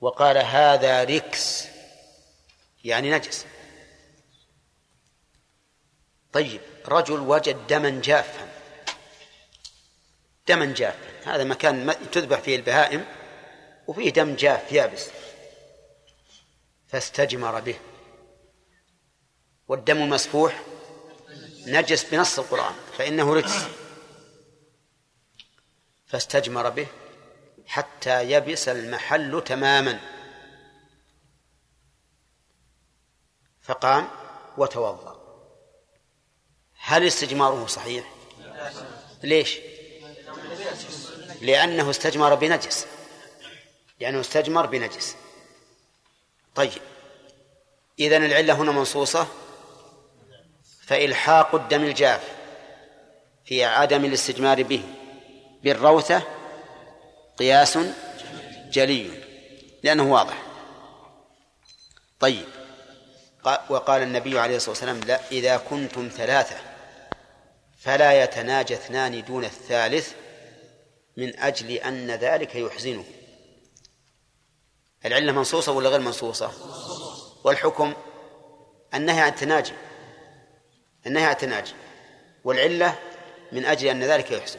[0.00, 1.64] وقال هذا ركس
[2.84, 3.46] يعني نجس.
[6.32, 8.48] طيب رجل وجد دما جافا.
[10.48, 11.34] دما جافا.
[11.34, 13.06] هذا مكان تذبح فيه البهائم
[13.86, 15.08] وفيه دم جاف يابس.
[16.88, 17.78] فاستجمر به.
[19.68, 20.62] والدم المسفوح
[21.66, 23.66] نجس بنص القرآن فإنه رجس
[26.08, 26.86] فاستجمر به
[27.66, 30.00] حتى يبس المحل تماما.
[33.62, 34.08] فقام
[34.58, 35.18] وتوضأ.
[36.78, 38.12] هل استجماره صحيح؟
[39.22, 39.58] ليش؟
[41.40, 42.86] لأنه استجمر بنجس.
[44.00, 45.16] لأنه استجمر بنجس.
[46.54, 46.82] طيب.
[48.00, 49.26] إذن العلة هنا منصوصة.
[50.82, 52.28] فإلحاق الدم الجاف
[53.44, 54.97] في عدم الاستجمار به.
[55.62, 56.22] بالروثة
[57.38, 57.78] قياس
[58.70, 59.10] جلي
[59.82, 60.42] لأنه واضح.
[62.20, 62.46] طيب.
[63.44, 66.56] قا- وقال النبي عليه الصلاة والسلام لا إذا كنتم ثلاثة
[67.78, 70.12] فلا يتناجى اثنان دون الثالث
[71.16, 73.04] من أجل أن ذلك يحزنه.
[75.04, 76.52] العلة منصوصة ولا غير منصوصة؟
[77.44, 77.94] والحكم
[78.94, 79.72] النهي عن التناجي
[81.06, 81.72] النهي عن التناجي
[82.44, 82.98] والعلة
[83.52, 84.58] من أجل أن ذلك يحزن.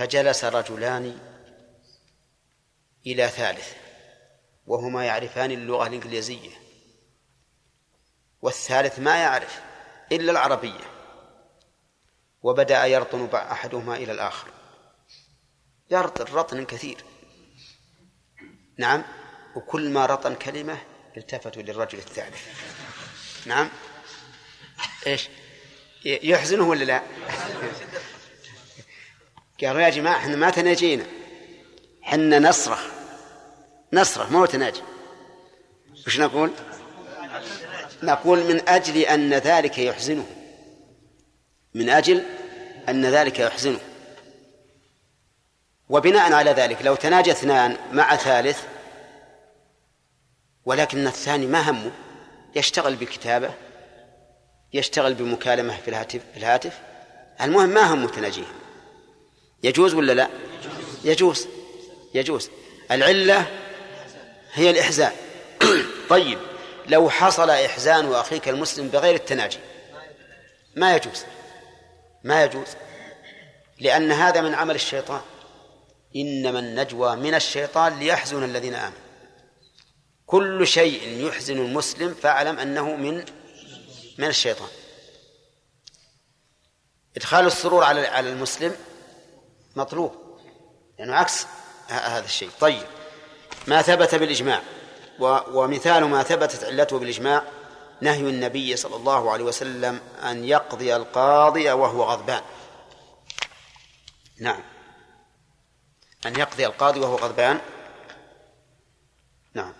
[0.00, 1.18] فجلس رجلان
[3.06, 3.72] إلى ثالث
[4.66, 6.50] وهما يعرفان اللغة الإنجليزية.
[8.42, 9.60] والثالث ما يعرف
[10.12, 10.90] إلا العربية.
[12.42, 14.48] وبدأ يرطن أحدهما إلى الآخر.
[15.90, 17.04] يرطن رطن كثير.
[18.78, 19.04] نعم
[19.56, 20.78] وكل ما رطن كلمة
[21.16, 22.46] التفتوا للرجل الثالث.
[23.46, 23.68] نعم.
[25.06, 25.28] إيش
[26.04, 27.02] يحزنه ولا لا؟
[29.64, 31.04] قالوا يا جماعة إحنا ما تناجينا.
[32.02, 32.86] حنا نصرخ
[33.92, 34.80] نصرخ ما هو تناجي.
[36.06, 36.50] وش نقول؟
[38.02, 40.26] نقول من أجل أن ذلك يحزنه.
[41.74, 42.22] من أجل
[42.88, 43.78] أن ذلك يحزنه.
[45.90, 48.62] وبناء على ذلك لو تناجى اثنان مع ثالث
[50.64, 51.90] ولكن الثاني ما همه
[52.56, 53.50] يشتغل بكتابة
[54.72, 56.80] يشتغل بمكالمة في الهاتف في الهاتف
[57.40, 58.59] المهم ما همه تناجيهم
[59.62, 60.28] يجوز ولا لا؟
[61.04, 61.46] يجوز.
[62.14, 62.50] يجوز.
[62.90, 63.46] العلة
[64.52, 65.12] هي الإحزان.
[66.10, 66.38] طيب
[66.86, 69.58] لو حصل إحزان أخيك المسلم بغير التناجي
[70.76, 71.24] ما يجوز؟
[72.24, 72.68] ما يجوز.
[73.80, 75.20] لأن هذا من عمل الشيطان.
[76.16, 78.98] إنما النجوى من الشيطان ليحزن الذين آمنوا.
[80.26, 83.24] كل شيء يحزن المسلم فاعلم أنه من
[84.18, 84.68] من الشيطان.
[87.16, 88.76] إدخال السرور على على المسلم
[89.80, 90.38] مطلوب
[90.98, 91.46] لأنه عكس
[91.88, 92.50] ه- هذا الشيء.
[92.60, 92.86] طيب
[93.66, 94.62] ما ثبت بالإجماع.
[95.52, 97.42] ومثال ما ثبتت علته بالإجماع
[98.00, 102.42] نهي النبي صلى الله عليه وسلم أن يقضي القاضي وهو غضبان.
[104.40, 104.62] نعم.
[106.26, 107.60] أن يقضي القاضي وهو غضبان.
[109.54, 109.72] نعم.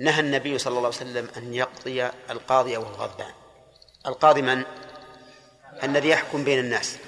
[0.00, 3.32] نهى النبي صلى الله عليه وسلم أن يقضي القاضي وهو غضبان.
[4.06, 4.64] القاضي من؟
[5.82, 6.98] الذي يحكم بين الناس.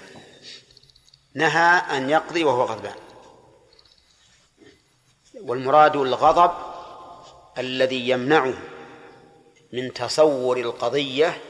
[1.37, 2.95] نهى أن يقضي وهو غضبان.
[5.35, 6.53] والمراد الغضب
[7.59, 8.55] الذي يمنعه
[9.73, 11.41] من تصور القضية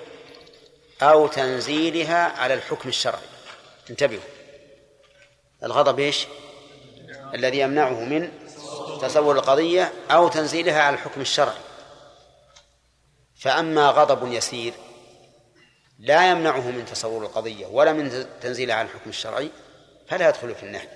[1.02, 3.26] أو تنزيلها على الحكم الشرعي.
[3.90, 4.20] انتبهوا.
[5.62, 6.26] الغضب إيش؟
[7.34, 8.30] الذي يمنعه من
[9.02, 11.60] تصور القضية أو تنزيلها على الحكم الشرعي.
[13.36, 14.74] فأما غضب يسير
[15.98, 19.50] لا يمنعه من تصور القضية ولا من تنزيلها على الحكم الشرعي.
[20.08, 20.88] فلا يدخل في النهي.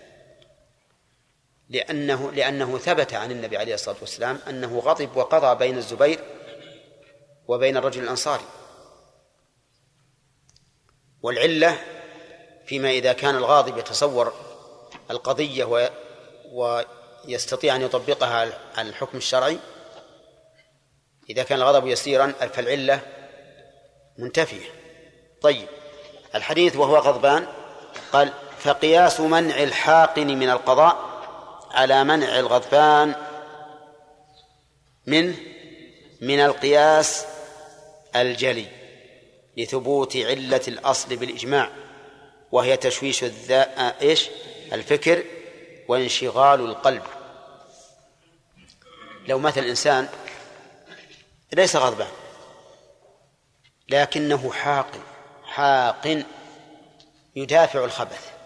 [1.69, 6.21] لأنه لأنه ثبت عن النبي عليه الصلاة والسلام أنه غضب وقضى بين الزبير
[7.49, 8.45] وبين الرجل الأنصاري.
[11.23, 11.79] والعلة
[12.67, 14.35] فيما إذا كان الغاضب يتصور
[15.11, 15.91] القضية
[17.25, 19.59] ويستطيع أن يطبقها على الحكم الشرعي
[21.31, 23.01] إذا كان الغضب يسيرا فالعلة
[24.19, 24.69] منتفية.
[25.41, 25.69] طيب
[26.35, 27.47] الحديث وهو غضبان
[28.13, 31.11] قال فقياس منع الحاقن من القضاء
[31.71, 33.15] على منع الغضبان
[35.07, 35.35] من
[36.21, 37.25] من القياس
[38.17, 38.67] الجلي
[39.57, 41.71] لثبوت علة الأصل بالإجماع
[42.53, 44.29] وهي تشويش الذا إيش؟
[44.73, 45.25] الفكر
[45.89, 47.03] وانشغال القلب
[49.29, 50.09] لو مثل الإنسان
[51.53, 52.09] ليس غضبان
[53.89, 55.01] لكنه حاقن
[55.45, 56.25] حاقن
[57.37, 58.40] يدافع الخبث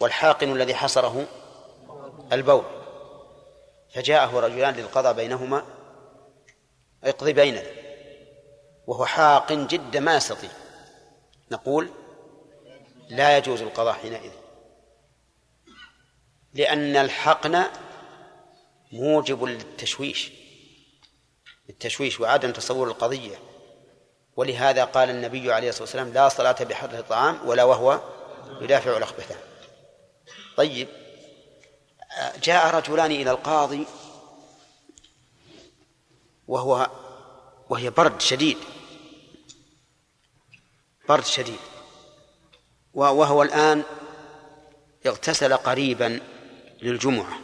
[0.00, 1.26] والحاقن الذي حصره
[2.32, 2.64] البول.
[3.94, 5.64] فجاءه رجلان للقضاء بينهما
[7.04, 7.62] اقضي بيننا
[8.86, 10.50] وهو حاقن جدا ما يستطيع.
[11.50, 11.90] نقول
[13.08, 14.30] لا يجوز القضاء حينئذ
[16.54, 17.62] لأن الحقن
[18.92, 20.32] موجب للتشويش
[21.70, 23.36] التشويش وعدم تصور القضية.
[24.36, 28.00] ولهذا قال النبي عليه الصلاة والسلام لا صلاة بحضرة الطعام ولا وهو
[28.60, 29.34] يدافع الأخبثة
[30.56, 30.88] طيب
[32.42, 33.86] جاء رجلان إلى القاضي
[36.48, 36.90] وهو
[37.68, 38.58] وهي برد شديد
[41.08, 41.58] برد شديد
[42.94, 43.82] وهو الآن
[45.06, 46.20] اغتسل قريبا
[46.82, 47.38] للجمعة.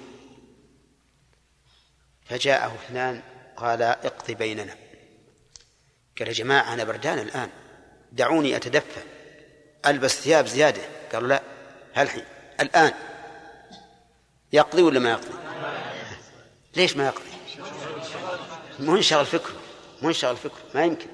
[2.24, 3.22] فجاءه اثنان
[3.56, 4.76] قال اقض بيننا.
[6.18, 7.50] قال يا جماعة أنا بردان الآن
[8.12, 9.02] دعوني أتدفى
[9.86, 10.82] ألبس ثياب زيادة.
[11.12, 11.42] قالوا لا
[11.94, 12.24] هالحين
[12.60, 12.92] الآن.
[14.52, 15.34] يقضي ولا ما يقضي؟
[16.76, 17.32] ليش ما يقضي؟
[18.78, 19.54] منشغل فكره
[20.02, 21.06] منشغل فكره ما يمكن.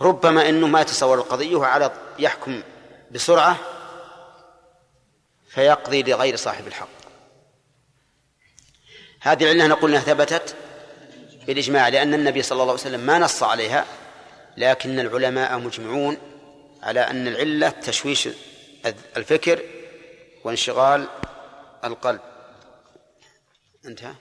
[0.00, 2.62] ربما إنه ما يتصور القضية وعلى يحكم
[3.10, 3.58] بسرعة
[5.48, 6.88] فيقضي لغير صاحب الحق.
[9.20, 10.56] هذه العلة نقول انها ثبتت
[11.46, 13.84] بالإجماع لأن النبي صلى الله عليه وسلم ما نص عليها
[14.56, 16.16] لكن العلماء مجمعون
[16.82, 18.28] على أن العلة تشويش
[19.16, 19.62] الفكر
[20.46, 21.08] وانشغال
[21.84, 22.20] القلب.
[23.86, 24.14] انتهى.